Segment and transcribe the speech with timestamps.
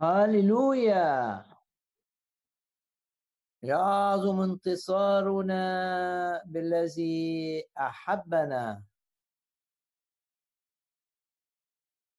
[0.00, 1.44] هللويا
[3.62, 5.62] يعظم انتصارنا
[6.46, 8.84] بالذي أحبنا.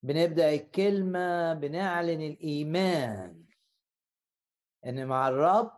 [0.03, 3.45] بنبدأ الكلمة بنعلن الإيمان
[4.85, 5.71] إن مع الرب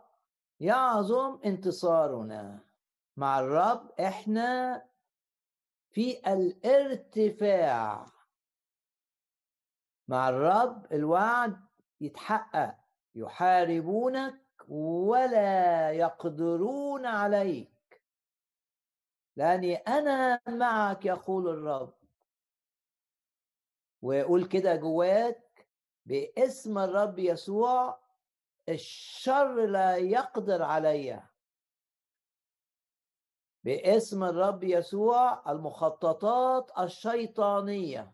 [0.60, 2.64] يعظم انتصارنا.
[3.16, 4.82] مع الرب إحنا
[5.90, 8.06] في الارتفاع.
[10.08, 11.71] مع الرب الوعد
[12.02, 12.74] يتحقق
[13.14, 18.02] يحاربونك ولا يقدرون عليك.
[19.36, 21.94] لأني أنا معك يقول الرب.
[24.02, 25.68] ويقول كده جواك
[26.06, 28.02] باسم الرب يسوع
[28.68, 31.22] الشر لا يقدر عليّ.
[33.64, 38.12] باسم الرب يسوع المخططات الشيطانية.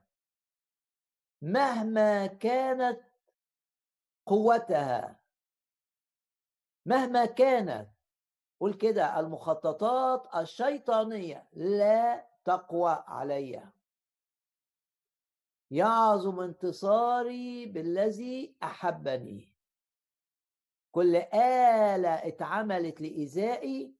[1.42, 3.07] مهما كانت
[4.28, 5.20] قوتها.
[6.86, 7.88] مهما كانت
[8.60, 13.62] قول كده المخططات الشيطانية لا تقوى علي
[15.70, 19.54] يعظم انتصاري بالذي أحبني.
[20.92, 23.94] كل آلة اتعملت لإيذائي.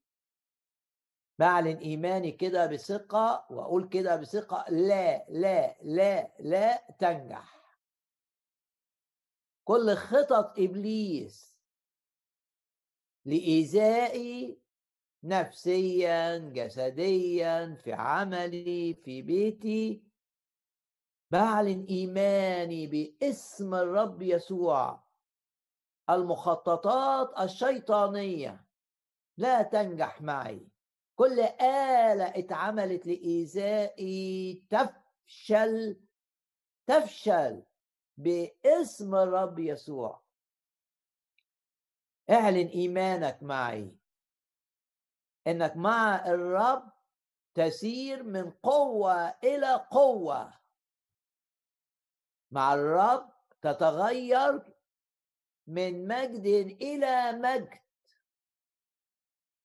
[1.39, 7.58] بعلن ايماني كده بثقة وأقول كده بثقة لا لا لا لا تنجح.
[9.69, 11.59] كل خطط إبليس
[13.25, 14.63] لايذائي
[15.25, 20.05] نفسيا جسديا في عملي في بيتي.
[21.31, 25.05] بعلن ايماني باسم الرب يسوع
[26.11, 28.67] المخططات الشيطانية
[29.37, 30.69] لا تنجح معي.
[31.15, 36.01] كل آلة اتعملت لإيذائي تفشل
[36.87, 37.68] تفشل.
[38.19, 40.23] باسم الرب يسوع.
[42.31, 43.99] اعلن إيمانك معي.
[45.47, 46.93] إنك مع الرب
[47.55, 50.53] تسير من قوة إلى قوة.
[52.51, 54.75] مع الرب تتغير
[55.67, 56.47] من مجد
[56.83, 57.79] إلى مجد.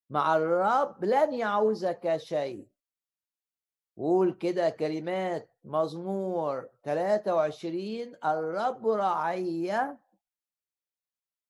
[0.09, 2.67] مع الرب لن يعوزك شيء.
[3.97, 9.97] قول كده كلمات مزمور 23 الرب راعي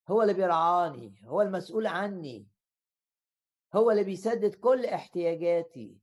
[0.08, 2.48] هو اللي بيرعاني هو المسؤول عني
[3.74, 5.98] هو اللي بيسدد كل احتياجاتي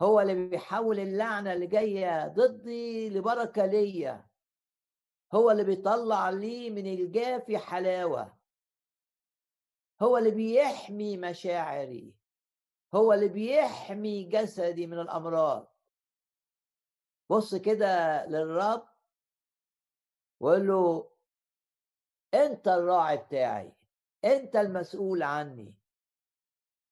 [0.00, 4.26] هو اللي بيحول اللعنة اللي جاية ضدي لبركة ليا
[5.34, 8.38] هو اللي بيطلع لي من الجافي حلاوة
[10.02, 12.14] هو اللي بيحمي مشاعري
[12.94, 15.69] هو اللي بيحمي جسدي من الأمراض.
[17.30, 18.82] بص كده للرب
[20.40, 21.10] وقول له
[22.34, 23.72] أنت الراعي بتاعي
[24.24, 25.74] أنت المسؤول عني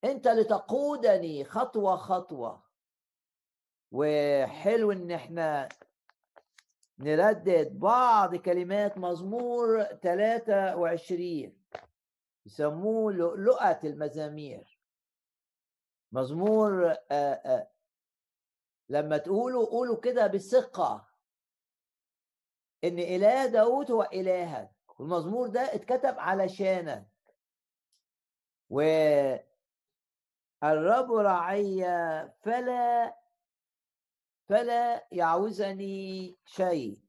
[0.04, 2.62] أنت اللي تقودني خطوة خطوة
[3.92, 5.68] وحلو إن إحنا
[6.98, 11.52] نردد بعض كلمات مزمور 23
[12.46, 14.78] يسموه لؤلؤة المزامير
[16.12, 16.94] مزمور
[18.88, 21.08] لما تقولوا قولوا كده بثقة
[22.84, 24.70] إن إله داود هو إلهك.
[25.00, 27.08] والمزمور ده اتكتب علشانك.
[28.70, 29.12] والرب
[31.12, 31.82] رعي
[32.40, 33.18] فلا
[34.48, 37.02] فلا يعوزني شيء.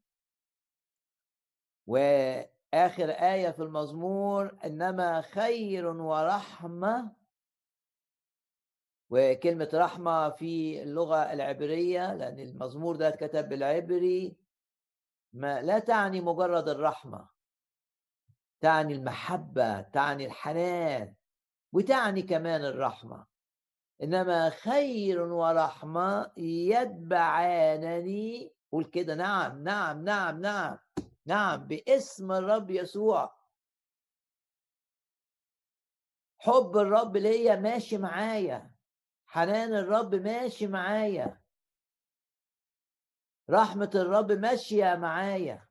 [1.88, 1.98] و
[2.74, 7.16] آخر آية في المزمور إنما خير ورحمة
[9.10, 14.38] وكلمة رحمة في اللغة العبرية لأن المزمور ده اتكتب بالعبري.
[15.34, 17.30] ما لا تعني مجرد الرحمة
[18.62, 21.16] تعني المحبة تعني الحنان
[21.74, 23.26] وتعني كمان الرحمة.
[24.04, 27.80] إنما خير ورحمة يتبعانني.
[28.72, 30.78] قول كده نعم نعم نعم نعم
[31.26, 33.40] نعم باسم الرب يسوع.
[36.40, 38.72] حب الرب ليا ماشي معايا.
[39.32, 41.42] حنان الرب ماشي معايا.
[43.50, 45.68] رحمة الرب ماشية معايا.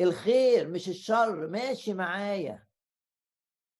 [0.00, 2.66] الخير مش الشر ماشي معايا.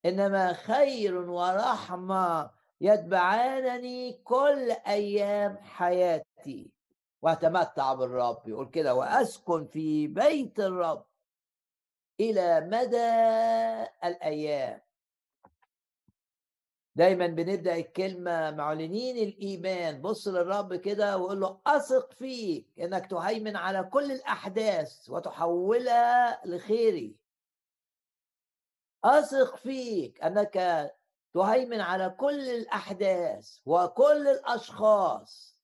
[0.05, 2.51] إنما خير ورحمة
[2.81, 6.73] يتبعانني كل أيام حياتي.
[7.23, 8.49] وأتمتع بالرب.
[8.49, 11.07] يقول كده وأسكن في بيت الرب
[12.21, 13.13] إلى مدى
[14.05, 14.86] الأيام.
[16.97, 20.03] دايما بنبدأ الكلمة معلنين الإيمان.
[20.03, 27.17] بص للرب كده وقول له أثق فيك إنك تهيمن على كل الأحداث وتحولها لخيري.
[29.05, 30.91] أثق فيك إنك
[31.35, 35.57] تهيمن على كل الأحداث وكل الأشخاص.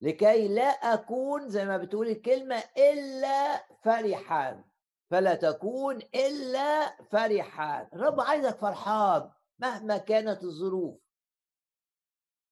[0.00, 4.64] لكي لا أكون زي ما بتقول الكلمة إلا فرحا.
[5.10, 7.88] فلا تكون إلا فرحا.
[7.92, 9.30] الرب عايزك فرحان.
[9.58, 11.00] مهما كانت الظروف.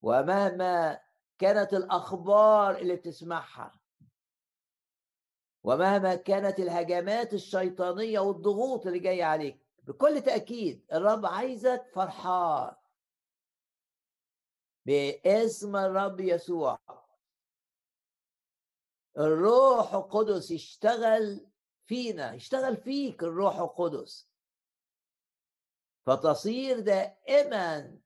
[0.03, 1.00] ومهما
[1.38, 3.81] كانت الأخبار اللي بتسمعها.
[5.64, 9.67] ومهما كانت الهجمات الشيطانية والضغوط اللي جاية عليك.
[9.82, 12.75] بكل تأكيد الرب عايزك فرحان.
[14.87, 16.79] باسم الرب يسوع.
[19.19, 21.47] الروح القدس يشتغل
[21.87, 24.29] فينا يشتغل فيك الروح القدس.
[26.06, 27.99] فتصير دائما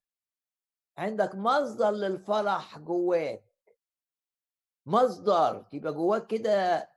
[0.99, 3.45] عندك مصدر للفرح جواك.
[4.87, 6.91] مصدر تبقى جواك كده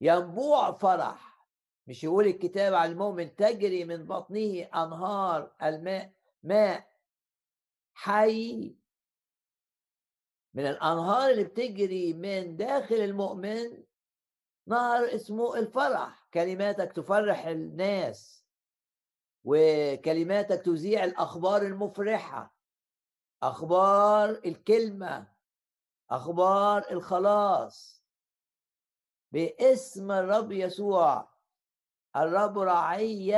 [0.00, 1.46] ينبوع فرح.
[1.86, 6.92] مش يقول الكتاب على المؤمن تجري من بطنه أنهار الماء ماء
[7.94, 8.76] حي.
[10.54, 13.84] من الأنهار اللي بتجري من داخل المؤمن
[14.66, 16.28] نهر اسمه الفرح.
[16.34, 18.41] كلماتك تفرح الناس.
[19.44, 22.56] وكلماتك تذيع الأخبار المفرحة.
[23.42, 25.32] أخبار الكلمة.
[26.10, 28.04] أخبار الخلاص.
[29.32, 31.32] باسم الرب يسوع.
[32.16, 33.32] الرب رعي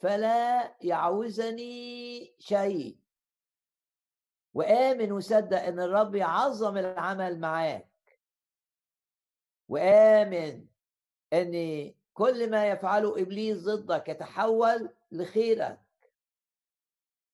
[0.00, 2.98] فلا يعوزني شيء.
[4.54, 8.20] وآمن وصدق إن الرب يعظم العمل معاك.
[9.68, 10.66] وآمن
[11.32, 11.54] إن
[12.14, 15.80] كل ما يفعله إبليس ضدك يتحول لخيرك.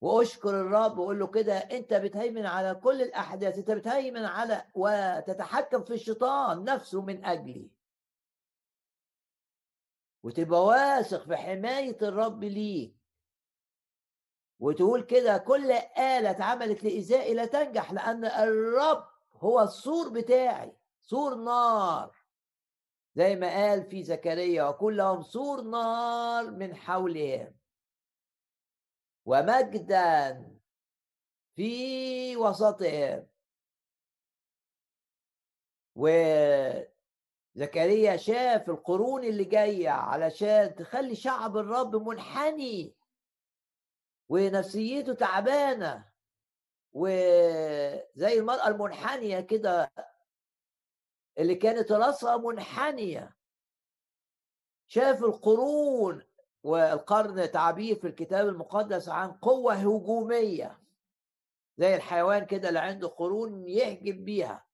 [0.00, 5.94] وأشكر الرب وقول له كده أنت بتهيمن على كل الأحداث أنت بتهيمن على وتتحكم في
[5.94, 7.70] الشيطان نفسه من أجلي.
[10.22, 12.96] وتبقى واثق في حماية الرب ليك.
[14.60, 22.17] وتقول كده كل آلة اتعملت لإيذائي لا تنجح لأن الرب هو السور بتاعي سور نار.
[23.14, 27.54] زي ما قال في زكريا وكل لهم سور نار من حولهم.
[29.24, 30.44] ومجدا
[31.56, 33.26] في وسطهم.
[37.56, 42.94] وزكريا شاف القرون اللي جاية علشان تخلي شعب الرب منحني
[44.28, 46.08] ونفسيته تعبانة
[46.92, 49.90] وزي المرأة المنحنية كده
[51.38, 53.36] اللي كانت راسها منحنية.
[54.86, 56.22] شاف القرون
[56.62, 60.80] والقرن تعبير في الكتاب المقدس عن قوة هجومية
[61.76, 64.66] زي الحيوان كده اللي عنده قرون يهجم بيها.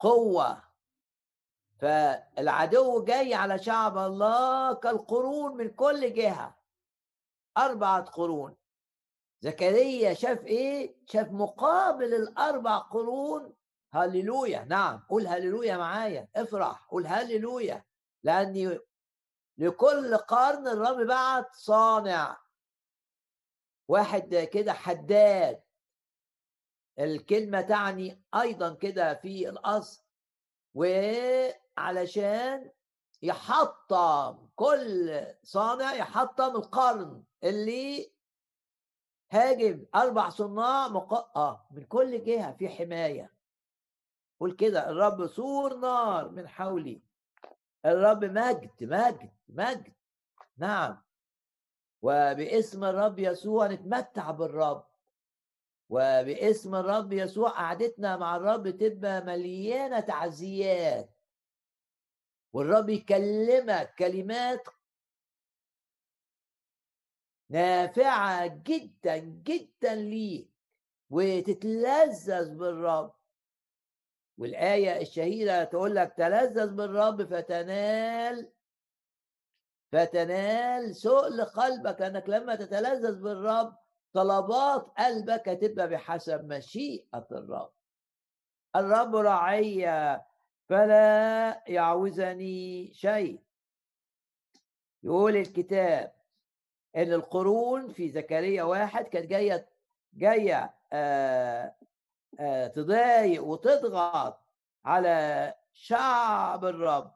[0.00, 0.62] قوة.
[1.78, 6.56] فالعدو جاي على شعب الله كالقرون من كل جهة.
[7.58, 8.56] أربعة قرون.
[9.40, 13.54] زكريا شاف إيه؟ شاف مقابل الأربع قرون
[13.94, 17.84] هللويا نعم قول هللويا معايا افرح قول هللويا
[18.22, 18.78] لأني
[19.58, 22.40] لكل قرن الرب بعت صانع.
[23.88, 25.62] واحد كده حداد.
[26.98, 30.04] الكلمة تعني أيضا كده في الأصل.
[30.74, 32.70] وعلشان
[33.22, 37.24] يحطم كل صانع يحطم القرن.
[37.44, 38.14] اللي
[39.30, 41.36] هاجم أربع صناع مق...
[41.38, 43.33] آه من كل جهة في حماية.
[44.44, 47.02] قول كده الرب سور نار من حولي.
[47.86, 49.94] الرب مجد مجد مجد.
[50.56, 51.02] نعم.
[52.02, 54.86] وباسم الرب يسوع نتمتع بالرب.
[55.88, 61.10] وباسم الرب يسوع قعدتنا مع الرب تبقى مليانة تعزيات.
[62.52, 64.68] والرب يكلمك كلمات
[67.50, 70.50] نافعة جدا جدا ليك
[71.10, 73.13] وتتلذذ بالرب.
[74.38, 78.52] والآية الشهيرة تقول لك تلذذ بالرب فتنال
[79.92, 83.76] فتنال سؤل قلبك إنك لما تتلذذ بالرب
[84.12, 87.70] طلبات قلبك هتبقى بحسب مشيئة الرب.
[88.76, 89.86] الرب رعي
[90.68, 93.40] فلا يعوزني شيء.
[95.02, 96.12] يقول الكتاب
[96.96, 99.68] إن القرون في زكريا واحد كانت جاية
[100.14, 101.74] جاية آه
[102.74, 104.40] تضايق وتضغط
[104.84, 107.14] على شعب الرب.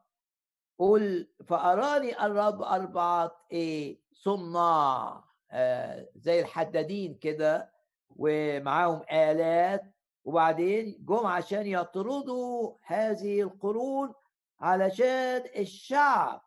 [0.79, 7.73] قل فأراني الرب أربعة إيه؟ صناع آه، زي الحدادين كده
[8.09, 9.83] ومعاهم آلات
[10.25, 14.13] وبعدين جم عشان يطردوا هذه القرون
[14.59, 16.41] علشان الشعب.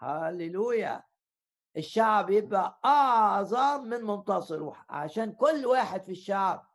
[0.00, 1.02] هللويا!
[1.76, 6.66] الشعب يبقى أعظم من منتصر عشان كل واحد في الشعب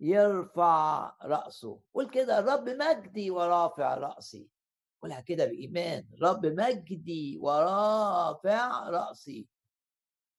[0.00, 4.48] يرفع رأسه قول كده الرب مجدي ورافع رأسي.
[5.02, 9.48] قولها كده بإيمان رب مجدي ورافع رأسي.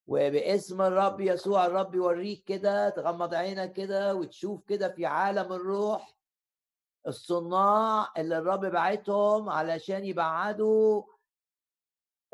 [0.07, 6.17] وباسم الرب يسوع الرب يوريك كده تغمض عينك كده وتشوف كده في عالم الروح
[7.07, 11.03] الصناع اللي الرب بعتهم علشان يبعدوا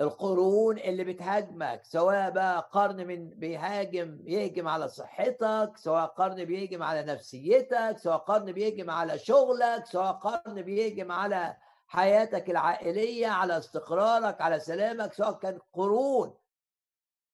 [0.03, 7.03] القرون اللي بتهاجمك سواء بقى قرن من بيهاجم يهجم على صحتك سواء قرن بيهجم على
[7.03, 11.55] نفسيتك سواء قرن بيهجم على شغلك سواء قرن بيهجم على
[11.87, 16.33] حياتك العائلية على استقرارك على سلامك سواء كان قرون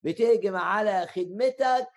[0.04, 1.88] بتهجم على خدمتك.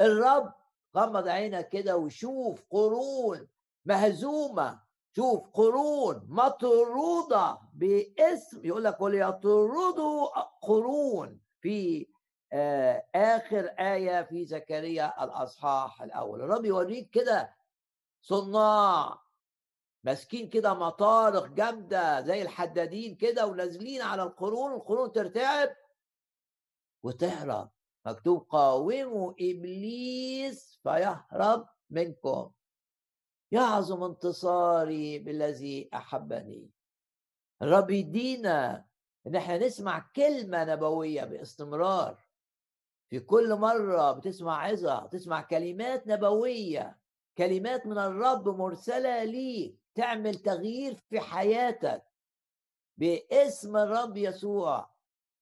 [0.00, 0.52] الرب
[0.96, 3.48] غمض عينك كده وشوف قرون
[3.84, 4.80] مهزومة.
[5.16, 12.06] شوف قرون مطرودة باسم يقول لك وليطردوا قرون في
[12.52, 16.42] آه آخر آية في زكريا الأصحاح الأول.
[16.42, 17.56] الرب يوريك كده
[18.22, 19.22] صناع
[20.04, 25.76] ماسكين كده مطارق جامدة زي الحدادين كده ونازلين على القرون القرون ترتعب
[27.02, 27.70] وتهرب.
[28.06, 32.50] مكتوب قاوموا إبليس فيهرب منكم.
[33.52, 36.70] يعظم انتصاري بالذي أحبني.
[37.62, 38.86] الرب يدينا
[39.26, 42.18] إن إحنا نسمع كلمة نبوية باستمرار.
[43.10, 46.98] في كل مرة بتسمع عظة تسمع كلمات نبوية
[47.38, 52.04] كلمات من الرب مرسلة ليك تعمل تغيير في حياتك.
[52.98, 54.92] باسم الرب يسوع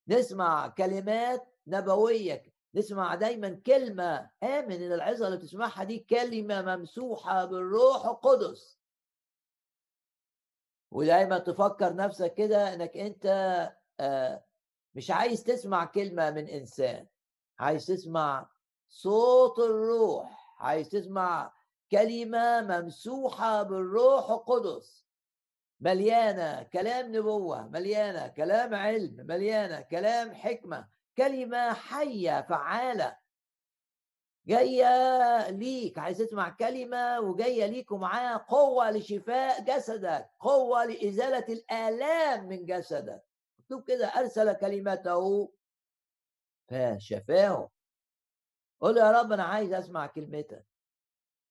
[0.07, 8.05] نسمع كلمات نبوية نسمع دايما كلمة آمن إن العظة اللي بتسمعها دي كلمة ممسوحة بالروح
[8.05, 8.79] القدس.
[10.91, 13.25] ودايما تفكر نفسك كده إنك أنت
[13.99, 14.45] آه،
[14.95, 17.07] مش عايز تسمع كلمة من إنسان.
[17.59, 18.49] عايز تسمع
[18.89, 20.55] صوت الروح.
[20.59, 21.53] عايز تسمع
[21.91, 25.05] كلمة ممسوحة بالروح القدس.
[25.79, 31.00] مليانة كلام نبوة مليانة كلام علم مليانة كلام حكمة.
[31.17, 33.17] كلمة حية فعالة.
[34.47, 42.65] جاية ليك عايز تسمع كلمة وجاية ليك ومعاها قوة لشفاء جسدك قوة لإزالة الآلام من
[42.65, 43.23] جسدك.
[43.59, 45.53] مكتوب كده أرسل كلمته
[46.67, 47.71] فشفاه.
[48.81, 50.67] قول يا رب أنا عايز أسمع كلمتك.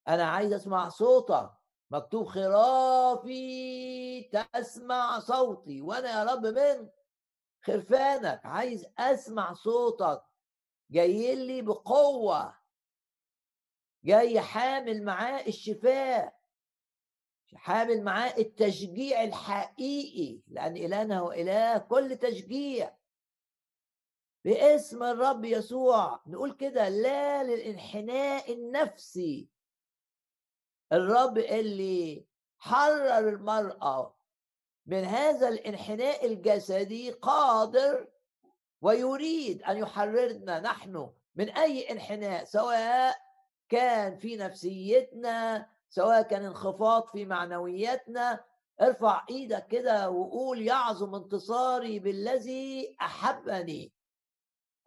[0.07, 1.51] أنا عايز أسمع صوتك.
[1.91, 3.41] مكتوب خرافي
[4.23, 5.81] تسمع صوتي.
[5.81, 6.89] وأنا يا رب من
[7.61, 10.21] خرفانك عايز أسمع صوتك.
[10.91, 12.57] جاي لي بقوة.
[14.03, 16.41] جاي حامل معاه الشفاء.
[17.55, 20.41] حامل معاه التشجيع الحقيقي.
[20.47, 22.97] لأن إلهنا هو إله كل تشجيع.
[24.45, 26.21] باسم الرب يسوع.
[26.27, 29.49] نقول كده لا للانحناء النفسي.
[30.91, 32.25] الرب اللي
[32.57, 34.20] حرر المرأة.
[34.91, 38.07] من هذا الانحناء الجسدي قادر
[38.81, 43.15] ويريد أن يحررنا نحن من أي انحناء سواء
[43.69, 48.43] كان في نفسيتنا سواء كان انخفاض في معنوياتنا.
[48.81, 53.93] ارفع إيدك كده وقول يعظم انتصاري بالذي أحبني.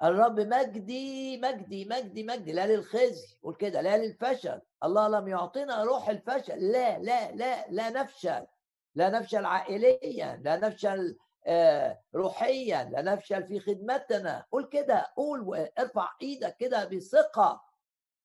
[0.02, 4.60] الرب مجدي مجدي مجدي مجدي لا للخزي قول كده لا للفشل.
[4.84, 8.46] الله لم يعطينا روح الفشل لا لا لا لا نفشل.
[8.94, 14.44] لا نفشل عائليا لا نفشل آه، روحيا لا نفشل في خدمتنا.
[14.52, 17.60] قول كده قول ارفع إيدك كده بثقة.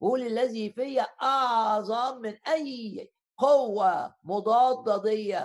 [0.01, 5.39] قول الذي في أعظم من أي قوة مضادة دي.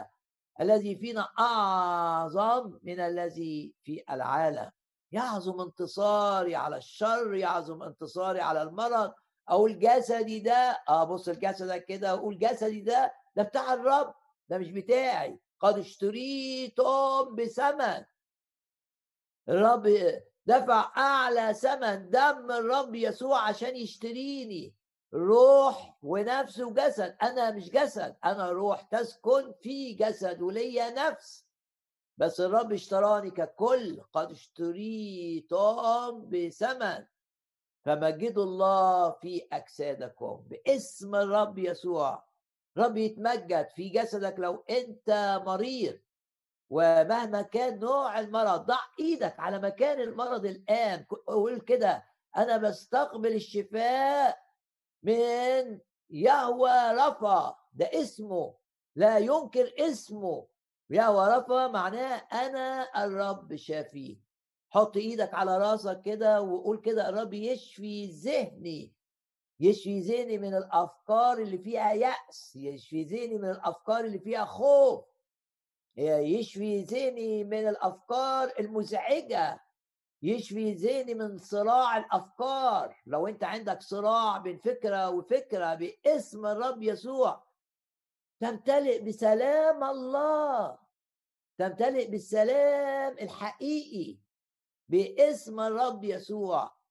[0.60, 4.70] الذي فينا أعظم من الذي في العالم.
[5.12, 9.12] يعظم انتصاري على الشر يعظم انتصاري على المرض.
[9.50, 14.14] أو الجسدي ده آه بص الجسد كده أقول جسدي ده ده بتاع الرب.
[14.48, 15.38] ده مش بتاعي.
[15.60, 18.04] قد اشتريتم بثمن.
[19.48, 19.88] الرب
[20.46, 24.74] دفع أعلى ثمن دم الرب يسوع عشان يشتريني.
[25.14, 27.16] روح ونفس وجسد.
[27.22, 31.46] أنا مش جسد أنا روح تسكن في جسد وليا نفس.
[32.16, 34.00] بس الرب اشتراني ككل.
[34.12, 37.06] قد اشتريتم بثمن.
[37.84, 42.33] فمجدوا الله في أجسادكم باسم الرب يسوع.
[42.78, 45.98] رب يتمجد في جسدك لو أنت مريض
[46.70, 51.04] ومهما كان نوع المرض ضع إيدك على مكان المرض الآن.
[51.26, 52.04] قول كده
[52.36, 54.38] أنا بستقبل الشفاء
[55.02, 57.56] من يهوى رفا.
[57.72, 58.54] ده اسمه.
[58.96, 60.46] لا ينكر اسمه.
[60.90, 64.16] يهوى رفا معناه أنا الرب شافيه.
[64.70, 68.92] حط إيدك على راسك كده وقول كده الرب يشفي ذهني.
[69.60, 75.04] يشفي ذهني من الأفكار اللي فيها يأس يشفي ذهني من الأفكار اللي فيها خوف.
[75.96, 79.60] يشفي ذهني من الأفكار المزعجة
[80.22, 82.96] يشفي ذهني من صراع الأفكار.
[83.06, 87.44] لو أنت عندك صراع بين فكرة وفكرة باسم الرب يسوع
[88.40, 90.78] تمتلئ بسلام الله
[91.58, 94.18] تمتلئ بالسلام الحقيقي
[94.88, 96.83] باسم الرب يسوع.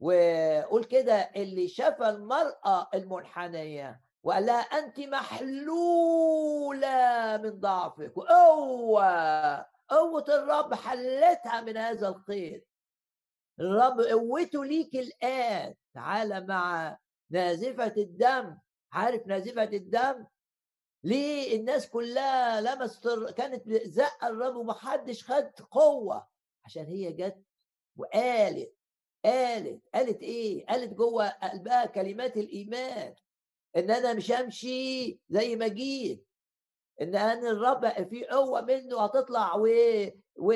[0.00, 5.00] وقول كده اللي شفى المرأة المنحنية وقال لها أنت
[6.04, 6.96] محلولة
[7.42, 12.64] من ضعفك وقوة قوة الرب حلتها من هذا القيد
[13.60, 15.74] الرب قوته ليك الآن.
[15.94, 16.98] تعالى مع
[17.30, 18.58] نازفة الدم.
[18.92, 20.26] عارف نازفة الدم؟
[21.04, 26.26] ليه الناس كلها لمست كانت زق الرب ومحدش خد قوة؟
[26.64, 27.42] عشان هي جت
[27.96, 28.74] وقالت
[29.24, 33.14] قالت قالت إيه؟ قالت جوه قلبها كلمات الإيمان
[33.76, 36.26] إن أنا مش همشي زي ما جيت
[37.00, 39.68] إن أنا الرب في قوة منه هتطلع و...
[40.36, 40.54] و...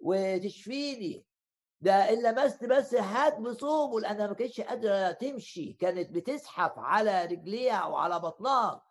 [0.00, 1.24] وتشفيني.
[1.80, 7.84] ده ان لمست بس هات بصومه لانها ما كانتش قادرة تمشي كانت بتزحف على رجليها
[7.86, 8.84] وعلى بطنها.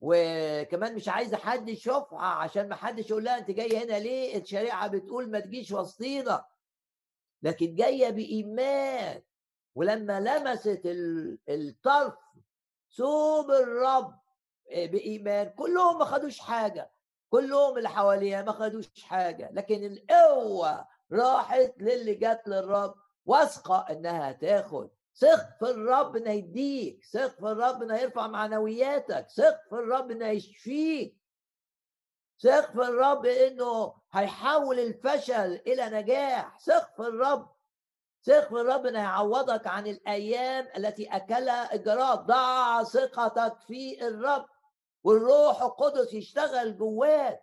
[0.00, 4.88] وكمان مش عايزة حد يشوفها عشان ما حدش يقول لها أنت جاية هنا ليه؟ الشريعة
[4.88, 6.44] بتقول ما تجيش وسطينا.
[7.44, 9.22] لكن جاية بإيمان.
[9.74, 10.80] ولما لمست
[11.48, 12.14] الطرف
[12.96, 14.14] ثوب الرب
[14.70, 16.90] آه، بإيمان كلهم ما خدوش حاجة.
[17.30, 19.50] كلهم اللي حواليها ما خدوش حاجة.
[19.52, 22.94] لكن القوة راحت للي جت للرب
[23.26, 24.90] واثقة إنها هتاخد.
[25.16, 30.28] ثق في الرب إنه يديك ثق في الرب إنه يرفع معنوياتك ثق في الرب إنه
[30.28, 31.23] يشفيك.
[32.42, 36.58] ثق في الرب إنه هيحول الفشل إلى نجاح.
[36.60, 37.48] ثق في الرب.
[38.24, 42.18] ثق في الرب إنه يعوضك عن الأيام التي أكلها الجراد.
[42.26, 44.46] ضع ثقتك في الرب.
[45.04, 47.40] والروح القدس يشتغل جواك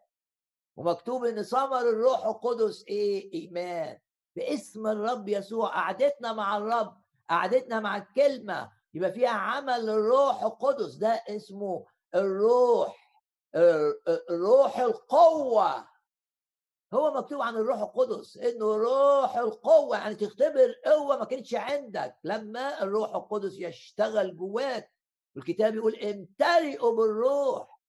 [0.77, 3.97] ومكتوب إن ثمر الروح القدس إيه؟ إيمان.
[4.36, 5.67] باسم الرب يسوع.
[5.69, 7.01] قعدتنا مع الرب.
[7.30, 8.71] قعدتنا مع الكلمة.
[8.93, 10.95] يبقى فيها عمل الروح القدس.
[10.95, 13.01] ده اسمه الروح
[14.32, 15.88] روح القوة.
[16.94, 19.98] هو مكتوب عن الروح القدس إنه روح القوة.
[19.98, 22.16] يعني تختبر قوة ما كانتش عندك.
[22.24, 24.92] لما الروح القدس يشتغل جواك
[25.36, 27.80] والكتاب يقول امتلئوا بالروح.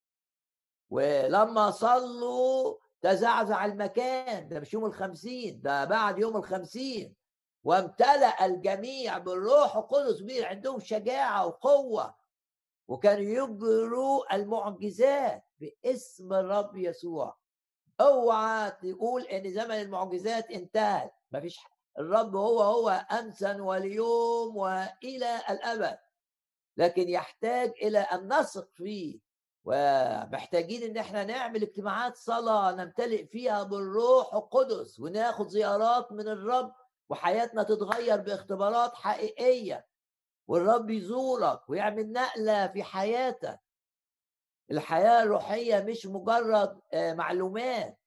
[0.91, 4.49] ولما صلوا تزعزع المكان.
[4.49, 7.17] ده مش يوم الخمسين ده بعد يوم الخمسين.
[7.65, 10.23] وامتلأ الجميع بالروح القدس.
[10.45, 12.15] عندهم شجاعة وقوة.
[12.89, 15.45] وكانوا يجروا المعجزات.
[15.63, 17.37] باسم الرب يسوع.
[18.01, 21.13] اوعى تقول إن زمن المعجزات انتهت.
[21.33, 21.61] مفيش
[21.99, 25.99] الرب هو هو امسا واليوم وإلى الأبد.
[26.77, 29.21] لكن يحتاج إلى أن نثق فيه.
[29.65, 36.73] ومحتاجين إن إحنا نعمل اجتماعات صلاة نمتلئ فيها بالروح القدس وناخد زيارات من الرب
[37.09, 39.87] وحياتنا تتغير باختبارات حقيقية.
[40.49, 43.61] والرب يزورك ويعمل نقلة في حياتك.
[44.73, 47.99] الحياة الروحية مش مجرد آه، معلومات.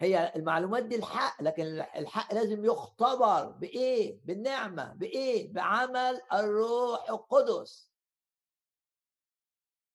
[0.00, 1.62] هي المعلومات دي الحق لكن
[1.96, 4.92] الحق لازم يختبر بإيه؟ بالنعمة.
[4.94, 7.90] بإيه؟ بعمل الروح القدس.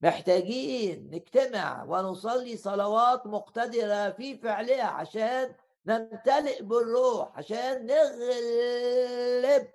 [0.01, 5.55] محتاجين نجتمع ونصلي صلوات مقتدرة في فعلها عشان
[5.85, 9.67] نمتلئ بالروح عشان نغلب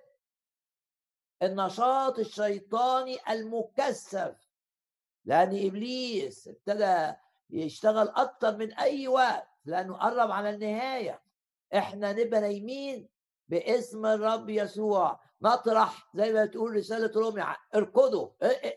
[1.43, 4.44] النشاط الشيطاني المكثف.
[5.25, 7.13] لأن إبليس ابتدى
[7.49, 11.21] يشتغل أكتر من أي وقت لأنه قرب على النهاية.
[11.75, 13.09] إحنا نبقى نايمين
[13.49, 15.19] باسم الرب يسوع.
[15.41, 17.43] نطرح زي ما تقول رسالة رومي
[17.75, 18.29] اركضوا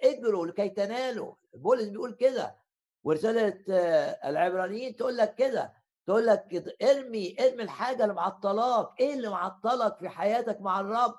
[0.04, 1.34] اجروا لكي تنالوا.
[1.54, 2.56] بولس بيقول كده.
[3.04, 3.58] ورسالة
[4.24, 5.72] العبرانيين تقول لك كده.
[6.06, 8.88] تقول لك ارمي ارمي الحاجة اللي معطلاك.
[9.00, 11.14] إيه اللي معطلك في حياتك مع الرب؟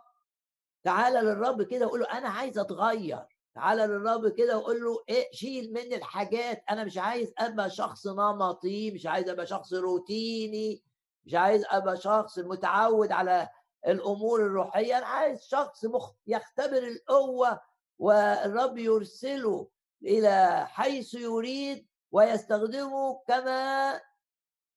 [0.83, 3.25] تعالى للرب كده وقول له أنا عايز أتغير.
[3.55, 6.63] تعالى للرب كده وقول له إيه شيل مني الحاجات.
[6.69, 10.83] أنا مش عايز أبقى شخص نمطي مش عايز أبقى شخص روتيني
[11.25, 13.49] مش عايز أبقى شخص متعود على
[13.88, 14.97] الأمور الروحية.
[14.97, 16.12] أنا عايز شخص مخ...
[16.27, 17.59] يختبر القوة
[17.99, 19.67] والرب يرسله
[20.03, 24.01] إلى حيث يريد ويستخدمه كما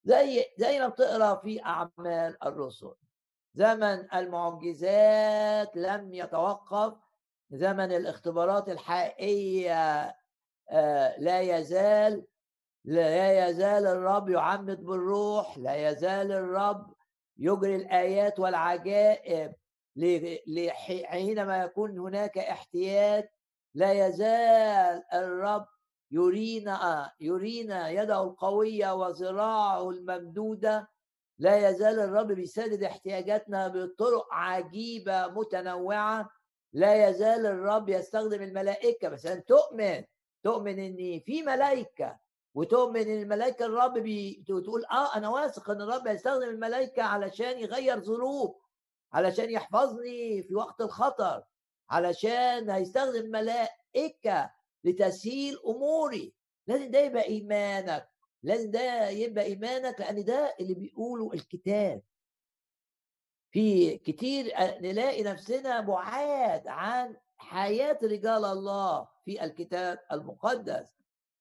[0.04, 2.94] زي زي ما بتقرأ في أعمال الرسل.
[3.54, 6.94] زمن المعجزات لم يتوقف
[7.52, 10.16] زمن الاختبارات الحقيقية
[10.70, 12.26] آه، لا يزال
[12.84, 16.94] لا يزال الرب يعمد بالروح لا يزال الرب
[17.38, 19.54] يجري الآيات والعجائب
[21.04, 23.28] حينما يكون هناك احتياج
[23.74, 25.66] لا يزال الرب
[26.10, 30.88] يرينا يرينا يده القوية وذراعه الممدودة
[31.38, 36.30] لا يزال الرب بيسدد احتياجاتنا بطرق عجيبة متنوعة
[36.72, 40.04] لا يزال الرب يستخدم الملائكة بس أن تؤمن
[40.42, 42.18] تؤمن إن في ملائكة
[42.54, 44.44] وتؤمن إن الملائكة الرب بي...
[44.48, 48.56] تقول آه أنا واثق إن الرب هيستخدم الملائكة علشان يغير ظروف
[49.12, 51.42] علشان يحفظني في وقت الخطر
[51.90, 54.50] علشان هيستخدم ملائكة
[54.84, 56.34] لتسهيل أموري.
[56.66, 58.08] لازم ده يبقى إيمانك
[58.42, 62.02] لازم ده يبقى إيمانك لأن ده اللي بيقوله الكتاب.
[63.52, 70.94] في كتير نلاقي نفسنا بعاد عن حياة رجال الله في الكتاب المقدس.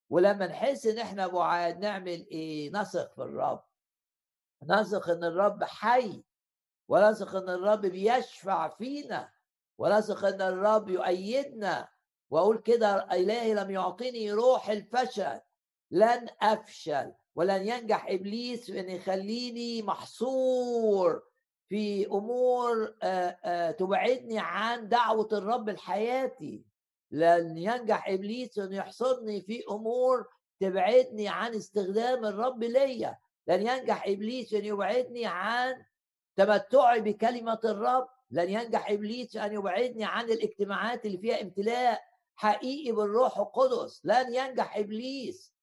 [0.10, 3.64] ولما نحس إن إحنا بعاد نعمل إيه؟ نثق في الرب.
[4.64, 6.24] نثق إن الرب حي
[6.88, 9.30] ونثق إن الرب بيشفع فينا
[9.78, 11.88] ونثق إن الرب يؤيدنا.
[12.30, 15.40] وأقول كده إلهي لم يعطيني روح الفشل
[15.92, 21.31] لن أفشل ولن ينجح إبليس في إن يخليني محصور
[21.72, 22.96] في أمور
[23.72, 26.66] تبعدني عن دعوة الرب لحياتي
[27.12, 30.28] لن ينجح إبليس ان يحصرني في أمور
[30.60, 33.18] تبعدني عن استخدام الرب ليا.
[33.48, 35.74] لن ينجح إبليس أن يبعدني عن
[36.36, 38.08] تمتعي بكلمة الرب.
[38.32, 42.02] لن ينجح إبليس أن يبعدني عن الاجتماعات اللي فيها امتلاء
[42.36, 44.02] حقيقي بالروح القدس.
[44.04, 45.54] لن ينجح إبليس.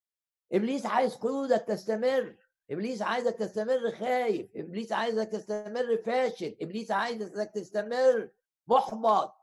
[0.52, 2.36] إبليس عايز قيودك تستمر.
[2.70, 8.28] إبليس عايزك تستمر خايف إبليس عايزك تستمر فاشل إبليس عايزك تستمر
[8.66, 9.34] محبط.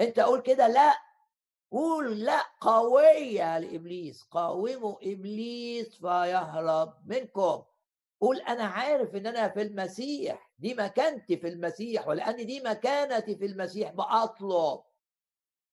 [0.00, 0.94] أنت قول كده لا
[1.70, 7.62] قول لا قوية لإبليس قاوموا إبليس فيهرب منكم.
[8.20, 13.46] قول أنا عارف إن أنا في المسيح دي مكانتي في المسيح ولأن دي مكانتي في
[13.46, 14.80] المسيح بأطلب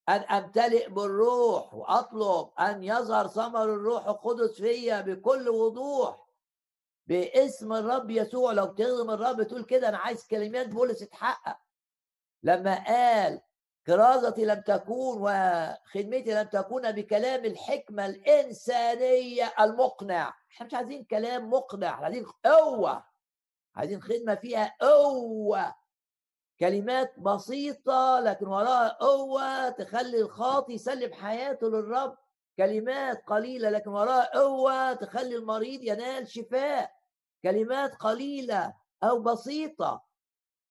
[0.10, 6.23] أن أمتلئ بالروح وأطلب أن يظهر ثمر الروح القدس فيا بكل وضوح.
[7.08, 8.52] باسم الرب يسوع.
[8.52, 11.58] لو بتخدم الرب تقول كده أنا عايز كلمات بولس تتحقق.
[12.44, 13.42] لما قال
[13.88, 20.34] كرازتي لم تكون وخدمتي لم تكون بكلام الحكمة الإنسانية المقنع.
[20.52, 23.06] إحنا مش عايزين كلام مقنع عايزين قوة.
[23.76, 25.76] عايزين خدمة فيها قوة.
[26.60, 32.18] كلمات بسيطة لكن وراها قوة تخلي الخاطي يسلم حياته للرب.
[32.58, 36.92] كلمات قليلة لكن وراها قوة تخلي المريض ينال شفاء.
[37.44, 40.06] كلمات قليلة أو بسيطة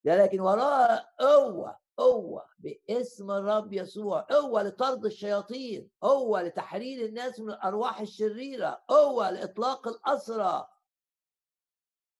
[0.04, 8.00] لكن وراها قوة قوة باسم الرب يسوع قوة لطرد الشياطين قوة لتحرير الناس من الأرواح
[8.00, 10.68] الشريرة قوة لإطلاق الأسرى.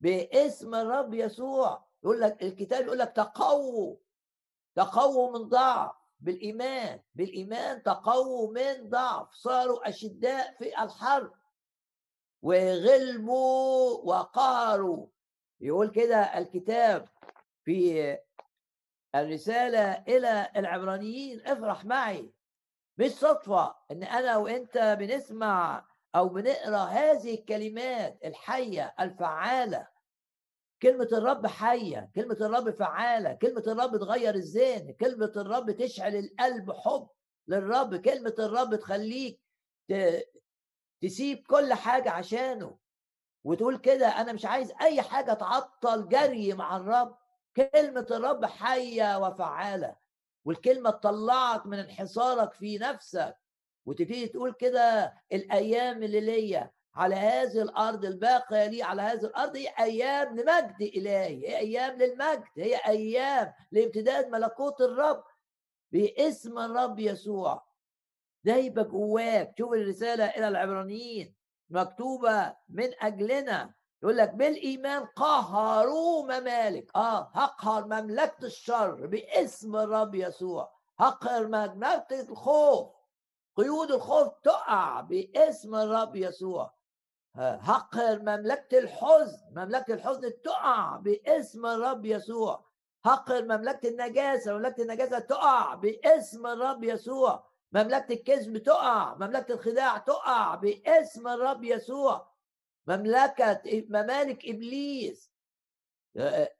[0.00, 3.96] باسم الرب يسوع يقول لك الكتاب يقول لك تقووا
[4.74, 6.01] تقووا من ضعف.
[6.22, 11.32] بالإيمان بالإيمان تقووا من ضعف صاروا أشداء في الحرب.
[12.42, 15.06] وغلبوا وقهروا.
[15.60, 17.08] يقول كده الكتاب
[17.64, 18.18] في
[19.14, 22.32] الرسالة إلى العبرانيين افرح معي.
[22.98, 29.91] مش صدفة إن أنا وأنت بنسمع أو بنقرأ هذه الكلمات الحية الفعالة.
[30.82, 37.08] كلمة الرب حية كلمة الرب فعالة كلمة الرب تغير الذهن كلمة الرب تشعل القلب حب
[37.48, 39.40] للرب كلمة الرب تخليك
[41.02, 42.78] تسيب كل حاجة عشانه
[43.44, 47.16] وتقول كده أنا مش عايز أي حاجة تعطل جري مع الرب.
[47.56, 49.96] كلمة الرب حية وفعالة
[50.44, 53.36] والكلمة تطلعك من انحصارك في نفسك
[53.86, 59.68] وتبتدي تقول كده الأيام اللي ليا على هذه الأرض الباقية لي على هذه الأرض هي
[59.78, 65.24] أيام لمجد إلهي هي أيام للمجد هي أيام لامتداد ملكوت الرب
[65.92, 67.66] باسم الرب يسوع.
[68.44, 71.34] ده يبقى جواك شوف الرسالة إلى العبرانيين
[71.70, 76.96] مكتوبة من أجلنا يقول لك بالإيمان قهروا ممالك.
[76.96, 80.72] آه هقهر مملكة الشر باسم الرب يسوع.
[80.98, 82.88] هقهر مملكة الخوف
[83.56, 86.81] قيود الخوف تقع باسم الرب يسوع.
[87.36, 92.64] هقهر مملكة الحزن مملكة الحزن تقع باسم الرب يسوع.
[93.04, 97.44] هقهر مملكة النجاسة مملكة النجاسة تقع باسم الرب يسوع.
[97.72, 102.32] مملكة الكذب تقع مملكة الخداع تقع باسم الرب يسوع.
[102.86, 105.32] مملكة ممالك إبليس.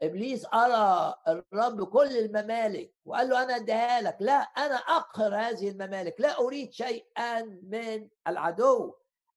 [0.02, 6.20] إبليس ارى الرب كل الممالك وقال له أنا اديها لك لا أنا أقهر هذه الممالك.
[6.20, 8.94] لا أريد شيئا من العدو.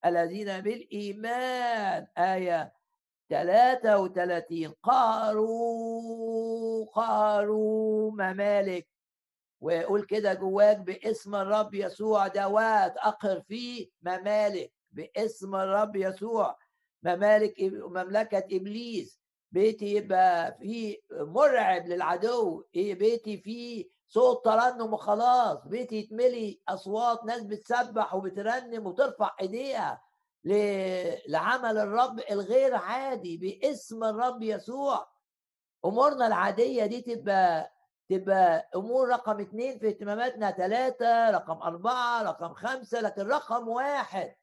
[0.08, 2.06] الذين بالإيمان.
[2.18, 2.72] آية
[3.30, 8.88] 33 قهروا قهروا ممالك
[9.60, 16.56] ويقول كده جواك باسم الرب يسوع دوات اقهر فيه ممالك باسم الرب يسوع.
[17.02, 19.20] ممالك مملكة إبليس.
[19.52, 22.64] بيتي يبقى فيه مرعب للعدو.
[22.74, 25.66] إيه بيتي فيه صوت ترنم وخلاص.
[25.66, 30.02] بيتي يتملي أصوات ناس بتسبح وبترنم وترفع إيديها
[31.28, 35.06] لعمل الرب الغير عادي باسم الرب يسوع.
[35.84, 37.72] أمورنا العادية دي تبقى
[38.10, 44.34] تبقى أمور رقم اثنين في اهتماماتنا ثلاثة رقم أربعة رقم خمسة لكن رقم واحد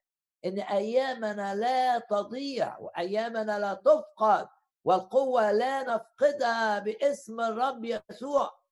[0.44, 4.48] إن أيامنا لا تضيع وأيامنا لا تفقد
[4.84, 8.63] والقوة لا نفقدها باسم الرب يسوع.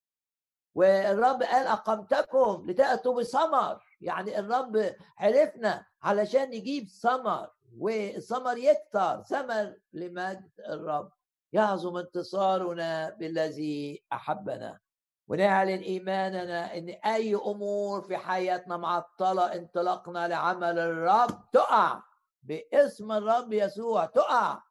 [0.74, 3.82] والرب قال أقمتكم لتأتوا بثمر.
[4.00, 11.12] يعني الرب عرفنا علشان نجيب ثمر والثمر يكتر ثمر لمجد الرب.
[11.52, 14.78] يعظم انتصارنا بالذي أحبنا.
[15.28, 22.02] ونعلن إيماننا إن أي أمور في حياتنا معطلة انطلاقنا لعمل الرب تقع.
[22.42, 24.62] باسم الرب يسوع تقع.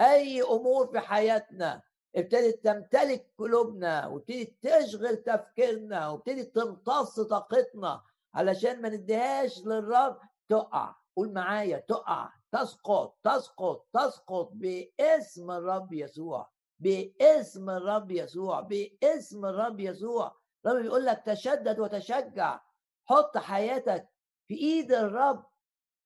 [0.00, 1.82] أي أمور في حياتنا
[2.16, 8.02] ابتدت تمتلك قلوبنا وابتدت تشغل تفكيرنا وابتدت تمتص طاقتنا
[8.34, 10.94] علشان ما نديهاش للرب تقع.
[11.16, 20.36] قول معايا تقع تسقط تسقط تسقط باسم الرب يسوع باسم الرب يسوع باسم الرب يسوع.
[20.66, 22.60] الرب بيقول لك تشدد وتشجع
[23.08, 24.08] حط حياتك
[24.48, 25.46] في إيد الرب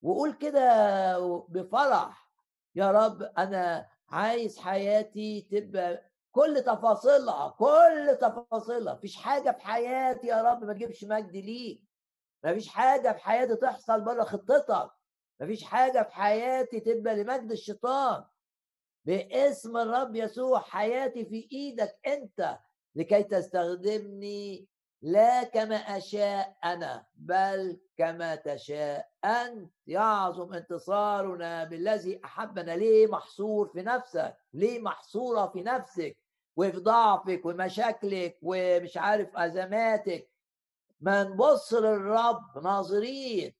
[0.03, 1.19] وقول كده
[1.49, 2.31] بفرح
[2.75, 8.95] يا رب أنا عايز حياتي تبقى كل تفاصيلها كل تفاصيلها.
[8.95, 11.83] مفيش حاجة في حياتي يا رب ما تجيبش مجد ليك.
[12.45, 14.91] مفيش حاجة في حياتي تحصل بره خطتك.
[15.41, 18.25] مفيش حاجة في حياتي تبقى لمجد الشيطان.
[19.05, 22.59] باسم الرب يسوع حياتي في إيدك أنت
[22.95, 24.69] لكي تستخدمني
[25.03, 29.71] لا كما أشاء أنا بل كما تشاء أنت.
[29.87, 32.77] يعظم انتصارنا بالذي أحبنا.
[32.77, 36.17] ليه محصور في نفسك؟ ليه محصورة في نفسك؟
[36.57, 40.31] وفي ضعفك ومشاكلك ومش عارف أزماتك.
[41.01, 42.59] ما نبص للرب.
[42.63, 43.55] ناظرين.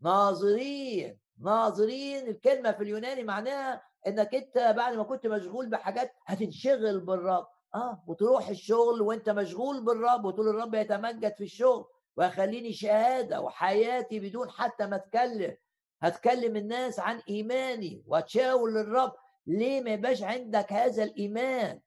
[0.00, 1.18] ناظرين.
[1.38, 2.28] ناظرين.
[2.28, 7.46] الكلمة في اليوناني معناها إنك أنت بعد ما كنت مشغول بحاجات هتنشغل بالرب.
[7.74, 11.84] آه وتروح الشغل وأنت مشغول بالرب وتقول الرب يتمجد في الشغل
[12.16, 15.56] ويخليني شهادة وحياتي بدون حتى ما أتكلم.
[16.02, 19.12] هتكلم الناس عن إيماني وأتشاور للرب.
[19.46, 21.80] ليه ما يبقاش عندك هذا الإيمان؟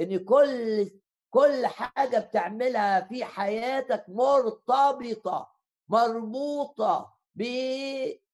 [0.00, 0.90] إن كل
[1.30, 5.50] كل حاجة بتعملها في حياتك مرتبطة
[5.88, 7.14] مربوطة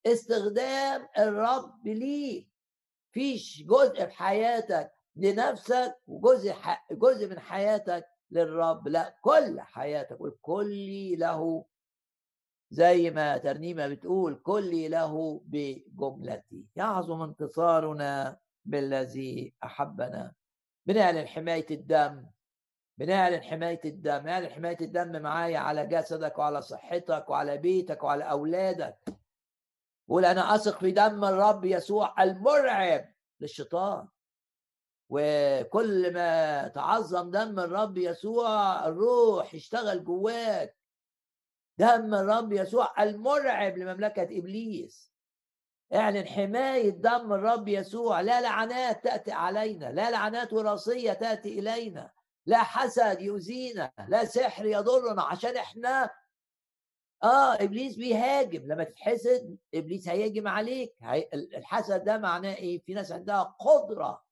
[0.05, 2.47] باستخدام الرب ليك.
[3.11, 6.55] فيش جزء في حياتك لنفسك وجزء
[6.91, 8.87] جزء من حياتك للرب.
[8.87, 11.65] لا كل حياتك والكل له
[12.71, 16.65] زي ما ترنيمة بتقول كل له بجملتي.
[16.75, 20.33] يعظم انتصارنا بالذي أحبنا.
[20.85, 22.25] بنعلن حماية الدم
[22.97, 24.25] بنعلن حماية الدم.
[24.25, 28.97] نعلن حماية الدم معايا على جسدك وعلى صحتك وعلى بيتك وعلى أولادك.
[30.09, 33.05] قول أنا أثق في دم الرب يسوع المرعب
[33.39, 34.07] للشيطان.
[35.09, 40.77] وكل ما تعظم دم الرب يسوع الروح يشتغل جواك.
[41.77, 45.13] دم الرب يسوع المرعب لمملكة إبليس.
[45.93, 48.21] اعلن حماية دم الرب يسوع.
[48.21, 52.11] لا لعنات تأتي علينا لا لعنات وراثية تأتي إلينا.
[52.45, 56.09] لا حسد يؤذينا لا سحر يضرنا عشان إحنا.
[57.23, 58.67] آه إبليس بيهاجم.
[58.67, 60.95] لما تتحسد إبليس هيهاجم عليك.
[61.33, 64.26] الحسد ده معناه إيه؟ في ناس عندها قدرة.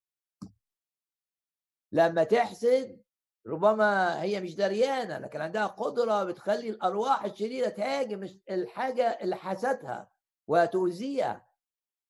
[1.95, 3.01] لما تحسد
[3.47, 10.09] ربما هي مش دريانة لكن عندها قدرة بتخلي الأرواح الشريرة تهاجم الحاجة اللي حسدها
[10.47, 11.45] وتؤذيها.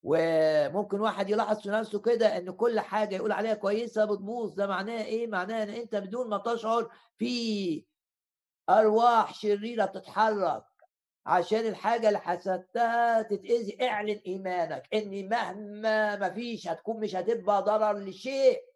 [0.03, 4.53] وممكن واحد يلاحظ في نفسه كده إن كل حاجة يقول عليها كويسة بتبوظ.
[4.53, 7.85] ده معناه إيه؟ معناه إن أنت بدون ما تشعر في
[8.69, 10.63] أرواح شريرة بتتحرك
[11.25, 13.77] عشان الحاجة اللي حسدتها تتأذي.
[13.87, 18.74] اعلن إيمانك إن مهما ما فيش هتكون مش هتبقى ضرر لشيء.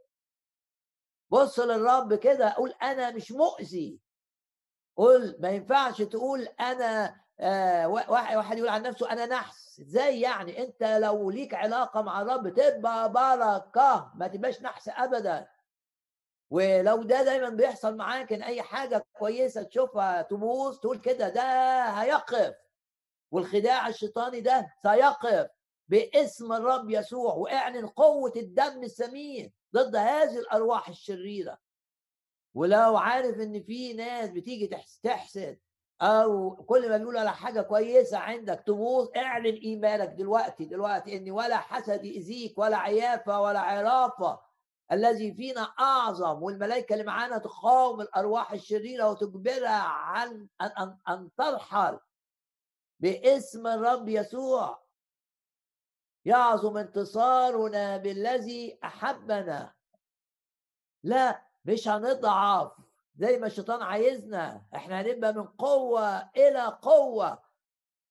[1.30, 4.00] بص للرب كده قول أنا مش مؤذي.
[4.98, 9.80] قول ما ينفعش تقول أنا آه واحد يقول عن نفسه أنا نحس.
[9.80, 15.48] إزاي يعني؟ أنت لو ليك علاقة مع الرب تبقى بركة ما تبقاش نحس ابدا.
[16.50, 21.44] ولو ده دايما بيحصل معاك إن أي حاجة كويسة تشوفها تبوظ تقول كده ده
[21.89, 22.56] هيقف.
[23.32, 25.48] والخداع الشيطاني ده سيقف
[25.88, 29.54] باسم الرب يسوع واعلن قوة الدم السمين.
[29.76, 31.58] ضد هذه الأرواح الشريرة.
[32.54, 34.68] ولو عارف إن في ناس بتيجي
[35.04, 35.60] تحسد
[36.02, 41.58] أو كل ما بيقولوا على حاجة كويسة عندك تبوظ اعلن إيمانك دلوقتي دلوقتي إن ولا
[41.58, 44.40] حسد يأذيك ولا عيافة ولا عرافة.
[44.92, 52.00] الذي فينا أعظم والملائكة اللي معانا تقاوم الأرواح الشريرة وتجبرها عن ان, أن ترحل
[53.00, 54.88] باسم الرب يسوع.
[56.26, 59.74] يعظم انتصارنا بالذي أحبنا.
[61.04, 62.72] لا مش هنضعف
[63.16, 64.62] زي ما الشيطان عايزنا.
[64.76, 67.40] إحنا هنبقى من قوة إلى قوة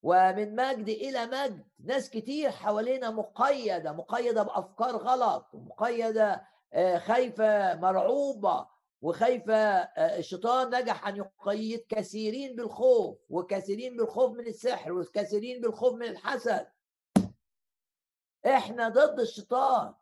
[0.03, 1.65] ومن مجد إلى مجد.
[1.85, 8.67] ناس كتير حوالينا مقيدة مقيدة بأفكار غلط مقيدة آه، خايفة مرعوبة
[9.03, 16.03] وخايفة آه، الشيطان نجح أن يقيد كثيرين بالخوف وكثيرين بالخوف من السحر وكثيرين بالخوف من
[16.09, 16.67] الحسد.
[18.47, 19.95] إحنا ضد الشيطان.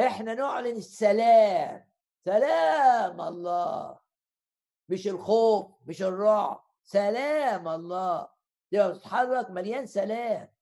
[0.00, 1.88] إحنا نعلن السلام.
[2.24, 3.98] سلام الله.
[4.88, 6.64] مش الخوف مش الرعب.
[6.82, 8.28] سلام الله.
[8.70, 10.52] تبقى بتتحرك مليان سلام.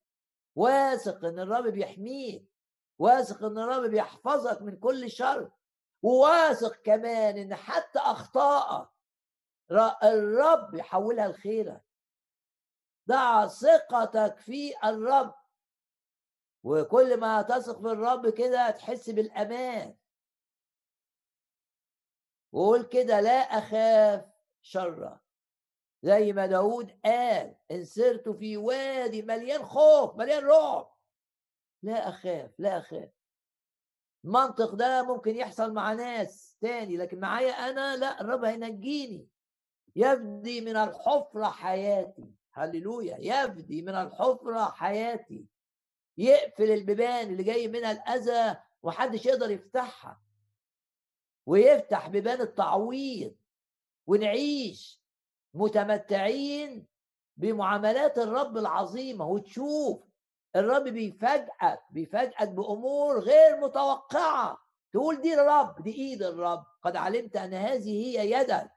[0.55, 2.53] واثق إن الرب بيحميك.
[2.99, 5.51] واثق إن الرب بيحفظك من كل شر.
[6.03, 8.89] وواثق كمان إن حتى أخطائك
[10.03, 11.85] الرب يحولها لخيرك.
[13.09, 15.35] ضع ثقتك في الرب.
[16.67, 19.95] وكل ما تثق في الرب كده تحس بالأمان.
[22.53, 24.25] وقول كده لا أخاف
[24.63, 25.21] شرا.
[26.03, 30.97] زي ما داود قال إن سرت في وادي مليان خوف مليان رعب.
[31.83, 33.11] لا أخاف لا أخاف.
[34.25, 39.29] المنطق ده ممكن يحصل مع ناس تاني لكن معايا أنا؟ لا الرب هينجيني.
[39.97, 42.35] يفدي من الحفرة حياتي.
[42.53, 45.47] هللويا يفدي من الحفرة حياتي.
[46.19, 50.23] يقفل البيبان اللي جاي منها الأذى ومحدش يقدر يفتحها.
[51.47, 53.37] ويفتح بيبان التعويض
[54.07, 55.03] ونعيش
[55.55, 56.87] متمتعين
[57.37, 59.27] بمعاملات الرب العظيمة.
[59.27, 60.03] وتشوف
[60.57, 64.59] الرب بيفاجئك بيفاجئك بأمور غير متوقعة.
[64.93, 66.65] تقول دي الرب دي إيد الرب.
[66.83, 68.71] قد علمت أن هذه هي يدك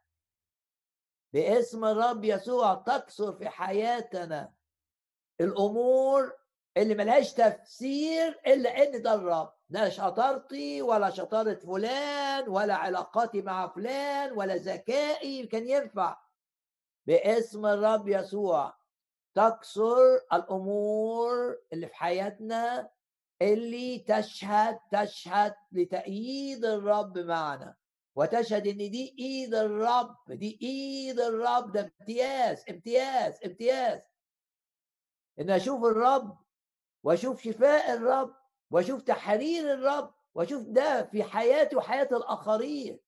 [1.33, 4.53] باسم الرب يسوع تكثر في حياتنا.
[5.41, 6.38] الأمور
[6.77, 13.67] اللي ملهاش تفسير إلا ان ده الرب لا شطارتي ولا شطارة فلان ولا علاقاتي مع
[13.67, 16.17] فلان ولا ذكائي كان ينفع.
[17.07, 18.73] باسم الرب يسوع.
[19.35, 22.89] تكسر الأمور اللي في حياتنا
[23.41, 27.75] اللي تشهد تشهد لتأييد الرب معنا.
[28.15, 34.01] وتشهد إن دي إيد الرب دي إيد الرب ده امتياز امتياز امتياز.
[35.39, 36.37] إن أشوف الرب
[37.03, 38.35] واشوف شفاء الرب
[38.71, 42.99] واشوف تحرير الرب واشوف ده في حياتي وحياة الآخرين.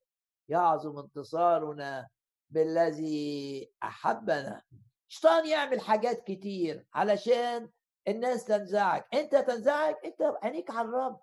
[0.49, 2.07] يعظم انتصارنا
[2.49, 4.61] بالذي أحبنا.
[5.09, 7.69] الشيطان يعمل حاجات كتير علشان
[8.07, 9.03] الناس تنزعج.
[9.13, 11.19] أنت تنزعج؟ أنت عينيك على الرب.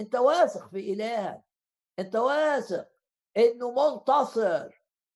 [0.00, 1.42] أنت واثق في إلهك.
[1.98, 2.88] أنت واثق
[3.36, 4.64] إنه منتصر.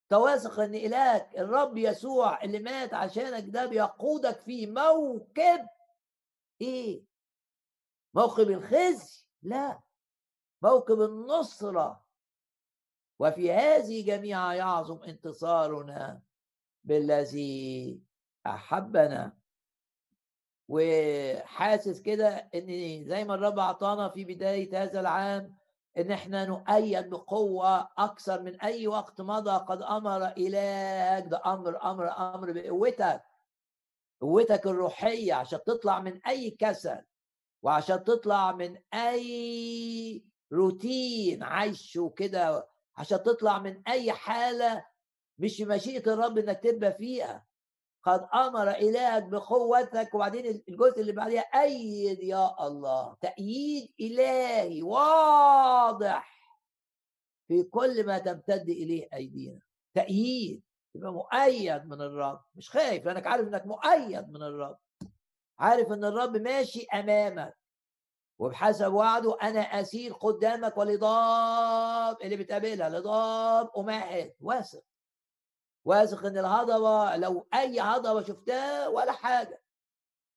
[0.03, 5.67] انت واثق إن إلهك الرب يسوع اللي مات عشانك ده بيقودك في موكب
[6.61, 7.05] إيه؟
[8.15, 9.81] موكب الخزي؟ لا.
[10.63, 12.05] موكب النصرة.
[13.19, 16.23] وفي هذه جميعا يعظم انتصارنا
[16.85, 18.01] بالذي
[18.47, 19.39] أحبنا.
[20.69, 25.57] وحاسس كده إن زي ما الرب أعطانا في بداية هذا العام
[25.99, 31.27] إن إحنا نؤيد بقوة أكثر من أي وقت مضى قد أمر إلهك.
[31.27, 33.23] ده أمر أمر أمر بقوتك.
[34.21, 37.05] قوتك الروحية عشان تطلع من أي كسل
[37.63, 44.85] وعشان تطلع من أي روتين عايشه كده عشان تطلع من أي حالة
[45.39, 47.47] مش مشيئة الرب إنك تبقى فيها.
[48.03, 56.39] قد أمر إلهك بقوتك وبعدين الجزء اللي بعديها أيد يا الله تأييد إلهي واضح
[57.49, 59.61] في كل ما تمتد إليه أيدينا.
[59.95, 60.63] تأييد.
[60.95, 62.41] تبقى مؤيد من الرب.
[62.55, 64.79] مش خايف لأنك عارف إنك مؤيد من الرب.
[65.59, 67.55] عارف إن الرب ماشي أمامك.
[68.39, 74.83] وبحسب وعده أنا أسير قدامك ولضاب اللي بتقابلها لضاب امهد واثق.
[75.85, 79.63] واثق إن الهضبة لو أي هضبة شفتها ولا حاجة.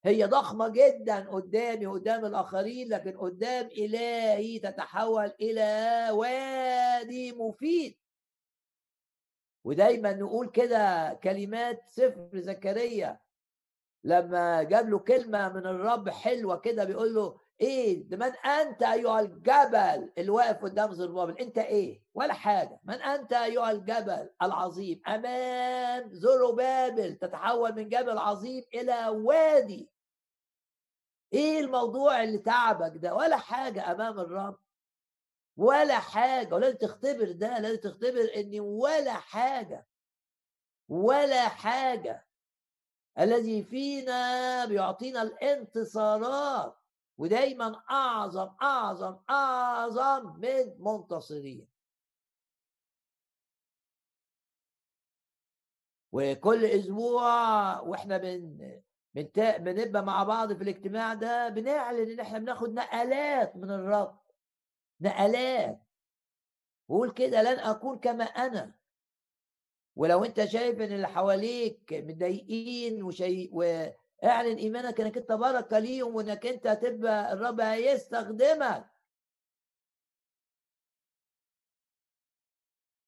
[0.06, 7.97] هي ضخمة جدا قدامي قدام الآخرين لكن قدام إلهي تتحول إلى وادي مفيد.
[9.64, 13.20] ودايما نقول كده كلمات سفر زكريا.
[14.03, 19.20] لما جاب له كلمة من الرب حلوة كده بيقول له إيه ده من أنت أيها
[19.20, 22.80] الجبل اللي واقف قدام زربابل؟ أنت إيه؟ ولا حاجة.
[22.84, 29.89] من أنت أيها الجبل العظيم؟ أمام زربابل تتحول من جبل عظيم إلى وادي.
[31.34, 34.59] إيه الموضوع اللي تعبك ده؟ ولا حاجة أمام الرب.
[35.58, 39.88] ولا حاجة ولازم تختبر ده لازم تختبر إن ولا حاجة
[40.89, 42.28] ولا حاجة.
[43.20, 46.78] الذي فينا بيعطينا الانتصارات
[47.18, 51.68] ودايما أعظم أعظم أعظم من منتصرين.
[56.12, 58.82] وكل أسبوع وإحنا بن
[59.36, 64.20] بنبقى مع بعض في الاجتماع ده بنعلن إن إحنا بناخد نقلات من الرب.
[65.02, 65.82] نقلات
[66.88, 68.76] وقول كده لن اكون كما أنا.
[69.95, 76.45] ولو أنت شايف إن اللي حواليك مضايقين وشيء واعلن إيمانك إنك أنت بركه ليهم وإنك
[76.45, 78.91] أنت هتبقى الرب هيستخدمك.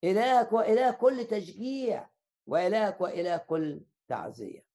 [0.03, 2.09] إلهك وإله كل تشجيع
[2.47, 4.65] وإلهك وإله كل تعزية.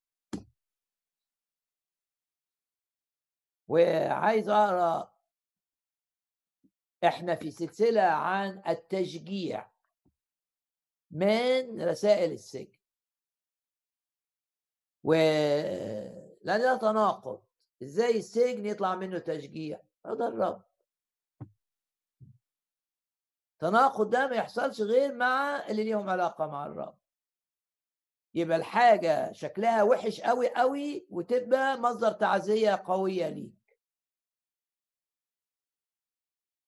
[3.69, 5.18] وعايز أقرأ
[7.05, 9.71] إحنا في سلسلة عن التشجيع.
[11.11, 12.79] من رسائل السجن؟
[15.05, 15.13] و
[16.45, 17.43] لأن ده تناقض.
[17.83, 20.63] إزاي السجن يطلع منه تشجيع؟ هذا الرب.
[23.59, 26.99] تناقض ده ما يحصلش غير مع اللي ليهم علاقة مع الرب.
[28.35, 33.58] يبقى الحاجة شكلها وحش قوي قوي وتبقى مصدر تعزية قوية ليك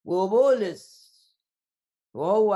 [0.04, 1.10] وبولس
[2.14, 2.54] وهو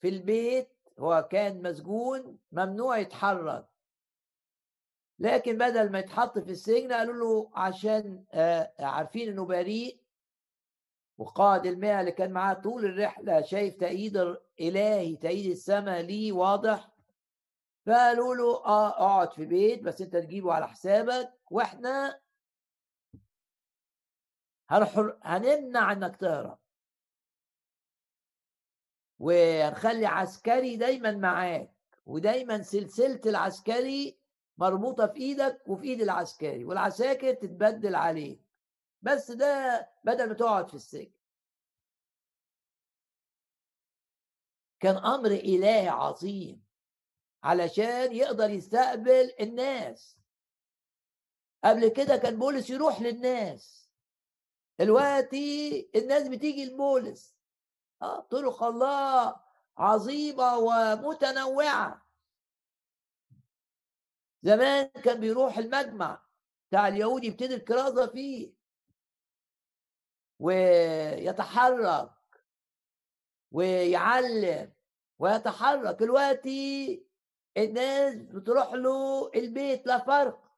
[0.00, 3.66] في البيت هو كان مسجون ممنوع يتحرك.
[5.18, 10.00] لكن بدل ما يتحط في السجن قالوا له عشان آه، عارفين إنه بريء
[11.18, 14.16] وقائد المئة اللي كان معاه طول الرحلة شايف تأييد
[14.60, 16.90] إلهي تأييد السماء ليه واضح.
[17.86, 22.20] فقالوا له آه اقعد في بيت بس أنت تجيبه على حسابك وإحنا
[24.70, 26.58] هنمنع إنك تهرب؟
[29.18, 31.74] ونخلي عسكري دايما معاك
[32.06, 34.18] ودايما سلسلة العسكري
[34.58, 38.40] مربوطة في إيدك وفي إيد العسكري والعساكر تتبدل عليك.
[39.02, 41.12] بس ده بدل ما تقعد في السجن.
[44.80, 46.64] كان أمر إلهي عظيم
[47.42, 50.18] علشان يقدر يستقبل الناس.
[51.64, 53.79] قبل كده كان بولس يروح للناس.
[54.80, 57.36] دلوقتي الناس بتيجي لبولس
[58.02, 59.40] آه طرق الله
[59.78, 62.06] عظيمة ومتنوعة.
[64.42, 66.22] زمان كان بيروح المجمع
[66.68, 68.54] بتاع اليهود يبتدي الكرازة فيه.
[70.38, 72.10] ويتحرك.
[73.52, 74.72] ويعلم.
[75.18, 75.96] ويتحرك.
[75.96, 77.06] دلوقتي
[77.56, 80.52] الناس بتروح له البيت لا فرق.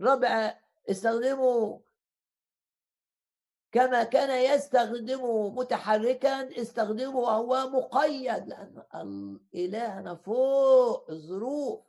[0.00, 0.60] ربع
[0.90, 1.78] استخدموا
[3.72, 11.86] كما كان يستخدمه متحركا استخدمه وهو مقيد لأن إلهنا فوق الظروف.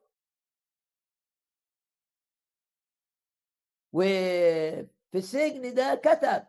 [3.94, 6.48] وفي السجن ده كتب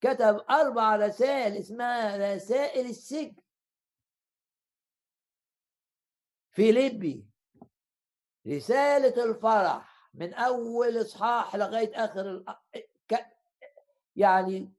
[0.00, 3.36] كتب أربع رسائل اسمها رسائل السجن.
[6.50, 7.26] فيليبي
[8.46, 12.44] رسالة الفرح من أول إصحاح لغاية آخر
[14.20, 14.72] يعني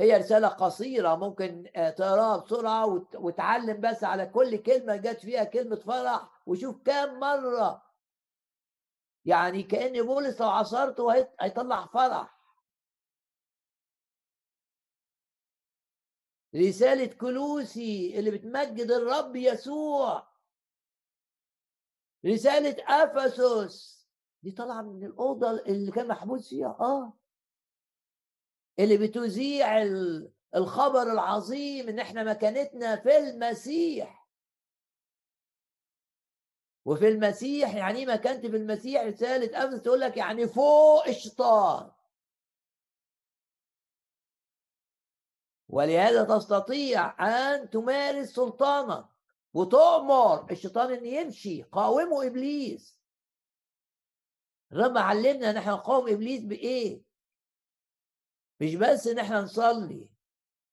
[0.00, 5.76] هي رسالة قصيرة ممكن آه، تقراها بسرعة وتعلم بس على كل كلمة جت فيها كلمة
[5.76, 7.82] فرح وشوف كام مرة.
[9.24, 12.40] يعني كأن بولس لو عصرته هيطلع فرح.
[16.56, 20.26] رسالة كلوسي اللي بتمجد الرب يسوع.
[22.26, 24.08] رسالة أفسس.
[24.42, 27.19] دي طالعة من الأوضة اللي كان محبوس فيها آه.
[28.84, 29.82] اللي بتذيع
[30.54, 34.26] الخبر العظيم إن إحنا مكانتنا في المسيح.
[36.84, 41.90] وفي المسيح يعني إيه مكانتي في المسيح؟ رسالة أمس تقول لك يعني فوق الشيطان.
[45.68, 49.06] ولهذا تستطيع أن تمارس سلطانك
[49.54, 53.00] وتؤمر الشيطان إن يمشي قاوموا إبليس.
[54.72, 57.09] الرب علمنا إن إحنا نقاوم إبليس بإيه؟
[58.60, 60.08] مش بس إن إحنا نصلي.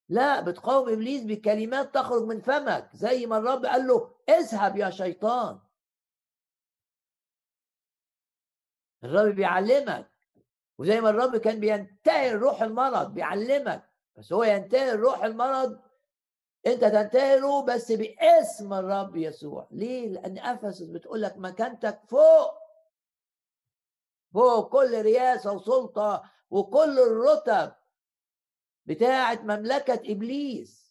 [0.09, 2.89] لا بتقاوم إبليس بكلمات تخرج من فمك.
[2.93, 5.59] زي ما الرب قال له اذهب يا شيطان.
[9.03, 10.11] الرب بيعلمك.
[10.77, 13.89] وزي ما الرب كان بينتهي روح المرض بيعلمك.
[14.15, 15.79] بس هو ينتهي روح المرض.
[16.67, 19.67] أنت تنتهره بس باسم الرب يسوع.
[19.71, 22.53] ليه؟ لأن إفسس بتقول لك مكانتك فوق.
[24.33, 26.36] فوق كل رياسة وسلطة.
[26.49, 27.75] وكل الرتب
[28.85, 30.87] بتاعه مملكة إبليس.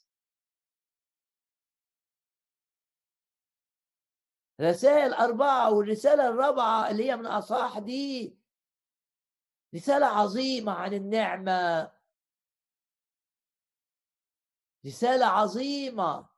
[4.61, 8.39] رسائل أربعة والرسالة الرابعة اللي هي من أصحاح دي
[9.75, 11.93] رسالة عظيمة عن النعمة.
[14.87, 16.29] رسالة عظيمة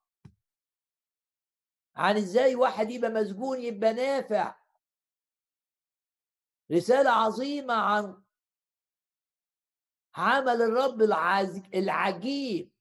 [1.96, 4.58] عن إزاي واحد يبقى مسجون يبقى نافع.
[6.72, 8.22] رسالة عظيمة عن
[10.14, 11.02] عمل الرب
[11.74, 12.72] العجيب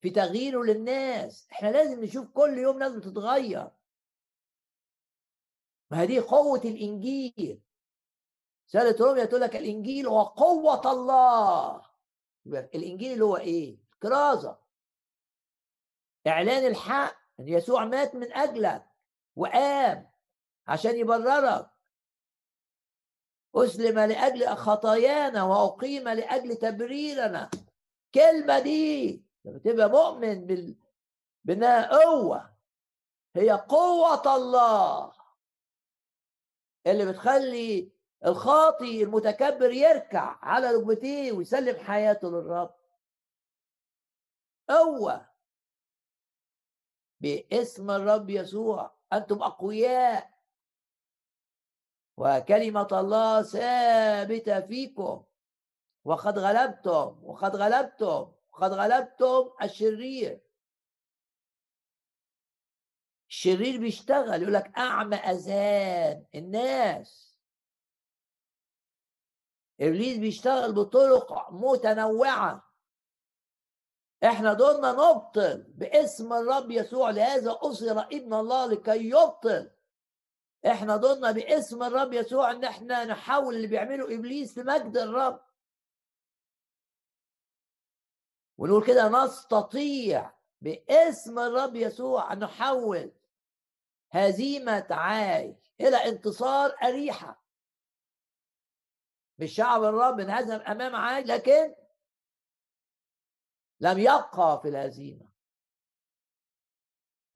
[0.00, 1.48] في تغييره للناس.
[1.52, 3.70] إحنا لازم نشوف كل يوم ناس بتتغير.
[5.90, 7.62] ما هذه قوة الإنجيل.
[8.68, 11.82] رسالة روميا تقول لك الإنجيل هو قوة الله.
[12.46, 14.58] الإنجيل اللي هو إيه؟ الكرازة.
[16.26, 18.86] إعلان الحق أن يسوع مات من أجلك
[19.36, 20.10] وقام
[20.66, 21.70] عشان يبررك.
[23.54, 27.50] أسلم لأجل خطايانا وأقيم لأجل تبريرنا.
[28.14, 30.76] كلمة دي لما تبقى مؤمن بال...
[31.44, 32.56] بأنها قوة.
[33.36, 35.12] هي قوة الله.
[36.86, 37.92] اللي بتخلي
[38.26, 42.74] الخاطي المتكبر يركع على ركبتيه ويسلم حياته للرب.
[44.68, 45.30] قوة.
[47.20, 48.94] باسم الرب يسوع.
[49.12, 50.39] أنتم أقوياء.
[52.20, 55.24] وكلمة الله ثابتة فيكم.
[56.04, 60.40] وقد غلبتم وقد غلبتم وقد غلبتم الشرير.
[63.28, 67.38] الشرير بيشتغل يقول لك أعمى أذهان الناس.
[69.80, 72.70] إبليس بيشتغل بطرق متنوعة.
[74.24, 79.70] إحنا دورنا نبطل باسم الرب يسوع لهذا أسر ابن الله لكي يبطل.
[80.66, 85.40] إحنا دورنا باسم الرب يسوع إن إحنا نحول اللي بيعمله إبليس لمجد الرب.
[88.58, 93.12] ونقول كده نستطيع باسم الرب يسوع أن نحول
[94.12, 97.42] هزيمة عاي إلى انتصار أريحة.
[99.38, 101.74] بالشعب الرب انهزم أمام عاي لكن
[103.80, 105.30] لم يبقى في الهزيمة.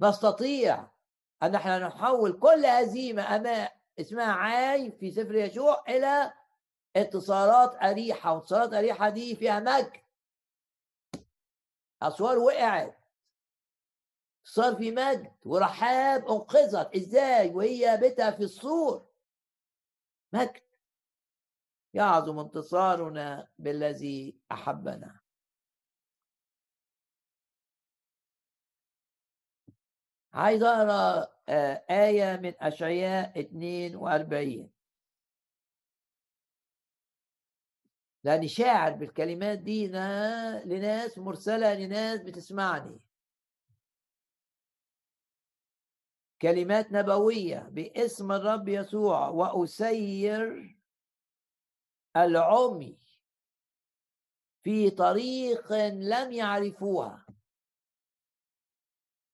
[0.00, 0.93] نستطيع
[1.42, 3.68] أن إحنا نحول كل هزيمة أمام
[4.00, 6.32] اسمها عاي في سفر يشوع إلى
[6.96, 9.92] انتصارات أريحة وانتصارات أريحة دي فيها مجد.
[12.02, 12.98] أسوار وقعت.
[14.44, 16.96] صار في مجد ورحاب أنقذت.
[16.96, 19.06] إزاي؟ وهي بيتها في السور.
[20.32, 20.62] مجد.
[21.94, 25.23] يعظم انتصارنا بالذي أحبنا.
[30.34, 34.70] عايز أقرأ آه، آية من أشعياء 42
[38.24, 39.86] لأني شاعر بالكلمات دي
[40.64, 43.00] لناس مرسلة لناس بتسمعني.
[46.42, 50.76] كلمات نبوية باسم الرب يسوع وأسير
[52.16, 52.98] العمي
[54.62, 57.23] في طريق لم يعرفوها.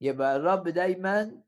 [0.00, 1.42] يبقى الرب دايما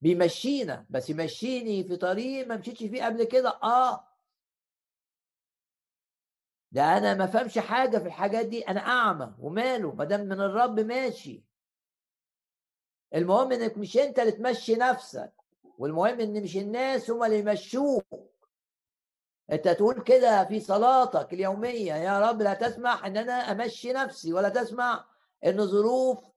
[0.00, 0.86] بيمشينا.
[0.90, 3.48] بس يمشيني في طريق ما مشيتش فيه قبل كده.
[3.62, 4.08] آه.
[6.72, 8.68] ده أنا ما فهمش حاجة في الحاجات دي.
[8.68, 9.94] أنا أعمى وماله.
[9.94, 11.44] ما دام من الرب ماشي.
[13.14, 15.32] المهم إنك مش أنت اللي تمشي نفسك.
[15.78, 18.04] والمهم إن مش الناس هم اللي يمشوك.
[19.52, 21.94] أنت تقول كده في صلاتك اليومية.
[21.94, 25.04] يا رب لا تسمح إن أنا أمشي نفسي ولا تسمع
[25.44, 26.27] إن ظروف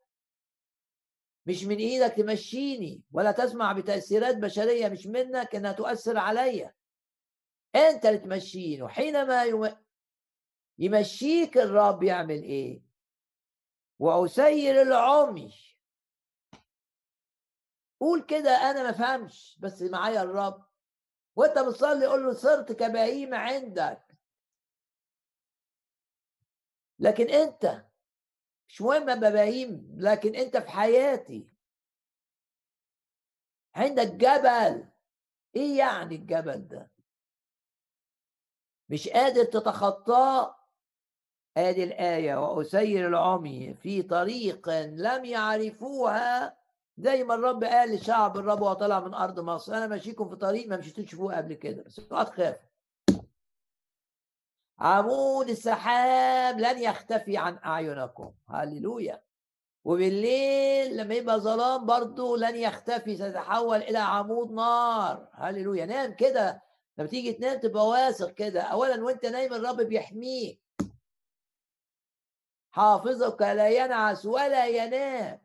[1.45, 6.73] مش من إيدك تمشيني ولا تسمع بتأثيرات بشرية مش منك إنها تؤثر عليا.
[7.75, 9.45] أنت اللي تمشيني وحينما
[10.79, 12.81] يمشيك الرب يعمل إيه؟
[13.99, 15.53] وأسير العمي
[17.99, 20.65] قول كده أنا ما فهمش بس معايا الرب.
[21.35, 24.17] وأنت بتصلي قول له صرت كبهيمة عندك.
[26.99, 27.85] لكن أنت
[28.71, 31.47] مش مهم مباهيم لكن أنت في حياتي
[33.75, 34.87] عندك جبل.
[35.55, 36.91] إيه يعني الجبل ده؟
[38.89, 40.55] مش قادر تتخطاه؟
[41.57, 46.57] آدي الآية وأسير العمي في طريق لم يعرفوها.
[46.97, 49.73] زي ما الرب قال لشعب الرب وطلع من أرض مصر.
[49.77, 52.70] أنا ماشيكم في طريق ما مشيتوش فوق قبل كده بس اوعى تخاف
[54.81, 58.33] عمود السحاب لن يختفي عن أعينكم.
[58.49, 59.23] هللويا.
[59.83, 65.29] وبالليل لما يبقى ظلام برضه لن يختفي سيتحول إلى عمود نار.
[65.33, 65.85] هللويا.
[65.85, 66.63] نام كده.
[66.97, 68.61] لما تيجي تنام تبقى واثق كده.
[68.61, 70.61] اولا وأنت نايم الرب بيحميك.
[72.71, 75.41] حافظك لا ينعس ولا ينام.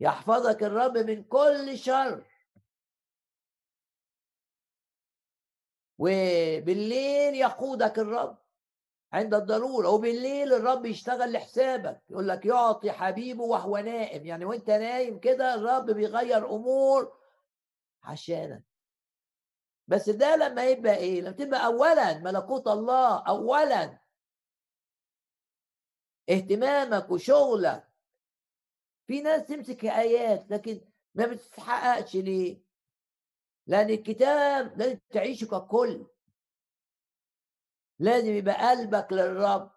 [0.00, 2.24] يحفظك الرب من كل شر.
[5.98, 8.38] وبالليل يقودك الرب
[9.12, 14.26] عند الضرورة وبالليل الرب يشتغل لحسابك يقول لك يعطي حبيبه وهو نائم.
[14.26, 17.18] يعني وأنت نايم كده الرب بيغير أمور
[18.02, 18.62] عشانك.
[19.88, 23.98] بس ده لما يبقى إيه؟ لما تبقى اولا ملكوت الله اولا
[26.30, 27.88] اهتمامك وشغلك.
[29.06, 30.80] في ناس تمسك آيات لكن
[31.14, 32.65] ما بتتحققش ليه؟
[33.66, 36.06] لأن الكتاب لازم تعيشه ككل
[37.98, 39.70] لازم يبقى قلبك للرب.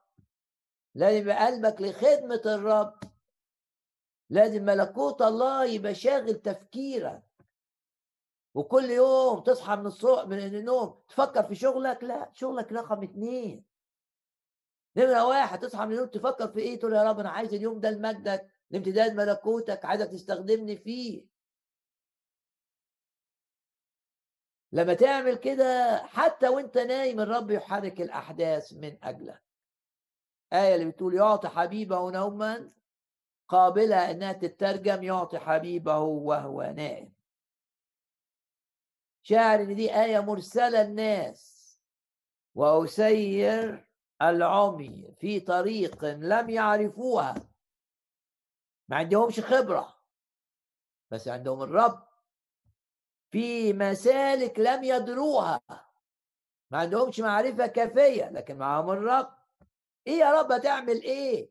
[0.96, 3.00] لازم يبقى قلبك لخدمة الرب.
[4.30, 7.24] لازم ملكوت الله يبقى شاغل تفكيرك.
[8.54, 12.04] وكل يوم تصحى من الصبح من النوم تفكر في شغلك.
[12.04, 13.66] لا شغلك رقم اتنين.
[14.98, 17.90] نمرة واحد تصحى من النوم تفكر في إيه؟ تقول يا رب أنا عايز اليوم ده
[17.92, 21.26] لمجدك لامتداد ملكوتك عايزك تستخدمني فيه.
[24.72, 29.44] لما تعمل كده حتى وانت نايم الرب يحرك الأحداث من أجلك.
[30.54, 32.72] آية اللي بتقول يعطي حبيبه نوما
[33.48, 37.14] قابلة إنها تترجم يعطي حبيبه وهو نائم
[39.24, 41.60] شاعر إن دي آية مرسلة الناس
[42.56, 43.90] وأسير
[44.22, 47.36] العمي في طريق لم يعرفوها.
[48.90, 50.00] ما عندهمش خبرة.
[51.12, 52.09] بس عندهم الرب.
[53.32, 55.62] في مسالك لم يدروها.
[56.72, 59.34] ما عندهمش معرفة كافية لكن معاهم الرب.
[60.08, 61.50] إيه يا رب هتعمل إيه؟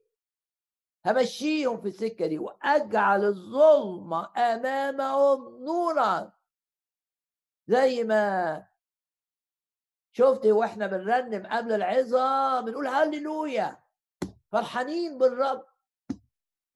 [1.07, 6.33] همشيهم في السكة دي وأجعل الظلم أمامهم نورا.
[7.67, 8.67] زي ما
[10.13, 13.79] شفت وإحنا بنرنم قبل العظة بنقول هللويا
[14.53, 15.65] فرحانين بالرب.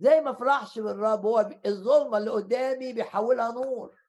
[0.00, 4.01] زي ما فرحش بالرب هو الظلمة اللي قدامي بيحولها نور.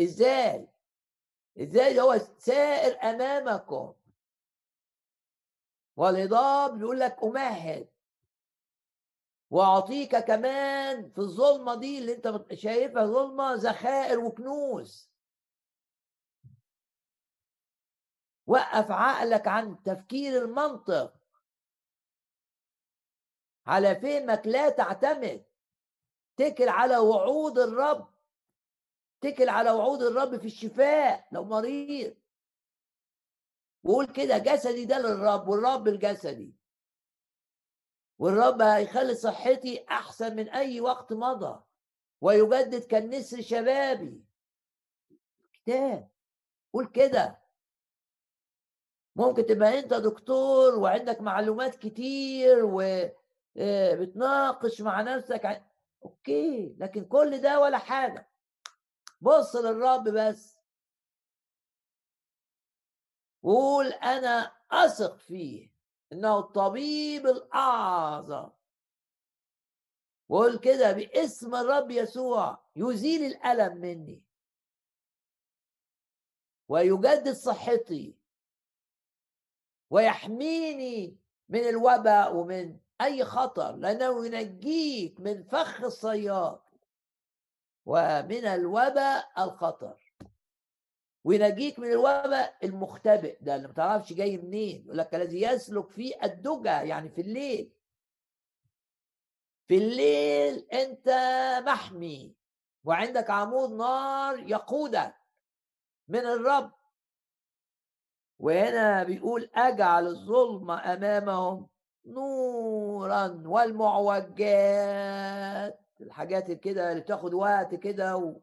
[0.00, 0.68] إزاي؟
[1.58, 3.94] إزاي هو سائر أمامكم.
[5.96, 7.88] والهضاب بيقول لك أمهد.
[9.50, 15.10] وأعطيك كمان في الظلمة دي اللي أنت شايفها ظلمة ذخائر وكنوز.
[18.46, 21.16] وقف عقلك عن تفكير المنطق.
[23.66, 25.44] على فهمك لا تعتمد.
[26.36, 28.15] تكل على وعود الرب.
[29.22, 32.16] اتكل على وعود الرب في الشفاء لو مريض.
[33.84, 36.54] وقول كده جسدي ده للرب والرب الجسدي.
[38.18, 41.62] والرب هيخلي صحتي أحسن من أي وقت مضى
[42.20, 44.24] ويجدد كالنسر شبابي
[45.52, 46.10] كتاب.
[46.72, 47.42] قول كده.
[49.16, 52.64] ممكن تبقى أنت دكتور وعندك معلومات كتير
[53.56, 55.64] وبتناقش آه، مع نفسك
[56.04, 58.30] أوكي لكن كل ده ولا حاجة.
[59.26, 60.58] بص للرب بس.
[63.42, 65.70] قول أنا أثق فيه
[66.12, 68.50] إنه الطبيب الأعظم.
[70.28, 74.24] وقول كده باسم الرب يسوع يزيل الألم مني.
[76.68, 78.18] ويجدد صحتي.
[79.90, 81.18] ويحميني
[81.48, 86.65] من الوباء ومن أي خطر لأنه ينجيك من فخ الصياد.
[87.86, 89.96] ومن الوباء الخطر.
[91.24, 96.24] وينجيك من الوباء المختبئ ده اللي ما تعرفش جاي منين يقول لك الذي يسلك في
[96.24, 97.72] الدجى يعني في الليل.
[99.68, 101.08] في الليل أنت
[101.66, 102.34] محمي
[102.84, 105.14] وعندك عمود نار يقودك
[106.08, 106.72] من الرب.
[108.38, 111.68] وهنا بيقول أجعل الظلم أمامهم
[112.06, 113.42] نورا
[114.46, 115.85] والمعوجات.
[116.00, 118.40] الحاجات كده اللي بتاخد وقت كده و...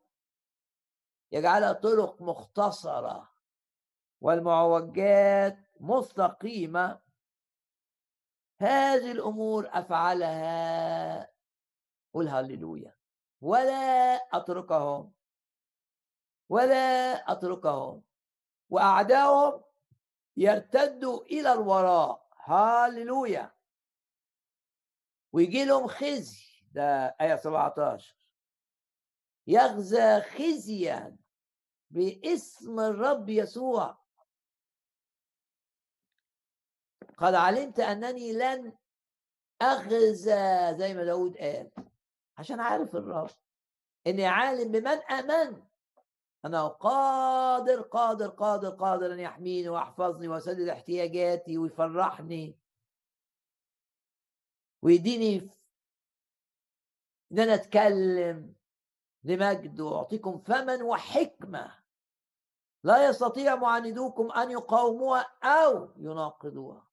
[1.32, 3.34] يجعلها طرق مختصرة.
[4.22, 7.02] والمعوجات مستقيمة.
[8.62, 11.34] هذه الأمور أفعلها.
[12.14, 12.96] قل هللويا.
[13.42, 15.14] ولا أتركهم.
[16.50, 18.04] ولا أتركهم.
[18.70, 19.64] وأعدائهم
[20.38, 22.28] يرتدوا إلى الوراء.
[22.38, 23.52] هللويا.
[25.34, 26.53] ويجي لهم خزي.
[26.74, 28.16] ده آية 17
[29.48, 31.18] يغزى خزيا
[31.92, 34.04] باسم الرب يسوع.
[37.18, 38.78] قد علمت أنني لن
[39.62, 41.72] أغزى زي ما داود قال
[42.38, 43.30] عشان عارف الرب
[44.08, 45.64] إني عالم بمن أمن.
[46.46, 52.58] أنا قادر قادر قادر قادر أن يحميني ويحفظني ويسدد احتياجاتي ويفرحني
[54.82, 55.50] ويديني
[57.34, 58.56] إن أنا أتكلم
[59.24, 61.84] لمجده وأعطيكم فما وحكمة
[62.84, 66.88] لا يستطيع معاندوكم أن يقاوموها أو يناقضوها.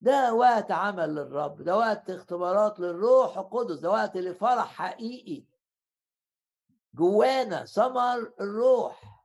[0.00, 5.44] ده وقت عمل للرب ده وقت اختبارات للروح القدس ده وقت لفرح حقيقي.
[6.94, 9.24] جوانا ثمر الروح.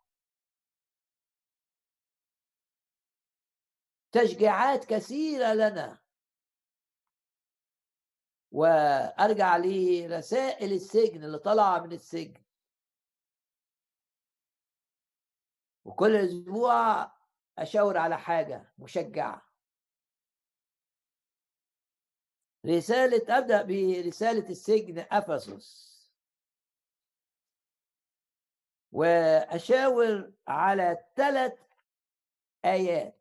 [4.11, 6.06] تشجيعات كثيرة لنا.
[8.51, 12.43] وأرجع لرسائل السجن اللي طالعة من السجن.
[15.85, 17.11] وكل أسبوع
[17.57, 19.47] أشاور على حاجة مشجعة.
[22.65, 25.87] رسالة أبدأ برسالة السجن أفسس.
[28.91, 31.59] وأشاور على ثلاث
[32.65, 33.17] آيات.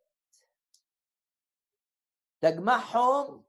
[2.40, 3.45] تجمعهم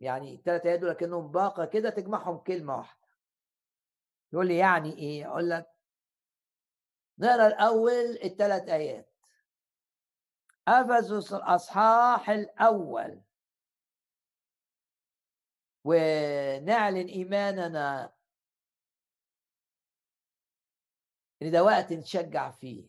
[0.00, 3.06] يعني الثلاث ايات دول كأنهم باقة كده تجمعهم كلمة واحدة.
[4.32, 5.66] يقول لي يعني إيه؟ أقول لك
[7.18, 9.12] نقرأ الأول الثلاث آيات.
[10.68, 13.22] افسس الأصحاح الأول.
[15.84, 18.12] ونعلن إيماننا
[21.42, 22.88] إن ده وقت نشجع فيه.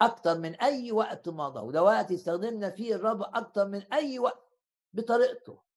[0.00, 4.58] أكتر من أي وقت مضى وده وقت استخدمنا فيه الرب أكتر من أي وقت
[4.92, 5.67] بطريقته.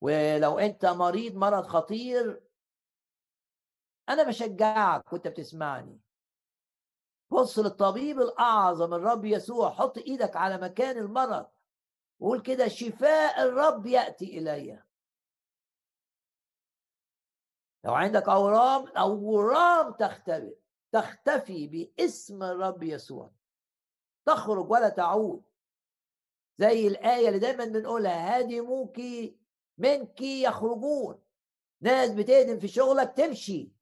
[0.00, 2.42] ولو أنت مريض مرض خطير
[4.08, 6.00] أنا بشجعك وأنت بتسمعني.
[7.30, 11.46] بص للطبيب الأعظم الرب يسوع حط إيدك على مكان المرض
[12.20, 14.82] وقول كده شفاء الرب يأتي إلي.
[17.84, 20.56] لو عندك أورام أورام تختفي
[20.92, 23.30] تختفي باسم الرب يسوع.
[24.26, 25.44] تخرج ولا تعود.
[26.58, 29.00] زي الآية اللي دايما بنقولها هادموك
[29.80, 31.22] منك يخرجون.
[31.80, 33.72] ناس بتهدم في شغلك تمشي.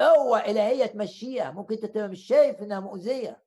[0.00, 1.50] قوة إلهية تمشيها.
[1.50, 3.44] ممكن أنت تبقى مش شايف إنها مؤذية.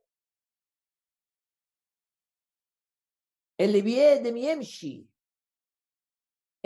[3.60, 5.06] اللي بيهدم يمشي.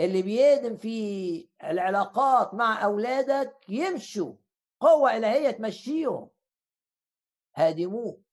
[0.00, 4.34] اللي بيهدم في العلاقات مع أولادك يمشوا.
[4.80, 6.30] قوة إلهية تمشيهم.
[7.56, 8.24] هادموك.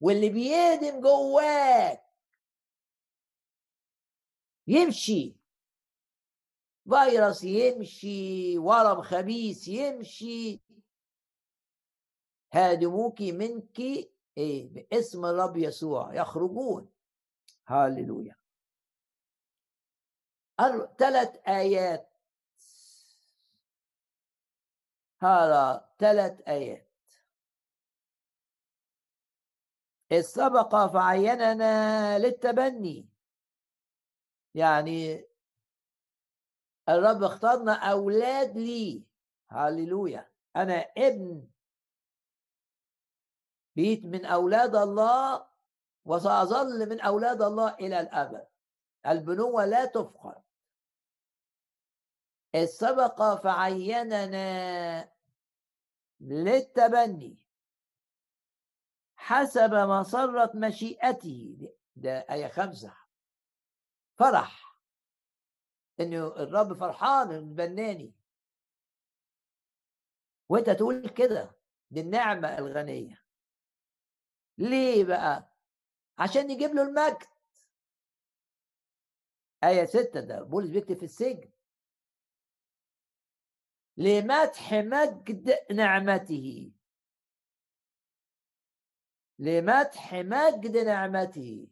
[0.00, 2.05] واللي بيهدم جواك
[4.66, 5.36] يمشي.
[6.88, 10.60] فيروس يمشي ورم خبيث يمشي.
[12.52, 13.80] هادموك منك
[14.38, 16.92] إيه باسم الرب يسوع يخرجون.
[17.66, 18.36] هاللويا.
[20.98, 22.12] ثلاث آيات.
[25.22, 26.92] هذا ثلاث آيات.
[30.12, 33.08] إذ سبق فعيننا للتبني.
[34.56, 35.28] يعني
[36.88, 39.06] الرب اختارنا أولاد لي
[39.50, 40.30] هللويا.
[40.56, 41.48] أنا ابن
[43.76, 45.46] بيت من أولاد الله
[46.04, 48.46] وسأظل من أولاد الله إلى الأبد.
[49.06, 50.42] البنوة لا تفقد.
[52.54, 55.12] إذ سبق فعيننا
[56.20, 57.38] للتبني.
[59.16, 61.72] حسب ما صرت مشيئته.
[61.96, 63.05] ده آية خمسة.
[64.18, 64.78] فرح
[66.00, 68.14] إنه الرب فرحان البناني
[70.48, 71.56] وأنت تقول كده
[71.90, 73.24] دي النعمة الغنية.
[74.58, 75.52] ليه بقى؟
[76.18, 77.26] عشان يجيب له المجد.
[79.64, 81.50] آية ستة ده بولس بيكتب في السجن.
[83.96, 86.72] لمدح مجد نعمته.
[89.38, 91.68] لمدح مجد نعمته.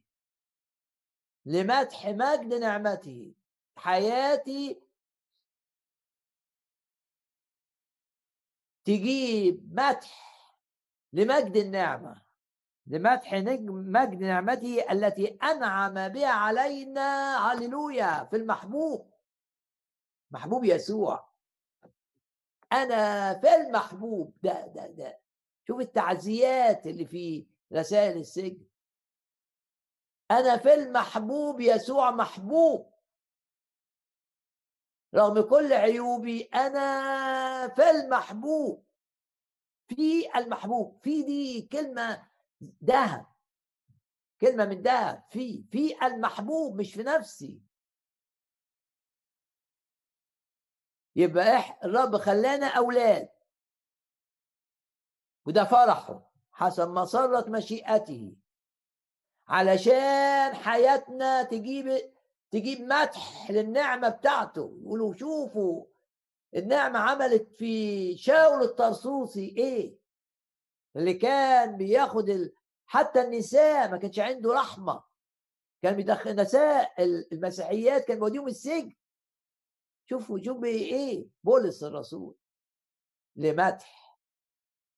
[1.47, 3.34] لمدح مجد نعمته
[3.76, 4.80] حياتي
[8.84, 10.24] تجيب مدح
[11.12, 12.22] لمجد النعمة
[12.86, 19.11] لمدح مجد نعمته التي أنعم بها علينا هللويا في المحبوب.
[20.30, 21.28] محبوب يسوع.
[22.72, 24.36] أنا في المحبوب.
[24.42, 25.20] ده ده ده.
[25.66, 28.64] شوف التعزيات اللي في رسائل السجن.
[30.30, 32.94] أنا في المحبوب يسوع محبوب.
[35.14, 38.84] رغم كل عيوبي أنا في المحبوب.
[39.88, 42.28] في المحبوب في دي كلمة
[42.84, 43.26] ذهب
[44.40, 47.62] كلمة من ذهب في في المحبوب مش في نفسي.
[51.16, 53.28] يبقى الرب خلانا أولاد.
[55.46, 56.30] وده فرحه.
[56.52, 57.04] حسب ما
[57.48, 58.36] مشيئته.
[59.49, 62.12] علشان حياتنا تجيب
[62.51, 64.78] تجيب مدح للنعمة بتاعته.
[64.82, 65.84] يقولوا شوفوا
[66.57, 69.99] النعمة عملت في شاول الطرسوسي إيه؟
[70.97, 72.53] اللي كان بياخد ال...
[72.86, 75.03] حتى النساء ما كانش عنده رحمة.
[75.82, 76.95] كان بيدخل نساء
[77.32, 78.95] المسيحيات كان بيوديهم السجن.
[80.07, 82.36] شوفوا شوفوا إيه؟ بولس الرسول.
[83.36, 84.18] لمدح.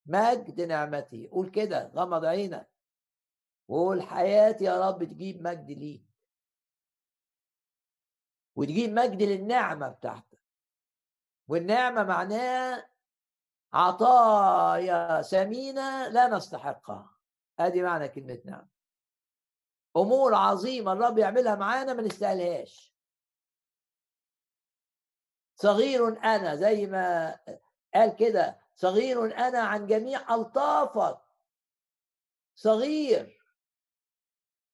[0.07, 2.76] مجد نعمتي قول كده غمض عينك.
[3.69, 6.07] وقول حياتي يا رب تجيب مجد ليك.
[8.57, 10.43] وتجيب مجد للنعمة بتاعتك.
[11.49, 12.91] والنعمة معناها
[13.73, 17.17] عطايا ثمينة لا نستحقها.
[17.59, 18.69] أدي معنى كلمة نعمة.
[19.97, 22.97] أمور عظيمة الرب يعملها معانا ما نستاهلهاش.
[25.57, 27.39] صغير أنا زي ما
[27.95, 31.21] قال كده صغير أنا عن جميع ألطافك.
[32.55, 33.36] صغير.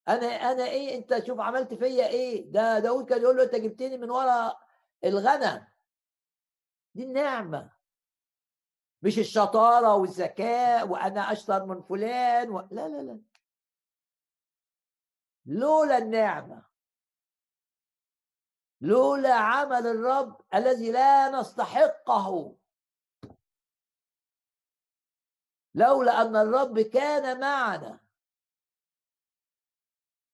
[0.08, 3.98] أنا أنا إيه أنت شوف عملت فيا إيه؟ ده داود كان يقول له أنت جبتني
[3.98, 4.56] من ورا
[5.04, 5.66] الغنم.
[6.94, 7.72] دي النعمة.
[9.02, 12.60] مش الشطارة والذكاء وأنا أشطر من فلان و...
[12.60, 13.20] لا لا لا.
[15.46, 16.66] لولا النعمة.
[18.80, 22.56] لولا عمل الرب الذي لا نستحقه.
[25.74, 28.00] لولا أن الرب كان معنا.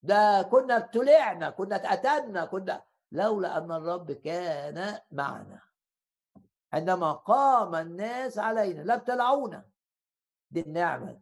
[0.09, 2.85] ده كنا ابتلعنا كنا اتقتلنا كنا.
[3.13, 5.63] لولا أن الرب كان معنا.
[6.73, 9.69] عندما قام الناس علينا لا ابتلعونا
[10.51, 11.21] دي النعمة.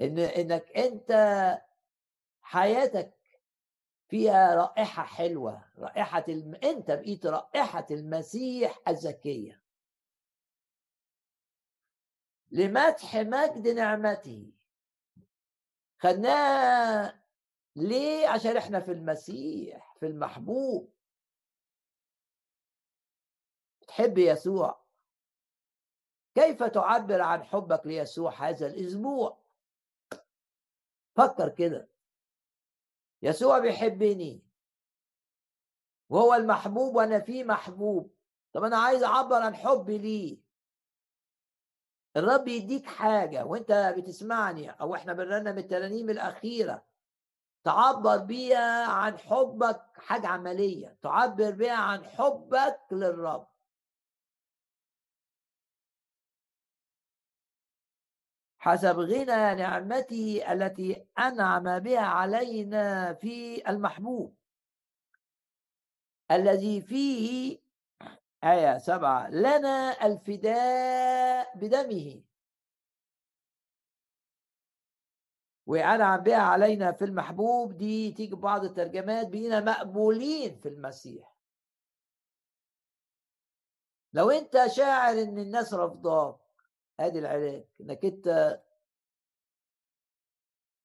[0.00, 1.12] إن إنك أنت
[2.42, 3.14] حياتك
[4.08, 6.54] فيها رائحة حلوة رائحة الم...
[6.54, 9.62] أنت بقيت رائحة المسيح الزكية.
[12.50, 14.52] لمدح مجد نعمته.
[15.98, 17.23] خدناها
[17.76, 20.92] ليه؟ عشان إحنا في المسيح في المحبوب.
[23.88, 24.84] تحب يسوع؟
[26.34, 29.38] كيف تعبر عن حبك ليسوع هذا الأسبوع؟
[31.16, 31.88] فكر كده.
[33.22, 34.42] يسوع بيحبني.
[36.08, 38.14] وهو المحبوب وأنا فيه محبوب.
[38.52, 40.38] طب أنا عايز أعبر عن حبي ليه؟
[42.16, 46.86] الرب يديك حاجة وأنت بتسمعني أو إحنا بنرنم الترانيم الأخيرة.
[47.64, 53.46] تعبر بيها عن حبك حاجة عملية تعبر بيها عن حبك للرب.
[58.58, 64.36] حسب غنى نعمته التي أنعم بها علينا في المحبوب.
[66.30, 67.58] الذي فيه
[68.44, 72.22] آية سبعة لنا الفداء بدمه.
[75.66, 81.34] وأنعم بها علينا في المحبوب دي تيجي بعض الترجمات بينا مقبولين في المسيح.
[84.12, 86.36] لو انت شاعر إن الناس رفضاك
[87.00, 88.60] ادي العلاج إنك انت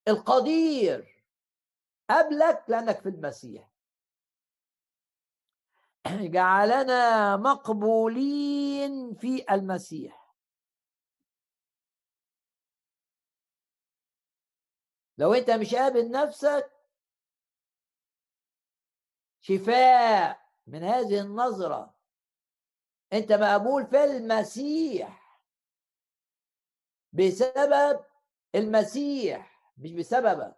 [0.08, 1.24] القدير
[2.10, 3.70] قبلك لأنك في المسيح.
[6.36, 10.19] جعلنا مقبولين في المسيح.
[15.20, 16.72] لو انت مش قابل نفسك
[19.42, 21.96] شفاء من هذه النظرة.
[23.14, 25.40] انت مقبول في المسيح.
[27.14, 28.06] بسبب
[28.56, 30.56] المسيح مش بسببك.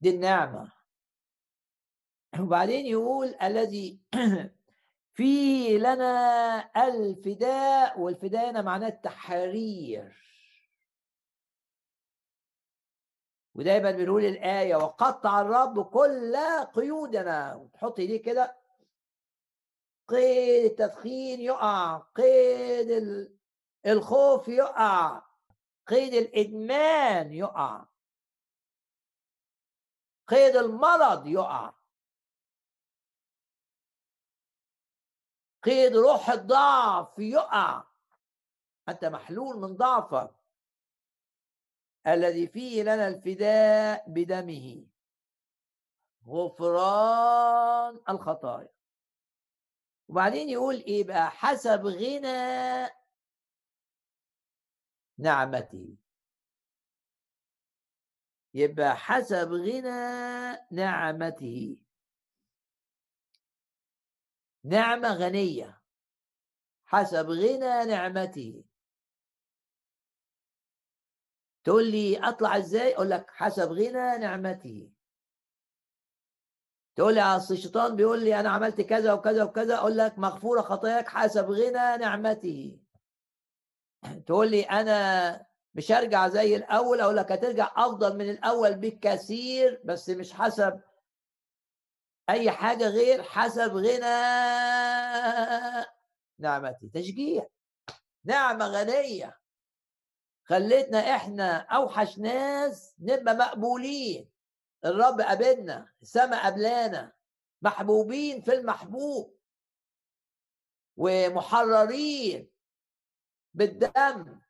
[0.00, 0.72] دي النعمة.
[2.40, 4.00] وبعدين يقول الذي
[5.16, 10.22] فيه لنا الفداء والفداء معناه التحرير.
[13.54, 16.36] ودايما بنقول الآية وقطع الرب كل
[16.74, 17.54] قيودنا.
[17.54, 18.56] وتحط إيديه كده.
[20.08, 22.90] قيد التدخين يقع قيد
[23.86, 25.22] الخوف يقع
[25.86, 27.84] قيد الإدمان يقع
[30.28, 31.72] قيد المرض يقع
[35.62, 37.84] قيد روح الضعف يقع.
[38.88, 40.41] أنت محلول من ضعفك.
[42.06, 44.86] الذي فيه لنا الفداء بدمه.
[46.26, 48.68] غفران الخطايا.
[50.08, 52.90] وبعدين يقول إيه بقى؟ حسب غنى
[55.18, 55.96] نعمته
[58.54, 61.76] يبقى حسب غنى نعمته
[64.64, 65.82] نعمة غنية.
[66.86, 68.64] حسب غنى نعمته
[71.64, 74.90] تقول لي أطلع إزاي؟ أقول لك حسب غنى نعمته.
[76.96, 81.08] تقول لي أصل الشيطان بيقول لي أنا عملت كذا وكذا وكذا أقول لك مغفورة خطاياك
[81.08, 82.78] حسب غنى نعمته.
[84.26, 90.10] تقول لي أنا مش هرجع زي الأول؟ أقول لك هترجع أفضل من الأول بكثير بس
[90.10, 90.80] مش حسب
[92.30, 94.12] أي حاجة غير حسب غنى
[96.38, 97.46] نعمتي تشجيع.
[98.24, 99.41] نعمة غنية.
[100.44, 104.30] خليتنا إحنا أوحش ناس نبقى مقبولين.
[104.84, 107.12] الرب قابلنا السماء قبلانا
[107.62, 109.36] محبوبين في المحبوب.
[110.96, 112.50] ومحررين
[113.54, 114.40] بالدم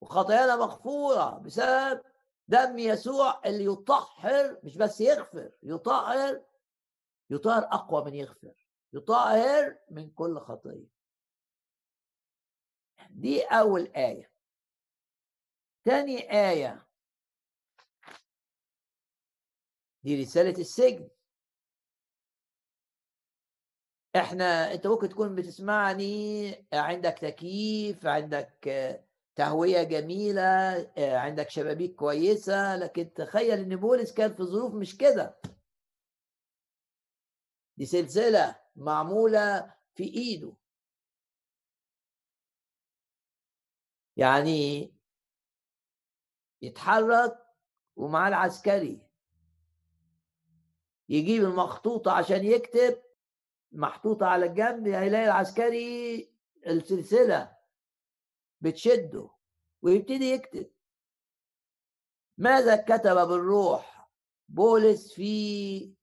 [0.00, 2.02] وخطايانا مغفورة بسبب
[2.48, 6.42] دم يسوع اللي يطهر مش بس يغفر يطهر
[7.30, 8.54] يطهر أقوى من يغفر
[8.92, 10.86] يطهر من كل خطية.
[13.10, 14.31] دي أول آية.
[15.84, 16.86] تاني آية.
[20.04, 21.08] دي رسالة السجن.
[24.16, 28.68] إحنا أنت ممكن تكون بتسمعني عندك تكييف عندك
[29.36, 30.42] تهوية جميلة
[30.98, 35.38] عندك شبابيك كويسة لكن تخيل إن بولس كان في ظروف مش كده.
[37.76, 40.52] دي سلسلة معمولة في إيده.
[44.16, 44.92] يعني
[46.62, 47.38] يتحرك
[47.96, 49.02] ومعاه العسكري.
[51.08, 53.02] يجيب المخطوطة عشان يكتب
[53.72, 56.32] محطوطة على الجنب هيلاقي العسكري
[56.66, 57.56] السلسلة
[58.60, 59.30] بتشده
[59.82, 60.70] ويبتدي يكتب.
[62.38, 64.10] ماذا كتب بالروح
[64.48, 65.94] بولس في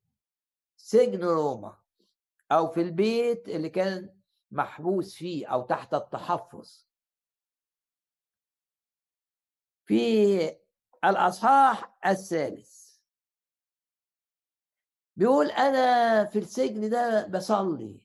[0.78, 1.78] سجن روما
[2.52, 4.20] أو في البيت اللي كان
[4.52, 6.89] محبوس فيه أو تحت التحفظ؟
[9.90, 10.56] في
[11.06, 12.98] الأصحاح الثالث.
[15.16, 18.02] بيقول أنا في السجن ده بصلي.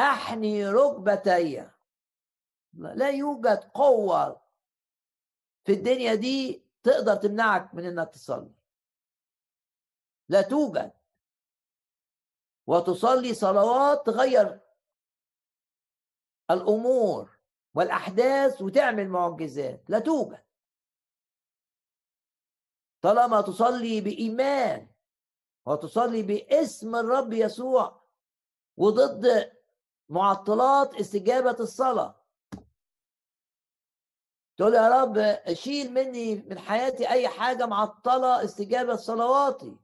[0.00, 1.70] أحني ركبتي.
[2.72, 4.42] لا يوجد قوة
[5.64, 8.54] في الدنيا دي تقدر تمنعك من إنك تصلي.
[10.28, 10.92] لا توجد.
[12.66, 14.60] وتصلي صلوات تغير
[16.50, 17.33] الأمور.
[17.74, 20.44] والأحداث وتعمل معجزات لا توجد.
[23.02, 24.88] طالما تصلي بإيمان
[25.66, 28.04] وتصلي باسم الرب يسوع
[28.76, 29.52] وضد
[30.08, 32.24] معطلات استجابة الصلاة.
[34.56, 39.76] تقول يا رب شيل مني من حياتي أي حاجة معطلة استجابة صلواتي.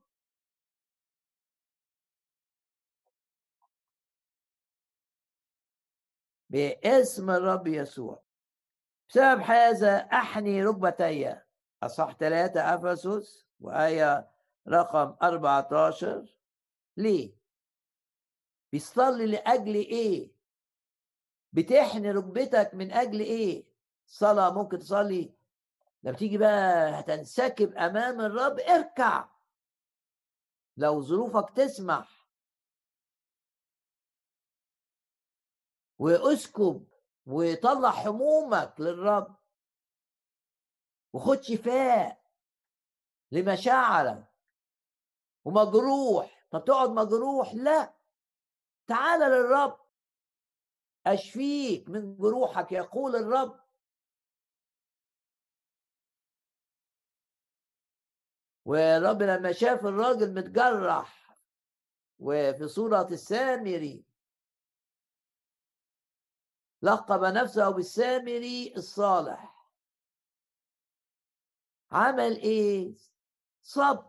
[6.50, 8.22] باسم الرب يسوع.
[9.08, 11.36] بسبب هذا أحني ركبتي.
[11.82, 14.30] أصح ثلاثة أفسس وآية
[14.68, 16.26] رقم 14
[16.96, 17.32] ليه؟
[18.72, 20.32] بيصلي لأجل إيه؟
[21.52, 23.64] بتحني ركبتك من أجل إيه؟
[24.06, 25.34] صلاة ممكن تصلي.
[26.02, 29.28] لما تيجي بقى هتنسكب أمام الرب اركع.
[30.76, 32.19] لو ظروفك تسمح
[36.00, 36.86] واسكب
[37.26, 39.36] وطلع همومك للرب.
[41.12, 42.22] وخد شفاء
[43.32, 44.24] لمشاعرك.
[45.44, 47.94] ومجروح طب تقعد مجروح؟ لا.
[48.86, 49.80] تعال للرب.
[51.06, 53.60] أشفيك من جروحك يقول الرب.
[58.64, 61.36] والرب لما شاف الراجل متجرح
[62.18, 64.09] وفي صورة السامري
[66.82, 69.66] لقب نفسه بالسامري الصالح.
[71.92, 72.94] عمل إيه؟
[73.62, 74.04] صب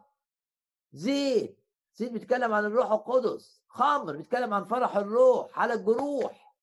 [0.93, 1.59] زيت
[1.95, 3.61] زيت بيتكلم عن الروح القدس.
[3.67, 6.55] خمر بيتكلم عن فرح الروح على الجروح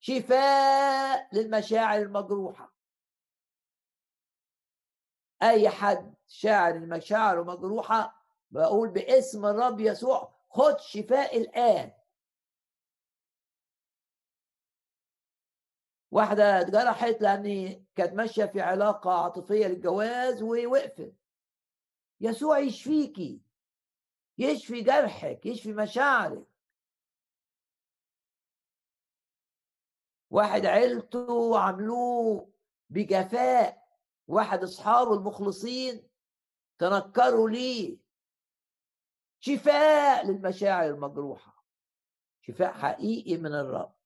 [0.00, 2.72] شفاء للمشاعر المجروحة.
[5.42, 11.92] أي حد شاعر المشاعر مجروحة بقول باسم الرب يسوع خد شفاء الآن.
[16.12, 21.14] واحدة اتجرحت لأن كانت ماشية في علاقة عاطفية للجواز ووقفت.
[22.20, 23.40] يسوع يشفيكي
[24.38, 26.46] يشفي جرحك يشفي مشاعرك.
[30.30, 32.52] واحد عيلته عملوه
[32.90, 33.88] بجفاء
[34.28, 36.08] واحد أصحابه المخلصين
[36.78, 37.98] تنكروا ليه.
[39.40, 41.64] شفاء للمشاعر المجروحة.
[42.42, 44.01] شفاء حقيقي من الرب.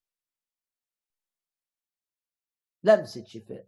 [2.87, 3.66] لمسه شفاء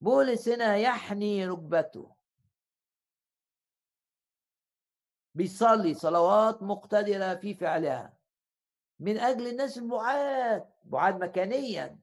[0.00, 2.14] بولس هنا يحني ركبته.
[5.34, 8.18] بيصلي صلوات مقتدرة في فعلها.
[9.00, 11.98] من أجل الناس البعاد بعاد مكانيا.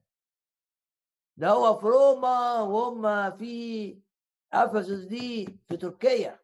[1.37, 3.97] ده هو في روما وهم في
[4.53, 6.40] أفسس دي في تركيا.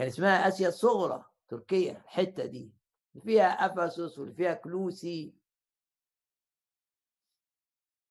[0.00, 2.72] كان اسمها آسيا الصغرى تركيا الحتة دي.
[3.22, 5.34] فيها أفسس واللي فيها كلوسي.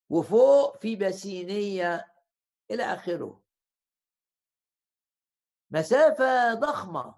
[0.09, 2.13] وفوق في بسينية
[2.71, 3.43] إلى آخره.
[5.71, 7.15] مسافة ضخمة.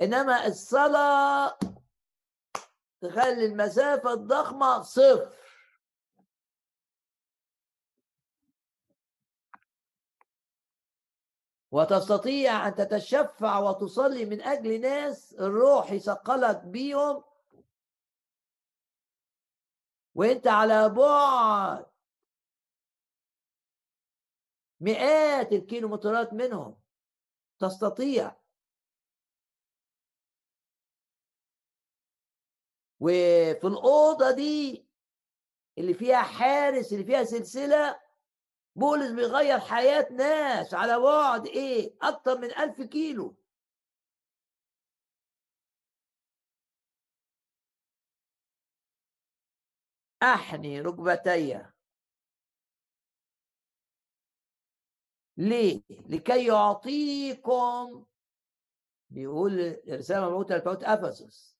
[0.00, 1.58] إنما الصلاة
[3.00, 5.36] تخلي المسافة الضخمة صفر.
[11.72, 17.24] وتستطيع أن تتشفع وتصلي من أجل ناس الروح يثقلك بيهم.
[20.14, 21.86] وأنت على بعد
[24.80, 26.82] مئات الكيلومترات منهم.
[27.58, 28.36] تستطيع.
[33.00, 34.86] وفي الأوضة دي
[35.78, 38.01] اللي فيها حارس اللي فيها سلسلة
[38.74, 43.36] بولس بيغير حياة ناس على بعد إيه؟ أكتر من ألف كيلو.
[50.22, 51.66] أحني ركبتي.
[55.36, 58.06] ليه؟ لكي يعطيكم.
[59.10, 61.56] بيقول رسالة مبعوثة لبعوث أفسس.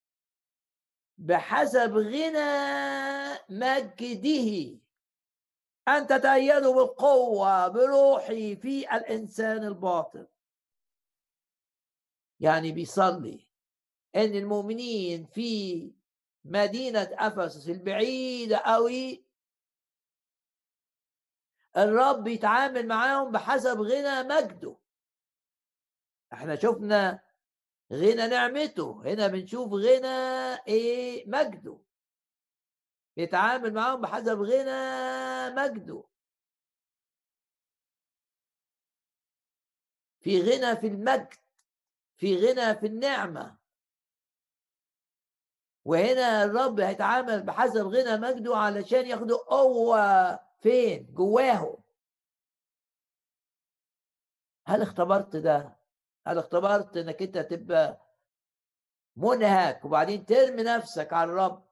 [1.18, 4.81] بحسب غنى مجده.
[5.88, 10.26] أن تتأيدوا بالقوة بروحي في الإنسان الباطن.
[12.40, 13.48] يعني بيصلي
[14.16, 15.92] إن المؤمنين في
[16.44, 19.24] مدينة أفسس البعيدة قوي
[21.76, 24.76] الرب يتعامل معاهم بحسب غنى مجده.
[26.32, 27.20] إحنا شفنا
[27.92, 31.78] غنى نعمته هنا بنشوف غنى إيه مجده.
[33.16, 36.04] يتعامل معاهم بحسب غنى مجده.
[40.20, 41.34] في غنى في المجد
[42.16, 43.58] في غنى في النعمة.
[45.84, 51.82] وهنا الرب هيتعامل بحسب غنى مجده علشان ياخدوا قوة فين؟ جواهم.
[54.66, 55.76] هل اختبرت ده؟
[56.26, 58.00] هل اختبرت إنك أنت تبقى
[59.16, 61.71] منهك وبعدين ترمي نفسك على الرب؟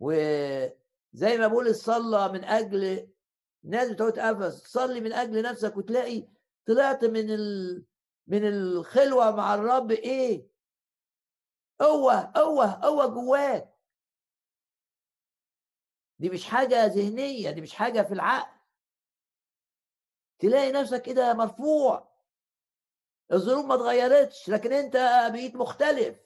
[0.00, 3.08] وزي ما بقول صلى من أجل
[3.62, 6.28] ناس بتوع افس صلي من أجل نفسك وتلاقي
[6.66, 7.84] طلعت من ال...
[8.26, 10.48] من الخلوة مع الرب إيه؟
[11.80, 13.76] قوة قوة قوة جواك.
[16.18, 18.56] دي مش حاجة ذهنية دي مش حاجة في العقل.
[20.38, 22.16] تلاقي نفسك كده مرفوع.
[23.32, 24.96] الظروف ما اتغيرتش لكن أنت
[25.32, 26.25] بقيت مختلف.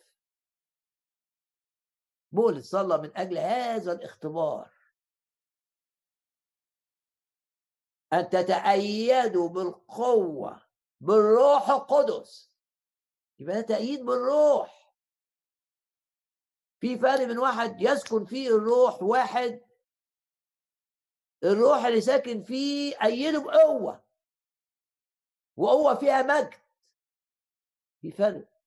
[2.32, 4.70] بولس صلى من أجل هذا الاختبار.
[8.12, 10.62] أن تتأيدوا بالقوة
[11.00, 12.50] بالروح القدس.
[13.38, 14.94] يبقى ده تأييد بالروح.
[16.80, 19.60] في فرق من واحد يسكن فيه الروح واحد
[21.44, 24.04] الروح اللي ساكن فيه أيده بقوة
[25.56, 26.54] وقوة فيها مجد.
[28.00, 28.59] في فرق.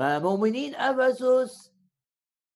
[0.00, 1.72] ما مؤمنين أفسس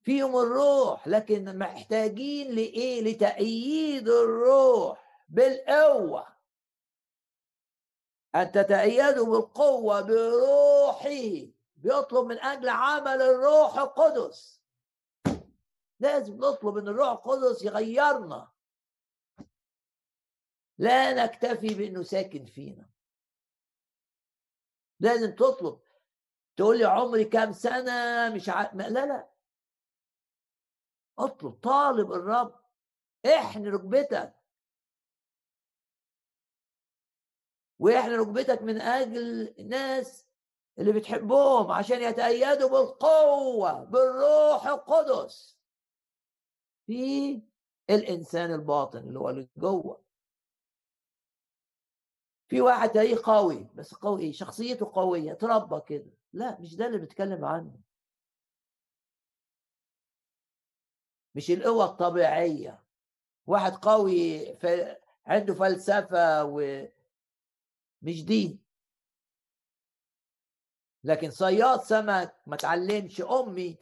[0.02, 6.26] فيهم الروح لكن محتاجين لإيه؟ لتأييد الروح بالقوة.
[8.34, 14.62] أن تتأيدوا بالقوة بروحه بيطلب من أجل عمل الروح القدس.
[16.00, 18.52] لازم نطلب إن الروح القدس يغيرنا.
[20.78, 22.90] لا نكتفي بأنه ساكن فينا.
[25.00, 25.83] لازم تطلب
[26.56, 28.72] تقول لي عمري كام سنة؟ مش ع...
[28.74, 29.30] لا لا.
[31.18, 32.60] اطلب طالب الرب
[33.26, 34.34] احن ركبتك.
[37.78, 40.26] واحن ركبتك من أجل الناس
[40.78, 45.58] اللي بتحبهم عشان يتأيدوا بالقوة بالروح القدس.
[46.86, 47.42] في
[47.90, 50.04] الإنسان الباطن اللي هو اللي جوه.
[52.48, 56.10] في واحد تلاقيه قوي بس قوي شخصيته قوية تربى كده.
[56.34, 57.80] لا مش ده اللي بنتكلم عنه.
[61.34, 62.84] مش القوة الطبيعية.
[63.46, 64.44] واحد قوي
[65.26, 66.86] عنده فلسفة و
[68.02, 68.60] مش دي.
[71.04, 73.78] لكن صياد سمك ما تعلمش أمي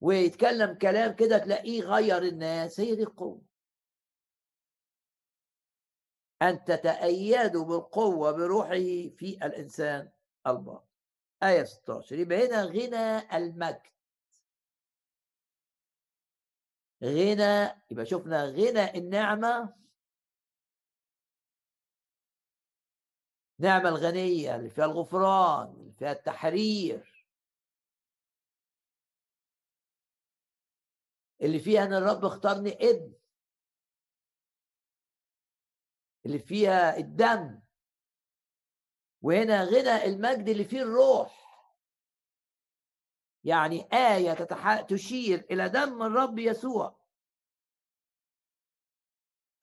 [0.00, 3.42] ويتكلم كلام كده تلاقيه غير الناس هي دي القوة.
[6.42, 8.74] أن تتأيدوا بالقوة بروحه
[9.16, 10.10] في الإنسان
[10.46, 10.85] الباطن.
[11.42, 13.82] إيه 16 يبقى هنا غنى المجد.
[17.04, 19.76] غنى يبقى شفنا غنى النعمة.
[23.58, 27.26] نعمة الغنية اللي فيها الغفران اللي فيها التحرير.
[31.42, 33.14] اللي فيها إن الرب اختارني ابن.
[36.26, 37.65] اللي فيها الدم.
[39.26, 41.46] وهنا غنى المجد اللي فيه الروح
[43.44, 44.32] يعني آية.
[44.82, 46.96] تشير إلى دم الرب يسوع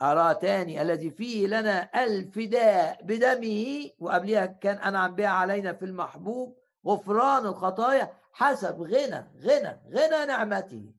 [0.01, 7.45] أرى تاني الذي فيه لنا الفداء بدمه وقبلها كان أنعم بها علينا في المحبوب غفران
[7.45, 10.93] الخطايا حسب غنى غنى غنى نعمته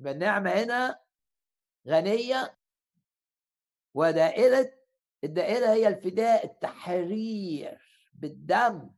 [0.00, 1.00] النعمة هنا
[1.88, 2.58] غنية
[3.94, 4.75] ودائرة
[5.26, 7.78] الدائرة هي الفداء التحرير
[8.14, 8.90] بالدم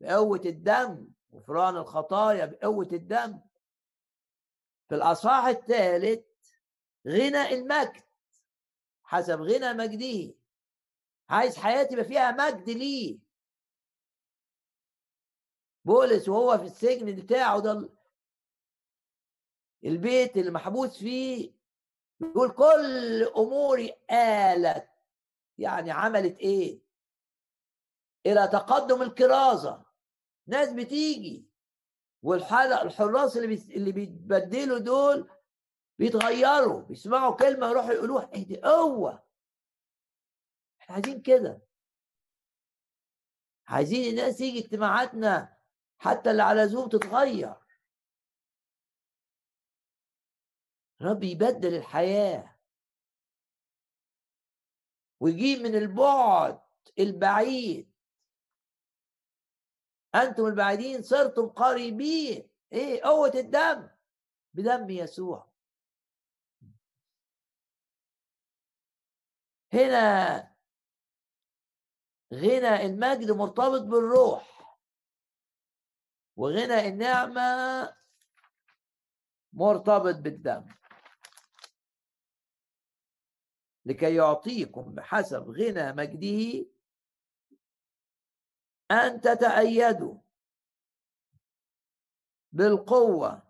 [0.00, 3.40] بقوة الدم غفران الخطايا بقوة الدم.
[4.88, 6.24] في الأصحاح الثالث
[7.08, 8.02] غنى المجد
[9.02, 10.34] حسب غنى مجده.
[11.30, 13.18] عايز حياتي يبقى فيها مجد ليه؟
[15.84, 17.88] بولس وهو في السجن بتاعه ده
[19.84, 21.52] البيت اللي محبوس فيه
[22.20, 24.88] يقول كل أموري آلت
[25.58, 26.82] يعني عملت إيه؟
[28.26, 29.84] إلى تقدم الكرازة.
[30.46, 31.48] ناس بتيجي
[32.22, 35.30] والحلق الحراس اللي اللي بيتبدلوا دول
[35.98, 38.30] بيتغيروا بيسمعوا كلمة يروحوا يقولوها.
[38.34, 39.24] إيه دي قوه
[40.80, 41.62] إحنا عايزين كده.
[43.68, 45.56] عايزين الناس يجي اجتماعاتنا
[45.98, 47.54] حتى اللي على زوم تتغير.
[51.02, 52.57] رب يبدل الحياة.
[55.20, 56.60] ويجيب من البعد
[56.98, 57.92] البعيد.
[60.14, 62.50] أنتم البعيدين صرتم قريبين.
[62.72, 63.88] إيه؟ قوة الدم.
[64.54, 65.48] بدم يسوع.
[69.72, 70.54] هنا
[72.34, 74.76] غنى المجد مرتبط بالروح.
[76.36, 77.96] وغنى النعمة
[79.52, 80.66] مرتبط بالدم.
[83.88, 86.66] لكي يعطيكم بحسب غنى مجده
[88.90, 90.14] أن تتأيدوا
[92.52, 93.42] بالقوة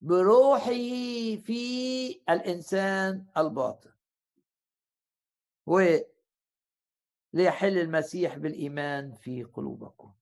[0.00, 0.70] بروحه
[1.36, 3.92] في الإنسان الباطن.
[5.66, 6.08] وليحل
[7.78, 10.14] المسيح بالإيمان في قلوبكم.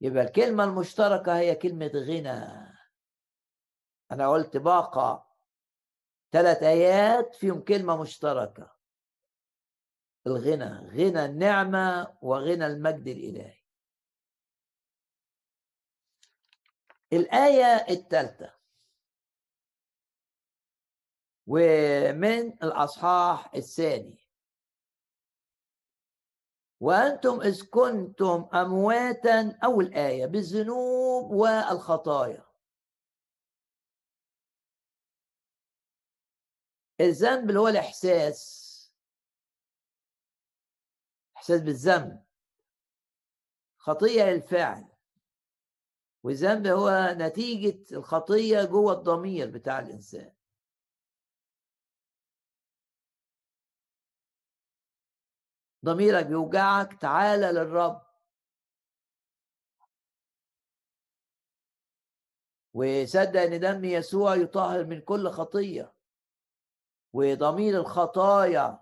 [0.00, 2.70] يبقى الكلمة المشتركة هي كلمة غنى.
[4.12, 5.29] أنا قلت باقة.
[6.32, 8.76] ثلاث آيات فيهم كلمة مشتركة.
[10.26, 13.60] الغنى غنى النعمة وغنى المجد الإلهي.
[17.12, 18.54] الآية الثالثة
[21.46, 24.20] ومن الأصحاح الثاني.
[26.80, 32.49] وأنتم إذ كنتم أمواتا أول آية بالذنوب والخطايا.
[37.00, 38.60] الذنب اللي هو الإحساس.
[41.36, 42.24] إحساس بالذنب.
[43.78, 44.84] خطية الفعل
[46.22, 50.32] والذنب هو نتيجة الخطية جوه الضمير بتاع الإنسان.
[55.84, 58.10] ضميرك بيوجعك تعالى للرب.
[62.74, 65.99] وصدق إن دم يسوع يطهر من كل خطيه
[67.12, 68.80] وضمير الخطايا.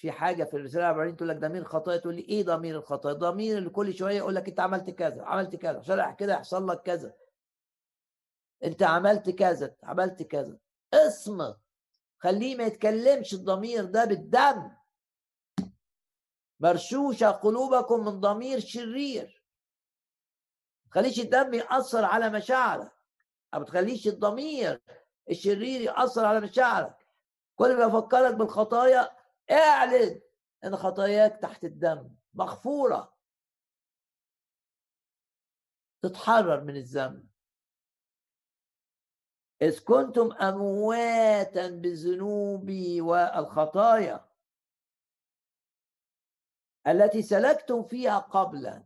[0.00, 3.58] في حاجة في الرسالة العبرانيه تقول لك ضمير الخطايا تقول لي إيه ضمير الخطايا؟ ضمير
[3.58, 7.14] اللي كل شوية يقول لك أنت عملت كذا عملت كذا عشان كده يحصل لك كذا.
[8.64, 10.58] أنت عملت كذا عملت كذا.
[10.94, 11.58] اصمت
[12.18, 14.70] خليه ما يتكلمش الضمير ده بالدم.
[16.60, 19.42] مرشوشة قلوبكم من ضمير شرير.
[20.90, 22.92] تخليش الدم يأثر على مشاعرك.
[23.52, 24.82] ما تخليش الضمير
[25.30, 27.05] الشرير يأثر على مشاعرك.
[27.56, 29.16] كل ما يفكرك بالخطايا
[29.50, 30.20] اعلن
[30.64, 33.16] إن خطاياك تحت الدم مغفورة.
[36.02, 37.28] تتحرر من الذنب.
[39.62, 42.70] إذ كنتم أمواتا بالذنوب
[43.00, 44.28] والخطايا
[46.86, 48.84] التي سلكتم فيها قبلا.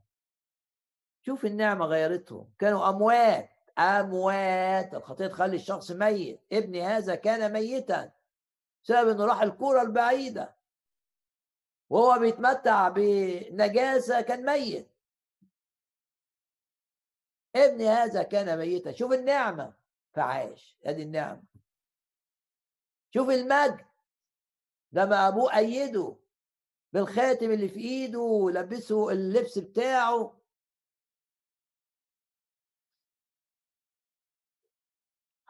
[1.22, 2.52] شوف النعمة غيرتهم.
[2.58, 4.94] كانوا أموات أموات.
[4.94, 6.40] الخطية تخلي الشخص ميت.
[6.52, 8.19] ابني هذا كان ميتا.
[8.84, 10.56] بسبب إنه راح الكرة البعيدة.
[11.90, 14.90] وهو بيتمتع بنجاسة كان ميت.
[17.56, 18.92] ابني هذا كان ميتا.
[18.92, 19.74] شوف النعمة.
[20.14, 20.78] فعاش.
[20.84, 21.42] ادي النعمة.
[23.14, 23.86] شوف المجد.
[24.92, 26.16] لما أبوه أيده
[26.92, 30.40] بالخاتم اللي في إيده ولبسه اللبس بتاعه.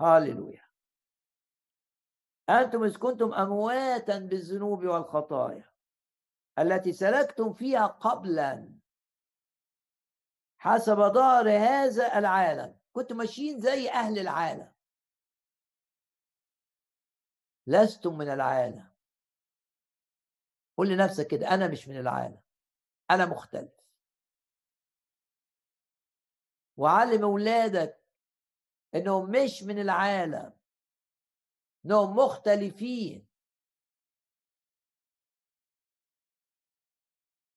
[0.00, 0.69] هاللويا.
[2.50, 5.70] أنتم إذ كنتم أمواتا بالذنوب والخطايا
[6.58, 8.80] التي سلكتم فيها قبلا.
[10.58, 12.80] حسب دار هذا العالم.
[12.92, 14.72] كنتم ماشيين زي أهل العالم.
[17.66, 18.90] لستم من العالم.
[20.76, 22.40] قول لنفسك كده أنا مش من العالم.
[23.10, 23.80] أنا مختلف.
[26.76, 28.04] وعلم أولادك
[28.94, 30.59] إنهم مش من العالم.
[31.84, 33.26] انهم مختلفين.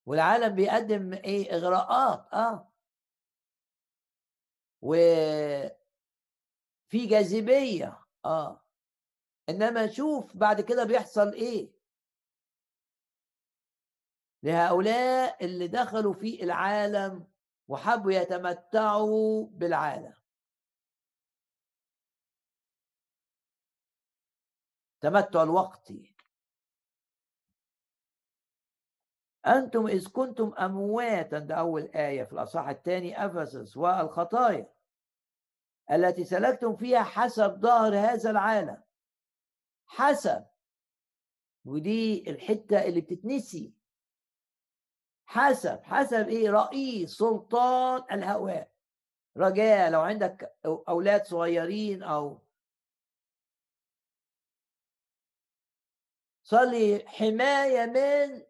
[0.06, 2.74] والعالم بيقدم إيه؟ إغراءات آه.
[4.82, 5.74] وفي
[6.94, 8.66] جاذبية آه.
[9.50, 11.74] إنما نشوف بعد كده بيحصل إيه؟
[14.44, 17.28] لهؤلاء اللي دخلوا في العالم
[17.68, 20.23] وحبوا يتمتعوا بالعالم.
[25.04, 26.16] تمتع الوقتي
[29.48, 34.74] أنتم إذ كنتم أمواتا ده أول آية في الأصحاح الثاني أفسس والخطايا
[35.92, 38.84] التي سلكتم فيها حسب ظهر هذا العالم.
[39.86, 40.46] حسب.
[41.66, 43.74] ودي الحتة اللي بتتنسي.
[45.26, 45.80] حسب.
[45.84, 48.72] حسب إيه؟ رئيس سلطان الهواء.
[49.38, 52.43] رجاء لو عندك أولاد صغيرين أو
[56.54, 58.44] صلي حماية من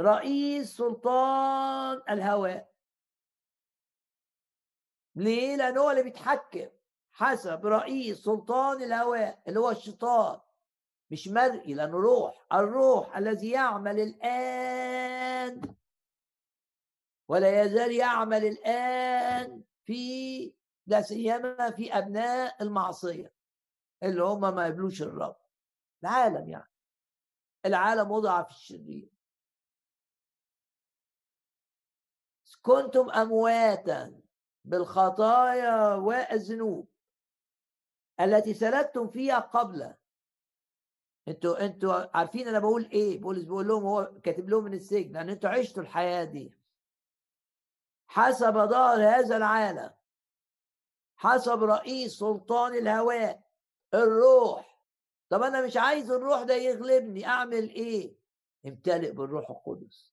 [0.00, 2.72] رئيس سلطان الهواء.
[5.14, 6.68] ليه؟ لأن هو اللي بيتحكم
[7.12, 10.40] حسب رئيس سلطان الهواء اللي هو الشيطان.
[11.10, 12.46] مش مرئي لأنه روح.
[12.52, 15.74] الروح الذي يعمل الآن
[17.28, 20.54] ولا يزال يعمل الآن في
[20.86, 23.32] لا سيما في أبناء المعصية
[24.02, 25.36] اللي هم ما يقبلوش الرب.
[26.02, 26.71] العالم يعني.
[27.66, 29.12] العالم وضع في الشرير.
[32.62, 34.20] كنتم أمواتا
[34.64, 36.88] بالخطايا والذنوب
[38.20, 39.94] التي سلكتم فيها قبل.
[41.28, 45.30] أنتوا أنتوا عارفين أنا بقول إيه؟ بولس بيقول لهم هو كاتب لهم من السجن لأن
[45.30, 46.54] أنتوا عشتوا الحياة دي.
[48.06, 49.90] حسب دار هذا العالم
[51.16, 53.42] حسب رئيس سلطان الهواء
[53.94, 54.71] الروح
[55.32, 58.16] طب أنا مش عايز الروح ده يغلبني أعمل إيه؟
[58.66, 60.12] امتلئ بالروح القدس.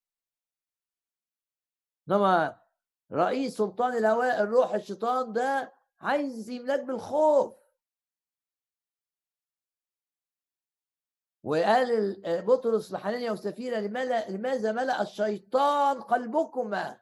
[2.08, 2.62] إنما
[3.12, 7.54] رئيس سلطان الهواء الروح الشيطان ده عايز يملاك بالخوف.
[11.42, 13.78] وقال بطرس لحنانيا وسفيرة
[14.28, 17.00] لماذا ملأ الشيطان قلبكما؟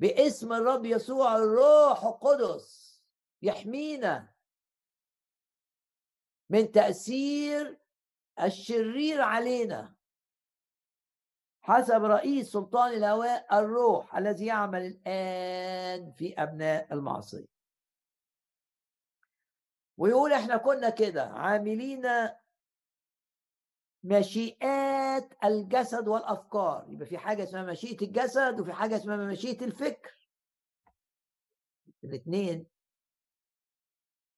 [0.00, 2.81] باسم الرب يسوع الروح القدس.
[3.42, 4.32] يحمينا
[6.50, 7.78] من تأثير
[8.42, 9.94] الشرير علينا.
[11.64, 17.46] حسب رئيس سلطان الهواء الروح الذي يعمل الآن في أبناء المعصية
[19.96, 22.02] ويقول إحنا كنا كده عاملين
[24.04, 26.84] مشيئات الجسد والأفكار.
[26.88, 30.30] يبقى في حاجة اسمها مشيئة الجسد وفي حاجة اسمها مشيئة الفكر.
[32.04, 32.71] الاثنين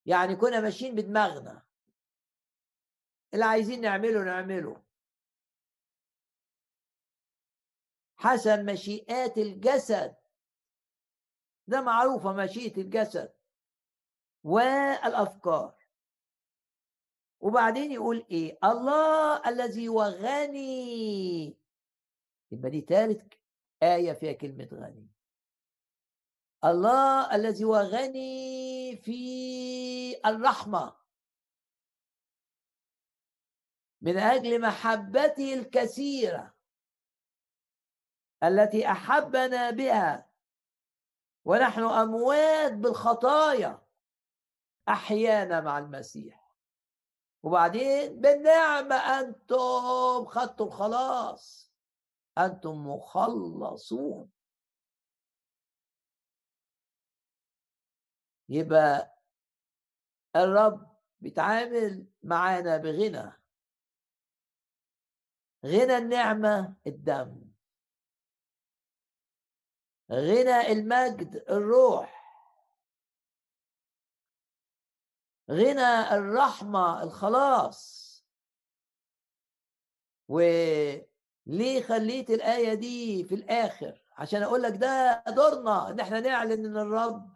[0.06, 1.62] يعني كنا ماشيين بدماغنا.
[3.34, 4.84] اللي عايزين نعمله نعمله.
[8.16, 10.16] حسب مشيئات الجسد.
[11.66, 13.34] ده معروفة مشيئة الجسد
[14.44, 15.74] والأفكار.
[17.40, 21.58] وبعدين يقول إيه؟ الله الذي وغني
[22.50, 23.32] يبقى دي ثالث
[23.82, 25.13] آية فيها كلمة غني.
[26.64, 30.96] الله الذي هو غني في الرحمة.
[34.00, 36.54] من أجل محبته الكثيرة
[38.42, 40.30] التي أحبنا بها.
[41.44, 43.82] ونحن أموات بالخطايا.
[44.88, 46.54] أحيانا مع المسيح.
[47.42, 51.72] وبعدين بالنعمة أنتم خدتوا الخلاص
[52.38, 54.33] أنتم مخلصون.
[58.48, 59.18] يبقى
[60.36, 63.32] الرب بيتعامل معانا بغنى.
[65.66, 67.44] غنى النعمة الدم.
[70.12, 72.24] غنى المجد الروح.
[75.50, 78.04] غنى الرحمة الخلاص.
[80.28, 86.76] وليه خليت الآية دي في الآخر؟ عشان أقول لك ده دورنا إن إحنا نعلن إن
[86.76, 87.33] الرب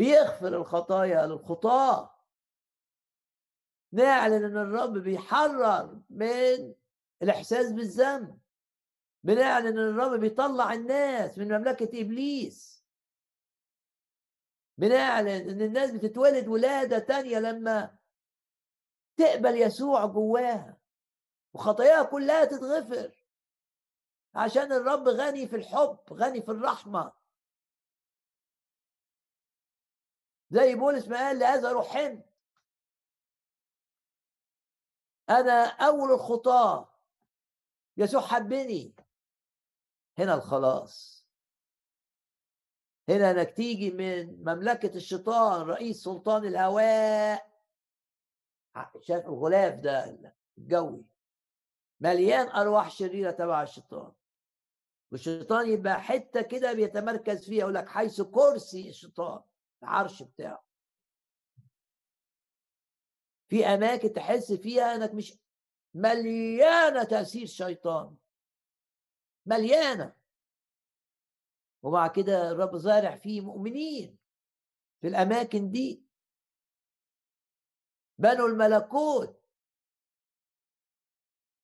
[0.00, 2.14] بيغفر الخطايا للخطاة.
[3.92, 6.74] نعلن إن الرب بيحرر من
[7.22, 8.40] الإحساس بالذنب.
[9.22, 12.84] بنعلن إن الرب بيطلع الناس من مملكة إبليس.
[14.78, 17.98] بنعلن إن الناس بتتولد ولادة تانية لما
[19.16, 20.80] تقبل يسوع جواها.
[21.52, 23.12] وخطاياها كلها تتغفر.
[24.34, 27.19] عشان الرب غني في الحب غني في الرحمة.
[30.50, 32.24] زي بولس ما قال لهذا رحمت
[35.30, 36.88] أنا أول الخطاة.
[37.96, 38.94] يسوع حبني.
[40.18, 41.26] هنا الخلاص.
[43.08, 47.50] هنا انك تيجي من مملكة الشيطان رئيس سلطان الهواء.
[49.00, 50.18] شايف الغلاف ده
[50.58, 51.04] الجوي.
[52.00, 54.12] مليان أرواح شريرة تبع الشيطان.
[55.12, 59.42] والشيطان يبقى حتة كده بيتمركز فيها يقول لك حيث كرسي الشيطان.
[59.82, 60.64] العرش بتاعه.
[63.48, 65.38] في أماكن تحس فيها إنك مش
[65.94, 68.16] مليانة تأثير شيطان.
[69.46, 70.16] مليانة.
[71.82, 74.18] ومع كده الرب زارع فيه مؤمنين
[75.00, 76.04] في الأماكن دي.
[78.18, 79.40] بنوا الملكوت.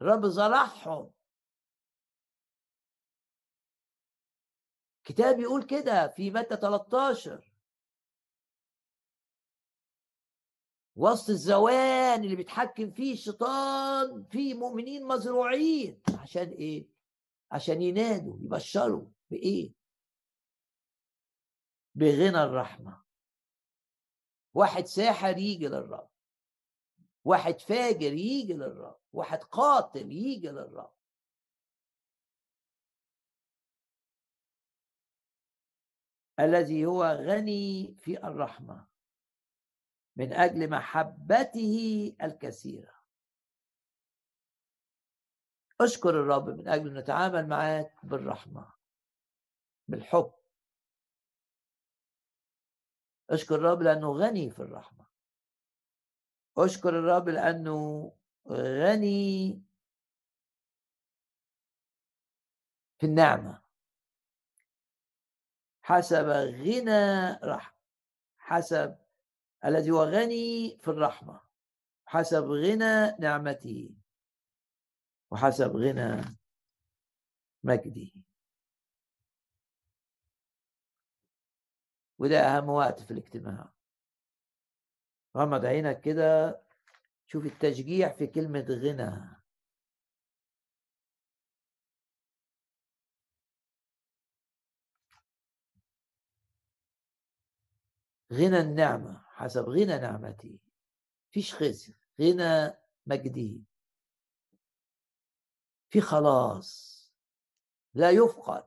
[0.02, 1.12] الرب زرعهم.
[5.04, 7.45] كتاب يقول كده في متى 13
[10.96, 16.02] وسط الزوان اللي بيتحكم فيه الشيطان في مؤمنين مزروعين.
[16.22, 16.88] عشان إيه؟
[17.52, 19.72] عشان ينادوا يبشروا بإيه؟
[21.94, 23.02] بغنى الرحمة.
[24.54, 26.10] واحد ساحر يجي للرب.
[27.24, 28.98] واحد فاجر يجي للرب.
[29.12, 30.92] واحد قاتل يجي للرب.
[36.40, 38.95] الذي هو غني في الرحمة.
[40.16, 42.96] من أجل محبته الكثيرة.
[45.80, 48.72] أشكر الرب من أجل نتعامل معاك بالرحمة
[49.88, 50.34] بالحب.
[53.30, 55.06] أشكر الرب لأنه غني في الرحمة.
[56.58, 58.12] أشكر الرب لأنه
[58.48, 59.62] غني
[62.98, 63.62] في النعمة.
[65.82, 67.76] حسب غنى رحمة
[68.38, 69.05] حسب
[69.66, 71.40] الذي هو غني في الرحمة
[72.06, 73.90] حسب غنى نعمته
[75.30, 76.36] وحسب غنى
[77.64, 78.10] مجده.
[82.18, 83.72] وده أهم وقت في الاجتماع.
[85.36, 86.60] غمض عينك كده
[87.26, 89.36] شوف التشجيع في كلمة غنى.
[98.32, 99.25] غنى النعمة.
[99.36, 100.58] حسب غنى نعمته
[101.30, 102.74] فيش خزي غنى
[103.06, 103.62] مجده
[105.90, 106.96] في خلاص.
[107.94, 108.64] لا يفقد.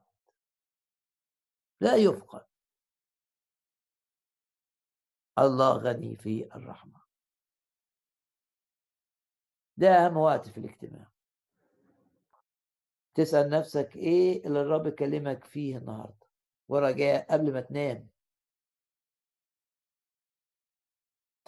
[1.82, 2.46] لا يفقد.
[5.40, 7.02] الله غني في الرحمة.
[9.78, 11.12] ده أهم وقت في الاجتماع.
[13.16, 16.28] تسأل نفسك إيه اللي الرب كلمك فيه النهاردة؟
[16.68, 18.10] ورجاء قبل ما تنام.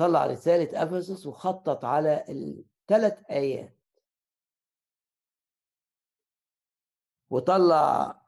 [0.01, 3.77] طلع رسالة أفسس وخطط على الثلاث آيات.
[7.29, 8.21] وطلع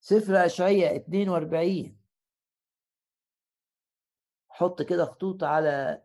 [0.00, 2.00] سفر أشعية 42
[4.48, 6.02] حط كده خطوط على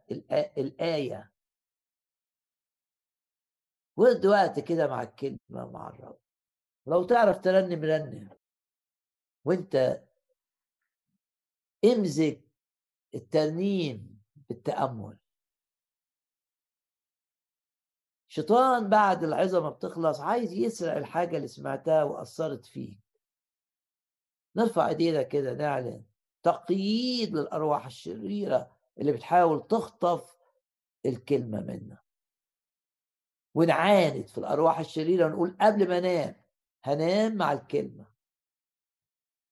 [0.58, 1.32] الآية.
[3.98, 6.20] ود وقت كده مع الكلمة مع الرب.
[6.86, 8.30] لو تعرف ترنم رنم.
[9.46, 10.04] وانت
[11.86, 12.51] امزج
[13.16, 15.18] الترنيم بالتأمل.
[18.30, 23.00] شيطان بعد العظة ما بتخلص عايز يسرق الحاجة اللي سمعتها وأثرت فيك.
[24.56, 26.04] نرفع إيدينا كده نعلن
[26.44, 30.38] تقييد للأرواح الشريرة اللي بتحاول تخطف
[31.06, 32.02] الكلمة منا.
[33.56, 36.36] ونعاند في الأرواح الشريرة ونقول قبل ما أنام
[36.84, 38.06] هنام مع الكلمة.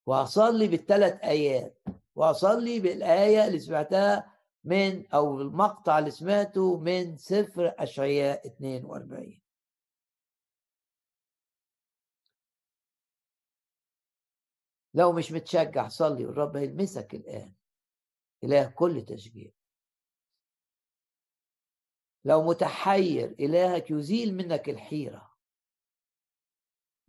[0.05, 1.83] وهصلي بالثلاث آيات
[2.19, 4.33] وأصلي بالآية اللي سمعتها
[4.63, 9.41] من أو المقطع اللي سمعته من سفر أشعياء 42
[14.93, 17.53] لو مش متشجع صلي والرب هيلمسك الآن.
[18.43, 19.51] إله كل تشجيع.
[22.25, 25.33] لو متحير إلهك يزيل منك الحيرة.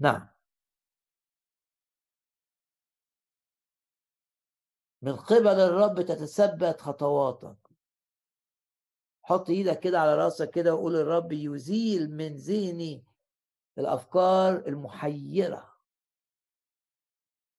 [0.00, 0.28] نعم.
[5.02, 7.56] من قبل الرب تتثبت خطواتك.
[9.22, 13.04] حط إيدك كده على راسك كده وقول الرب يزيل من ذهني
[13.78, 15.76] الأفكار المحيرة.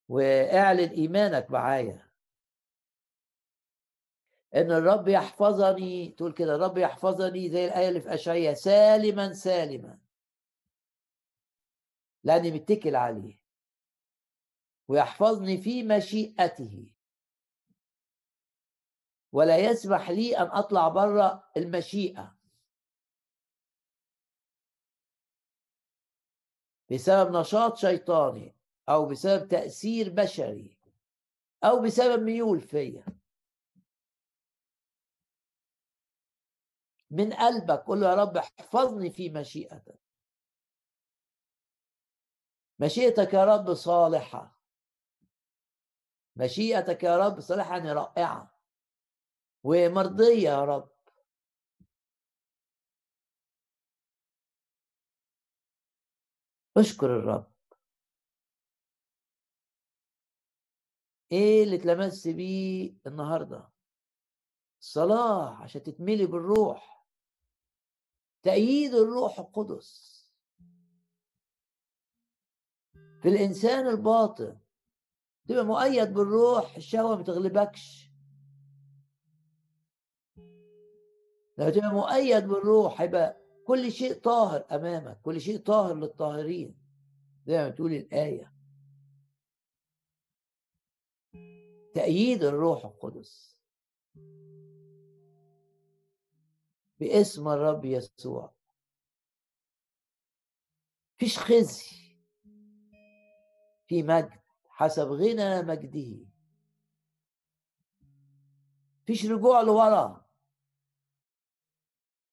[0.07, 2.11] واعلن إيمانك معايا.
[4.55, 9.99] إن الرب يحفظني تقول كده الرب يحفظني زي الآية اللي في اشعياء سالما سالما.
[12.23, 13.41] لأني متكل عليه.
[14.87, 16.90] ويحفظني في مشيئته.
[19.31, 22.37] ولا يسمح لي أن أطلع بره المشيئة.
[26.91, 28.55] بسبب نشاط شيطاني
[28.89, 30.77] أو بسبب تأثير بشري
[31.63, 33.05] أو بسبب ميول فيا.
[37.11, 39.99] من قلبك قول له يا رب احفظني في مشيئتك.
[42.79, 44.59] مشيئتك يا رب صالحة.
[46.35, 48.60] مشيئتك يا رب صالحة يعني رائعة.
[49.63, 50.91] ومرضية يا رب.
[56.77, 57.51] أشكر الرب.
[61.31, 63.69] إيه اللي اتلمس بيه النهارده؟
[64.81, 67.07] الصلاة عشان تتملي بالروح.
[68.43, 70.11] تأييد الروح القدس.
[72.93, 74.59] في الإنسان الباطن.
[75.47, 78.10] تبقى مؤيد بالروح الشهوة ما تغلبكش.
[81.61, 86.75] لما تبقى مؤيد بالروح هيبقى كل شيء طاهر أمامك كل شيء طاهر للطاهرين
[87.45, 88.53] زي ما تقول الآية.
[91.93, 93.57] تأييد الروح القدس.
[96.99, 98.53] باسم الرب يسوع.
[101.17, 102.01] فيش خزي.
[103.87, 104.39] في مجد
[104.69, 106.25] حسب غنى مجده.
[109.05, 110.25] فيش رجوع لورا.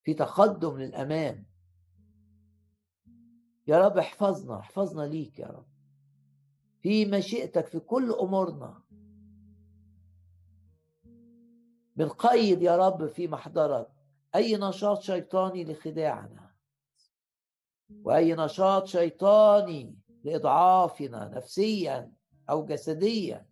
[0.08, 1.46] في تقدم للأمام.
[3.66, 5.66] يا رب احفظنا احفظنا ليك يا رب.
[6.80, 8.82] في مشيئتك في كل أمورنا.
[11.96, 13.88] بنقيد يا رب في محضرك.
[14.34, 16.54] أي نشاط شيطاني لخداعنا.
[17.90, 22.12] وأي نشاط شيطاني لإضعافنا نفسيا
[22.50, 23.46] أو جسديا.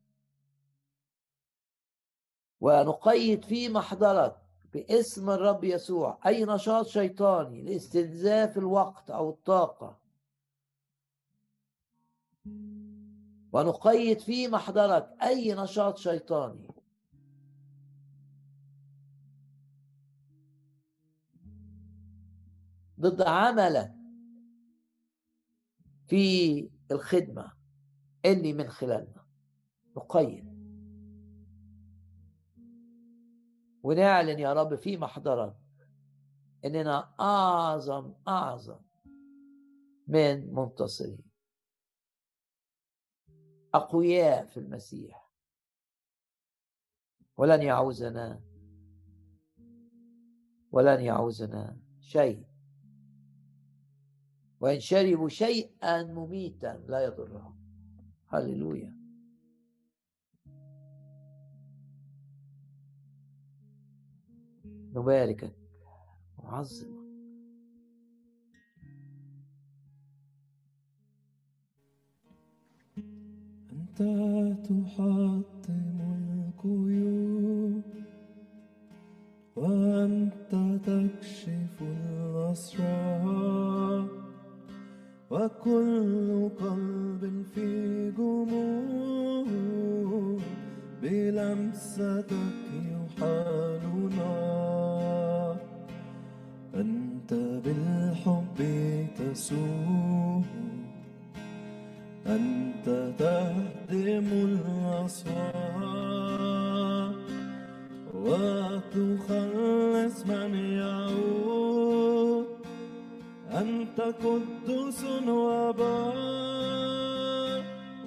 [2.60, 4.45] ونقيد في محضرك
[4.76, 6.18] باسم الرب يسوع.
[6.26, 10.00] أي نشاط شيطاني؟ لاستنزاف الوقت أو الطاقة.
[13.52, 16.70] ونقيد في محضرك أي نشاط شيطاني.
[23.00, 23.92] ضد عملك
[26.06, 27.52] في الخدمة.
[28.24, 29.26] اللي من خلالنا.
[29.96, 30.55] نقيد.
[33.86, 35.56] ونعلن يا رب في محضرك
[36.64, 38.80] إننا أعظم أعظم
[40.08, 41.30] من منتصرين.
[43.74, 45.30] أقوياء في المسيح.
[47.36, 48.40] ولن يعوزنا
[50.72, 52.46] ولن يعوزنا شيء.
[54.60, 57.56] وإن شربوا شيئا مميتا لا يضرهم.
[58.28, 58.95] هللويا.
[64.94, 65.52] نباركك
[66.38, 67.06] وعظمك
[73.72, 73.98] أنت
[74.68, 77.82] تحطم القيود
[79.56, 80.52] وأنت
[80.86, 83.26] تكشف الأسرار
[85.30, 87.66] وكل قلب في
[88.10, 89.56] جمود
[91.02, 92.30] بلمستك
[92.92, 93.82] يحال
[94.16, 95.56] نار
[96.74, 97.30] أنت
[97.64, 98.58] بالحب
[99.18, 100.44] تسوق.
[102.26, 102.86] أنت
[103.18, 105.46] تهدم الأسوار
[108.14, 112.46] وتخلص من يعود
[113.52, 116.16] أنت قدوس وبار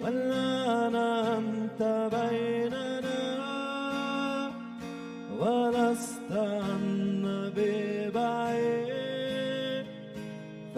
[0.03, 2.48] والآن أنت بيننا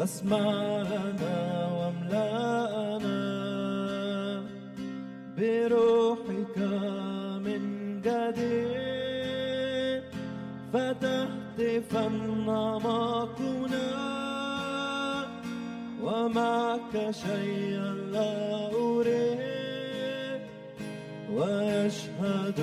[0.02, 3.22] فاسمع لنا واملأنا
[5.38, 6.58] بروحك
[7.46, 7.62] من
[8.02, 9.22] جديد
[10.74, 12.06] فتهتفا
[12.50, 13.88] أعماقنا
[16.04, 20.42] ومعك شيئا لا أريد
[21.34, 22.60] ويشهد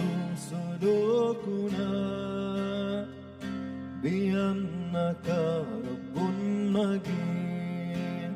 [0.51, 1.95] سلوكنا
[4.03, 5.29] بأنك
[6.79, 8.35] مجيد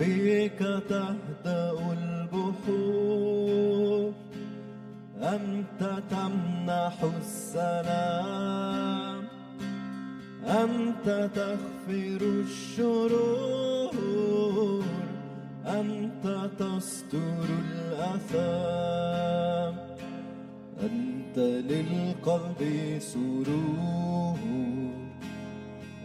[0.00, 4.12] بك تهدأ البحور.
[5.22, 9.18] أنت تمنح السلام.
[10.46, 14.04] أنت تغفر الشرور.
[15.66, 19.74] أنت تستر الأثام.
[20.82, 22.60] أنت للقلب
[22.98, 24.73] سرور.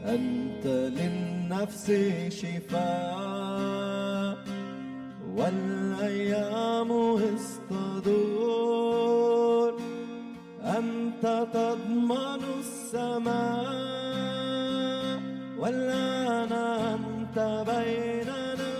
[0.06, 1.92] أنت للنفس
[2.30, 4.38] شفاء
[5.36, 6.92] والأيام
[7.36, 8.70] استدور
[10.64, 13.70] أنت تضمن السماء
[15.60, 18.74] والآن أنت بيننا.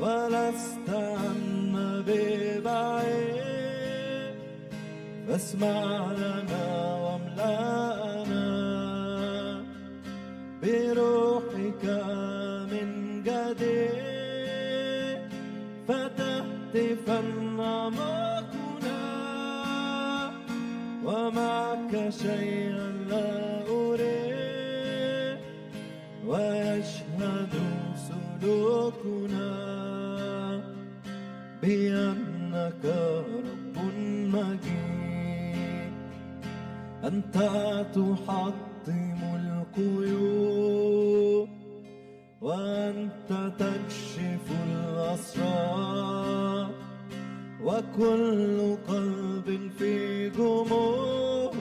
[0.00, 3.38] ولست عنا ببعيد.
[5.28, 6.64] فاسمع لنا
[6.94, 8.07] واملأنا
[10.62, 11.84] بروحك
[12.72, 12.88] من
[13.22, 15.18] جديد
[15.88, 17.20] فتهتفا
[17.60, 19.00] أعماقنا
[21.04, 25.38] ومعك شيئا لا أريد
[26.26, 27.54] ويشهد
[28.08, 29.50] سلوكنا
[31.62, 33.76] بأنك رب
[34.34, 35.92] مجيد
[37.04, 37.36] أنت
[37.94, 38.67] تحطم
[39.78, 41.48] القيود
[42.40, 46.70] وأنت تكشف الأسرار
[47.64, 51.56] وكل قلب في جمود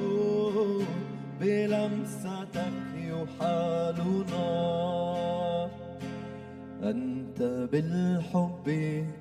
[1.42, 2.56] بلمستك
[2.96, 3.98] يحال
[4.32, 5.70] نار
[6.84, 7.40] أنت
[7.72, 8.68] بالحب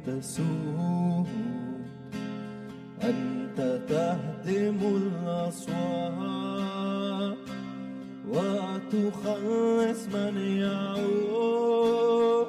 [0.06, 1.26] تسود
[3.02, 3.58] أنت
[3.88, 6.16] تهدم الأسوار
[8.28, 12.46] وتخلص من يعود.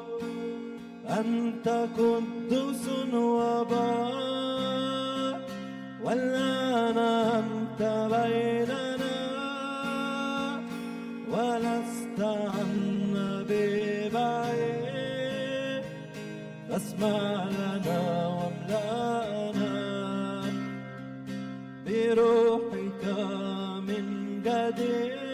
[1.10, 1.68] أنت
[1.98, 4.28] قدوس وبار
[6.04, 7.82] والآن أنت
[8.12, 9.18] بيننا
[11.32, 14.64] ولست عنا ببعيد
[16.70, 19.76] فاسمع لنا واملأنا.
[21.86, 23.04] بروحك
[23.88, 24.06] من
[24.46, 25.27] جديد.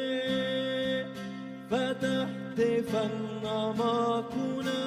[1.73, 3.09] فتهتفا
[3.45, 4.83] أعماقنا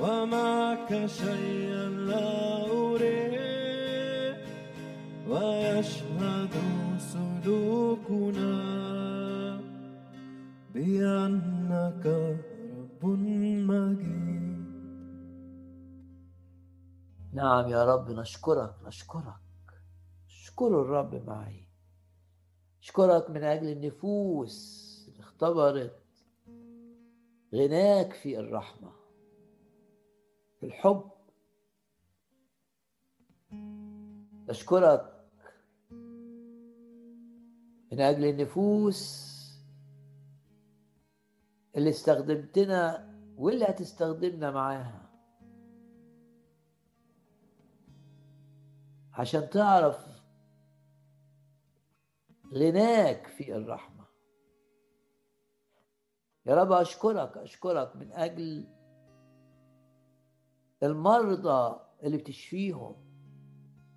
[0.00, 2.28] ومعك شيئا لا
[2.70, 4.36] أريد
[5.28, 6.54] ويشهد
[6.98, 8.56] سلوكنا
[10.74, 13.04] بأنك رب
[13.70, 14.64] مجيد.
[17.32, 19.44] نعم يا رب نشكرك نشكرك.
[20.28, 21.59] اشكر الرب معي.
[22.82, 26.00] اشكرك من أجل النفوس اللي اختبرت
[27.54, 28.92] غناك في الرحمة
[30.60, 31.10] في الحب.
[34.48, 35.26] أشكرك
[37.92, 39.30] من أجل النفوس
[41.76, 45.10] اللي استخدمتنا واللي هتستخدمنا معاها
[49.12, 50.09] عشان تعرف
[52.54, 54.04] غناك في الرحمة.
[56.46, 58.68] يا رب أشكرك أشكرك من أجل
[60.82, 62.96] المرضى اللي بتشفيهم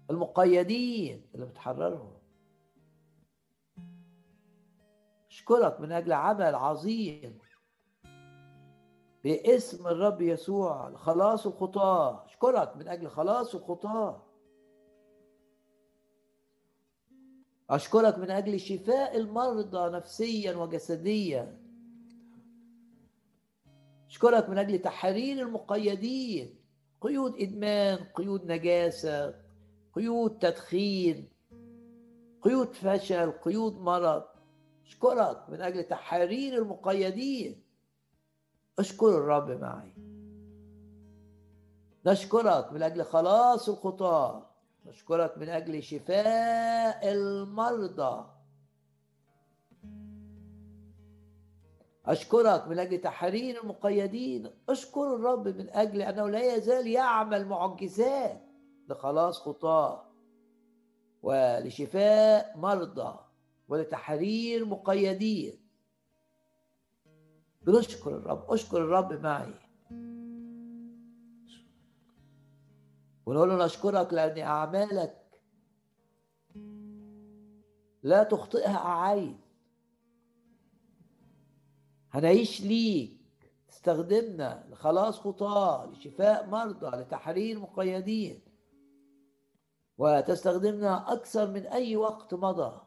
[0.09, 2.13] المقيدين اللي بتحررهم.
[5.29, 7.37] أشكرك من أجل عمل عظيم
[9.23, 12.25] باسم الرب يسوع خلاص الخطاة.
[12.25, 14.32] أشكرك من أجل خلاص الخطاة.
[17.69, 21.57] أشكرك من أجل شفاء المرضى نفسيا وجسديا.
[24.09, 26.55] أشكرك من أجل تحرير المقيدين.
[27.01, 29.35] قيود إدمان قيود نجاسة
[29.93, 31.29] قيود تدخين
[32.41, 34.23] قيود فشل قيود مرض.
[34.85, 37.63] أشكرك من أجل تحرير المقيدين.
[38.79, 39.93] أشكر الرب معي.
[42.05, 44.52] نشكرك من أجل خلاص الخطاة
[44.85, 48.25] نشكرك من أجل شفاء المرضى.
[52.05, 54.51] أشكرك من أجل تحرير المقيدين.
[54.69, 58.41] أشكر الرب من أجل أنه لا يزال يعمل معجزات.
[58.89, 60.05] لخلاص خطاة.
[61.21, 63.19] ولشفاء مرضى
[63.67, 65.59] ولتحرير مقيدين.
[67.61, 68.51] بنشكر الرب.
[68.51, 69.62] أشكر الرب معي.
[73.25, 75.41] ونقول له نشكرك لأن أعمالك
[78.03, 79.39] لا تخطئها عين.
[82.11, 83.19] هنعيش ليك
[83.67, 88.41] تستخدمنا لخلاص خطاة لشفاء مرضى لتحرير مقيدين.
[89.97, 92.81] وتستخدمنا أكثر من أي وقت مضى.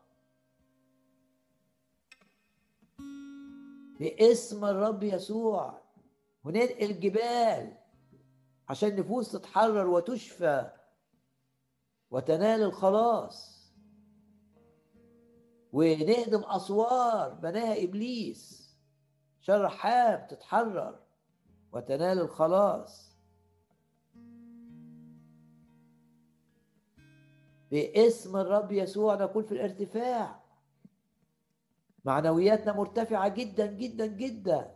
[4.01, 5.83] باسم الرب يسوع.
[6.45, 7.77] وننقل جبال.
[8.69, 10.71] عشان نفوس تتحرر وتشفى
[12.11, 13.57] وتنال الخلاص.
[15.73, 18.67] ونهدم أسوار بناها إبليس.
[19.41, 20.99] شر حاب تتحرر
[21.73, 23.17] وتنال الخلاص.
[27.71, 30.43] باسم الرب يسوع نكون في الارتفاع.
[32.05, 34.76] معنوياتنا مرتفعة جدا جدا جدا.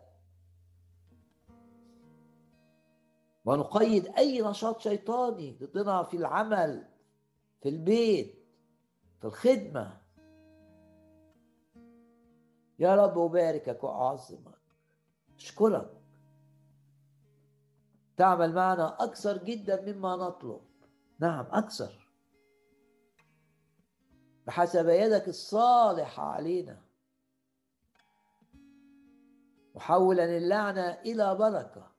[3.51, 6.89] ونقيد أي نشاط شيطاني ضدنا في العمل
[7.63, 8.47] في البيت
[9.21, 10.01] في الخدمة.
[12.79, 14.61] يا رب أباركك وأعظمك
[15.37, 15.91] أشكرك.
[18.17, 20.61] تعمل معنا أكثر جدا مما نطلب.
[21.19, 22.09] نعم أكثر.
[24.47, 26.83] بحسب يدك الصالحة علينا.
[29.75, 31.90] محولا اللعنة إلى بركة.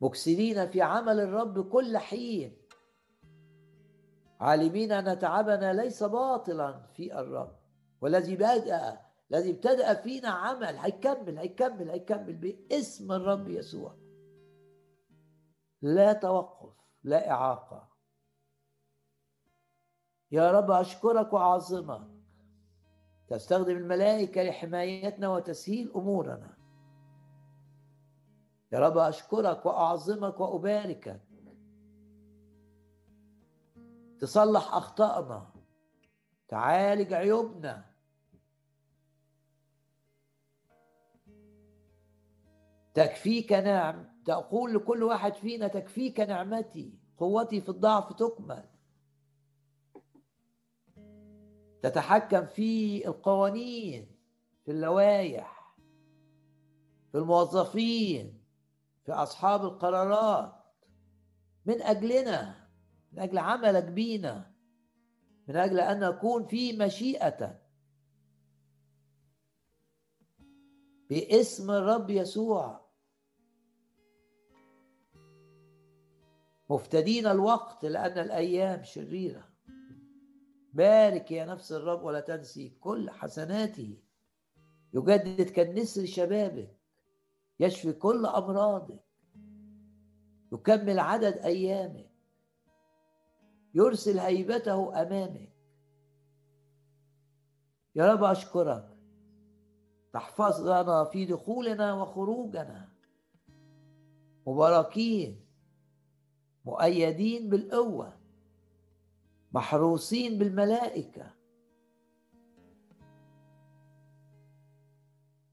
[0.00, 2.56] مكسرين في عمل الرب كل حين.
[4.40, 7.56] عالمين أن تعبنا ليس باطلا في الرب.
[8.00, 9.00] والذي بدأ
[9.30, 13.96] الذي ابتدأ فينا عمل هيكمل هيكمل هيكمل باسم الرب يسوع.
[15.82, 17.88] لا توقف لا إعاقة.
[20.30, 22.10] يا رب أشكرك وأعظمك.
[23.28, 26.53] تستخدم الملائكة لحمايتنا وتسهيل أمورنا.
[28.74, 31.20] يا رب أشكرك وأعظمك وأباركك
[34.18, 35.50] تصلح أخطائنا
[36.48, 37.84] تعالج عيوبنا.
[42.94, 44.04] تكفيك نعم.
[44.24, 46.98] تقول لكل واحد فينا تكفيك نعمتي.
[47.18, 48.64] قوتي في الضعف تكمل.
[51.82, 54.16] تتحكم في القوانين
[54.64, 55.76] في اللوائح
[57.12, 58.43] في الموظفين
[59.04, 60.64] في أصحاب القرارات
[61.66, 62.68] من أجلنا
[63.12, 64.54] من أجل عملك بينا
[65.48, 67.64] من أجل أن نكون في مشيئتك
[71.10, 72.84] باسم الرب يسوع.
[76.70, 79.48] مفتدين الوقت لأن الأيام شريرة.
[80.72, 84.02] بارك يا نفس الرب ولا تنسي كل حسناته.
[84.94, 86.83] يجدد كالنسر شبابك.
[87.60, 89.04] يشفي كل أمراضك.
[90.52, 92.10] يكمل عدد أيامك.
[93.74, 95.52] يرسل هيبته أمامك.
[97.94, 98.96] يا رب أشكرك.
[100.12, 102.88] تحفظنا في دخولنا وخروجنا.
[104.46, 105.44] مباركين.
[106.64, 108.16] مؤيدين بالقوة.
[109.52, 111.30] محروسين بالملائكة.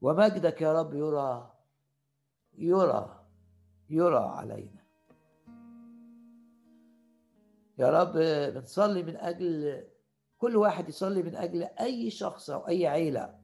[0.00, 1.51] ومجدك يا رب يرى
[2.58, 3.26] يرى
[3.90, 4.82] يرى علينا.
[7.78, 8.12] يا رب
[8.54, 9.84] بنصلي من أجل
[10.38, 13.38] كل واحد يصلي من أجل أي شخص أو أي عيلة.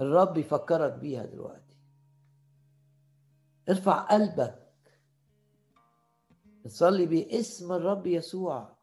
[0.00, 1.76] الرب يفكرك بيها دلوقتي.
[3.68, 4.62] ارفع قلبك.
[6.66, 8.76] نصلي باسم الرب يسوع.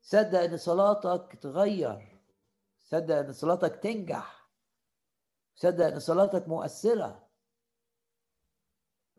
[0.00, 2.20] صدق إن صلاتك تغير.
[2.78, 4.37] صدق إن صلاتك تنجح.
[5.58, 7.28] صدق إن صلاتك مؤثرة.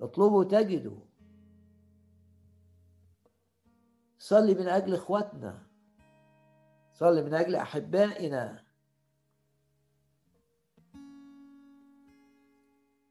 [0.02, 1.00] اطلبوا تجدوا
[4.20, 5.68] صلي من أجل إخواتنا.
[6.94, 8.66] صلي من أجل أحبائنا.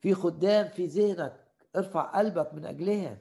[0.00, 1.46] في خدام في ذهنك
[1.76, 3.18] ارفع قلبك من أجلهم.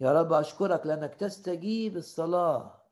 [0.00, 2.83] يا رب أشكرك لأنك تستجيب الصلاه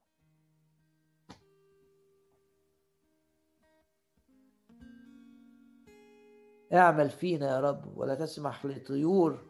[6.73, 9.45] اعمل فينا يا رب ولا تسمح لطيور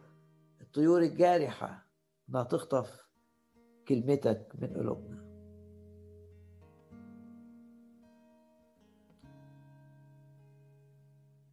[0.61, 1.85] الطيور الجارحة
[2.29, 3.09] إنها تخطف
[3.87, 5.23] كلمتك من قلوبنا.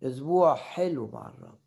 [0.03, 1.61] أسبوع حلو مع الرب.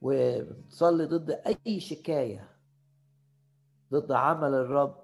[0.00, 2.56] وبتصلي ضد أي شكاية
[3.92, 4.96] ضد عمل الرب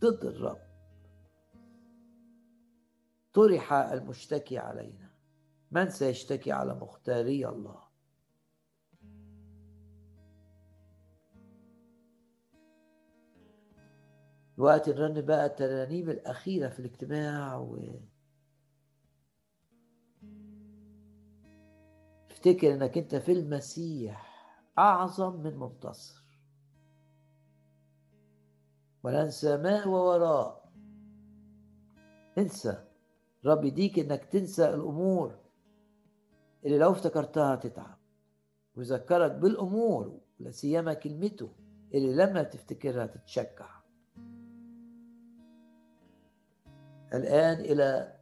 [0.00, 0.69] ضد الرب.
[3.32, 5.10] طرح المشتكي علينا.
[5.70, 7.90] من سيشتكي على مختاري الله؟
[14.58, 17.78] الوقت نرن بقى الترانيم الأخيرة في الاجتماع و
[22.30, 24.30] افتكر إنك أنت في المسيح
[24.78, 26.24] أعظم من منتصر.
[29.02, 30.70] وننسى ما ووراء
[32.38, 32.89] انسى.
[33.44, 35.38] رب يديك إنك تنسى الأمور
[36.64, 37.98] اللي لو افتكرتها تتعب.
[38.76, 41.48] ويذكرك بالأمور ولا سيما كلمته
[41.94, 43.80] اللي لما تفتكرها تتشجع.
[47.14, 48.16] الآن إلى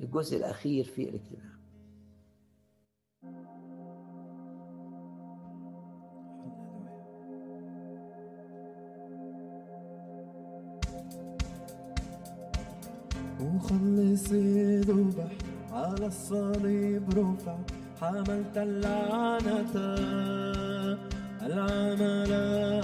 [0.00, 1.53] الجزء الأخير في الاجتماع.
[13.64, 15.32] مخلصي ذبح
[15.72, 17.56] على الصليب رفع
[18.00, 19.74] حملت اللعنة.
[21.46, 22.32] العمل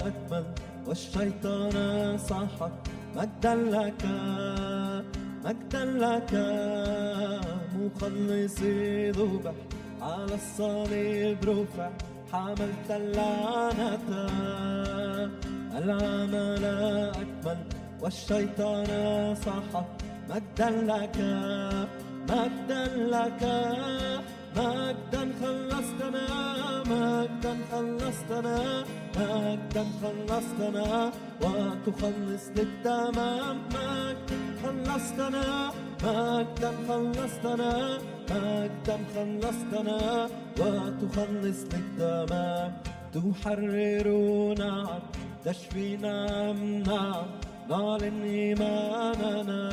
[0.07, 0.45] أكمل
[0.87, 2.71] والشيطان صحك
[3.15, 4.05] مجدا لك
[5.45, 6.31] مجدا لك
[7.77, 9.57] مخلصي ذبح
[10.01, 11.89] على الصليب رفع
[12.31, 14.09] حملت اللعنة.
[15.77, 16.65] العمل
[17.21, 17.57] أكمل
[18.01, 19.85] والشيطان صح
[20.31, 21.17] مجدا لك
[22.29, 22.83] مجدا
[23.13, 23.43] لك
[24.57, 26.25] مجدا خلصتنا
[26.91, 28.83] مجدا خلصتنا
[29.17, 31.11] مجدا خلصتنا.
[31.41, 35.71] وتخلص للتمام مجدا خلصتنا
[36.03, 37.97] مجدا خلصتنا
[38.31, 40.27] مجدا خلصتنا.
[40.59, 42.71] وتخلص للتمام
[43.13, 44.07] تحرر
[44.59, 44.99] نعم
[45.45, 46.59] تشفي نعم
[46.89, 47.25] نعم
[47.71, 49.63] نعلن إيماننا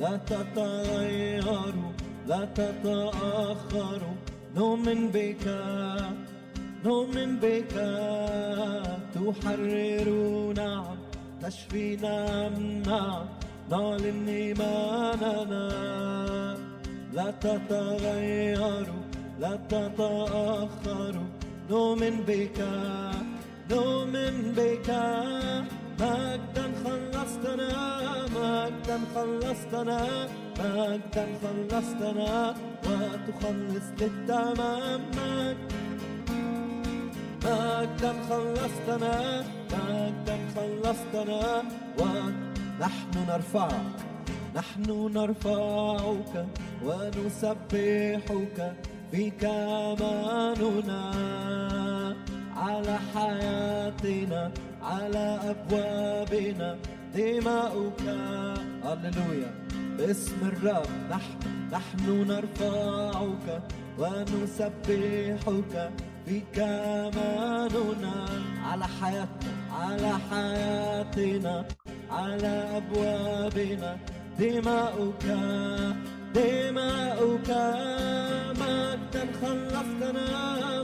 [0.00, 1.74] لا تتغير
[2.26, 4.02] لا تتأخر
[4.56, 5.44] نؤمن بك
[6.84, 7.74] نؤمن بك.
[9.14, 10.08] تحرر
[10.56, 10.96] نعم
[11.42, 12.54] تشفي نعم
[12.90, 13.26] نعم
[13.70, 15.66] نعلن إيماننا
[17.16, 18.88] لا تتغير
[19.40, 21.14] لا تتأخر
[21.70, 22.58] نؤمن بك
[23.70, 24.88] نؤمن بك.
[26.00, 27.72] مجدا خلصتنا
[28.36, 30.00] مجدا خلصتنا
[30.58, 32.54] مجدا خلصتنا.
[32.86, 35.00] وتخلص للتمام
[37.44, 39.14] مجدا خلصتنا
[39.72, 41.40] مجدا خلصتنا.
[41.98, 43.96] ونحن نرفعك
[44.56, 46.34] نحن نرفعك
[46.84, 48.58] ونسبحك
[49.10, 51.02] فيك أماننا.
[52.56, 54.50] على حياتنا
[54.86, 56.70] على أبوابنا
[57.14, 58.02] دماؤك.
[58.84, 59.52] هللويا.
[59.98, 61.38] باسم الرب نحن
[61.72, 63.46] نحن نرفعك
[63.98, 65.74] ونسبحك
[66.26, 68.16] فيك أماننا.
[68.64, 71.54] على حياتنا على حياتنا
[72.10, 73.90] على أبوابنا
[74.38, 75.24] دماؤك.
[76.34, 77.50] دماؤك.
[78.60, 80.26] مجدا خلصتنا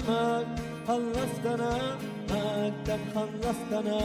[0.09, 1.73] مجد خلصتنا
[2.31, 4.01] مجدا خلصتنا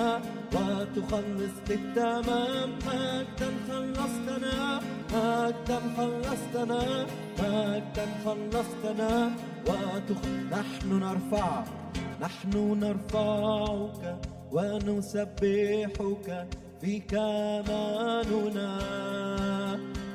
[0.54, 4.82] وتخلص للتمام مجدا خلصتنا
[5.14, 6.82] مجدا خلصتنا
[7.40, 9.32] مجدا خلصتنا.
[10.52, 11.68] نحن نرفعك
[12.22, 14.04] نحن نرفعك
[14.52, 16.28] ونسبحك
[16.82, 18.72] فيك أماننا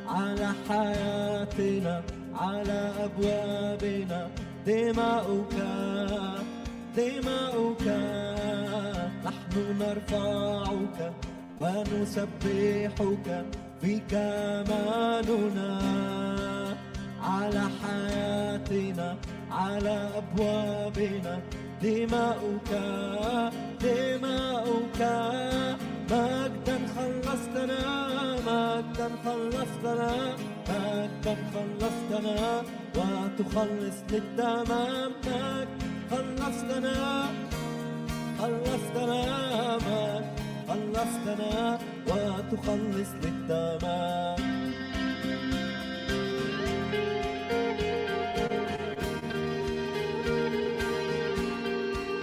[0.09, 2.03] على حياتنا
[2.35, 4.21] على أبوابنا.
[4.67, 5.55] دماؤك
[6.97, 7.87] دماؤك
[9.27, 10.99] نحن نرفعك
[11.61, 13.29] ونسبحك
[13.81, 15.73] فيك أماننا
[17.23, 19.17] على حياتنا
[19.51, 21.35] على أبوابنا.
[21.83, 22.71] دماؤك
[23.83, 25.01] دماؤك
[26.11, 27.81] مجدا خلصتنا
[28.47, 30.13] مجدا خلصتنا.
[31.23, 32.62] مجدا خلصتنا
[32.97, 35.69] وتخلص للتمام مجد
[36.11, 37.31] خلصتنا
[38.39, 39.23] خلصتنا
[40.69, 44.43] خلصتنا وتخلص للتمام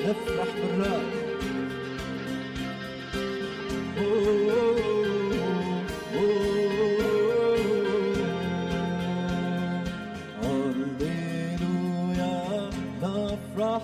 [0.05, 1.30] نفرح بالرب.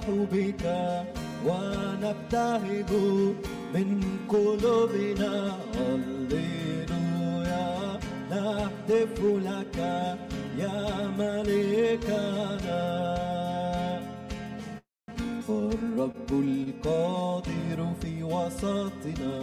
[0.09, 0.63] بك
[1.47, 2.91] ونبتهج
[3.73, 3.89] من
[4.29, 5.33] قلوبنا.
[5.75, 7.67] هللويا
[8.31, 9.77] نهتف لك
[10.57, 10.79] يا
[11.19, 12.75] ملكنا.
[15.47, 19.35] فالرب القادر في وسطنا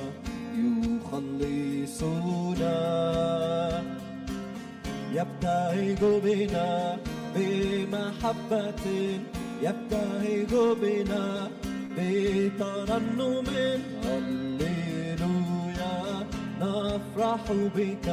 [0.59, 2.23] يخلصنا.
[5.13, 6.71] يبتهج بنا
[7.35, 8.85] بمحبة
[9.63, 11.27] يبتهج بنا
[11.97, 13.47] بترنم
[14.05, 15.97] هللويا.
[16.61, 17.43] نفرح
[17.77, 18.09] بك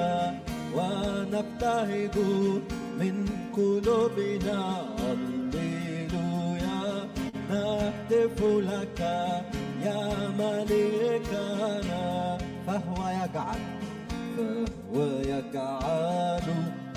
[0.76, 2.16] ونبتهج
[3.00, 3.16] من
[3.58, 4.62] قلوبنا.
[5.00, 6.82] هللويا.
[7.50, 9.00] نهتف لك
[9.86, 10.04] يا
[10.40, 12.06] ملكنا
[12.68, 13.62] فهو يجعل
[14.38, 14.96] فهو
[15.34, 16.48] يجعل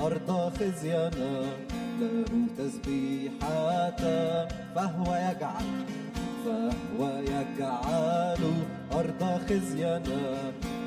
[0.01, 1.33] أرض خزينا.
[2.03, 2.25] له
[2.59, 4.01] تسبيحات
[4.75, 5.67] فهو يجعل
[6.45, 8.43] فهو يجعل
[8.93, 10.01] أرض خزينا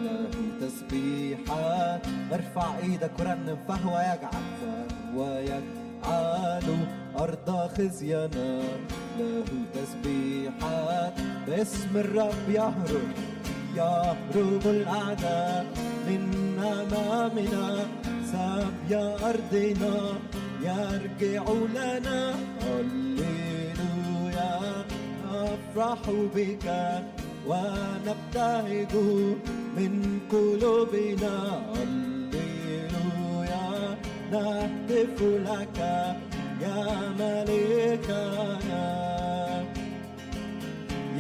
[0.04, 0.30] له
[0.62, 2.02] تسبيحات
[2.34, 6.68] ارفع إيدك ورنم فهو يجعل فهو يجعل
[7.20, 8.62] أرض خزينا
[9.20, 11.14] له تسبيحات
[11.48, 13.10] باسم الرب يهرب
[13.76, 15.66] يهرب الأعداء
[16.08, 16.22] من
[16.60, 17.86] أمامنا
[18.32, 18.96] سبي
[19.30, 19.96] أرضنا.
[20.70, 21.44] يرجع
[21.78, 22.20] لنا.
[22.62, 24.54] هللويا
[25.32, 26.02] نفرح
[26.36, 26.68] بك
[27.50, 28.94] ونبتهج
[29.78, 29.94] من
[30.32, 31.36] قلوبنا.
[31.76, 33.68] هللويا
[34.32, 35.80] نهتف لك
[36.62, 36.80] يا
[37.20, 38.86] ملكنا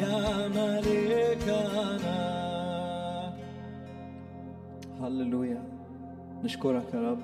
[0.02, 0.20] يا
[0.58, 2.20] ملكنا
[5.02, 5.64] هللويا
[6.44, 7.22] نشكرك يا رب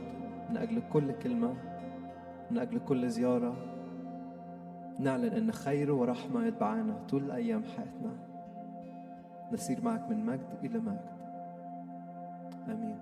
[0.49, 1.70] من أجل كل كلمة.
[2.51, 3.55] من أجل كل زيارة
[4.99, 8.11] نعلن إن خير ورحمة يتبعنا طول أيام حياتنا.
[9.51, 11.09] نسير معك من مجد إلى مجد.
[12.69, 13.00] آمين.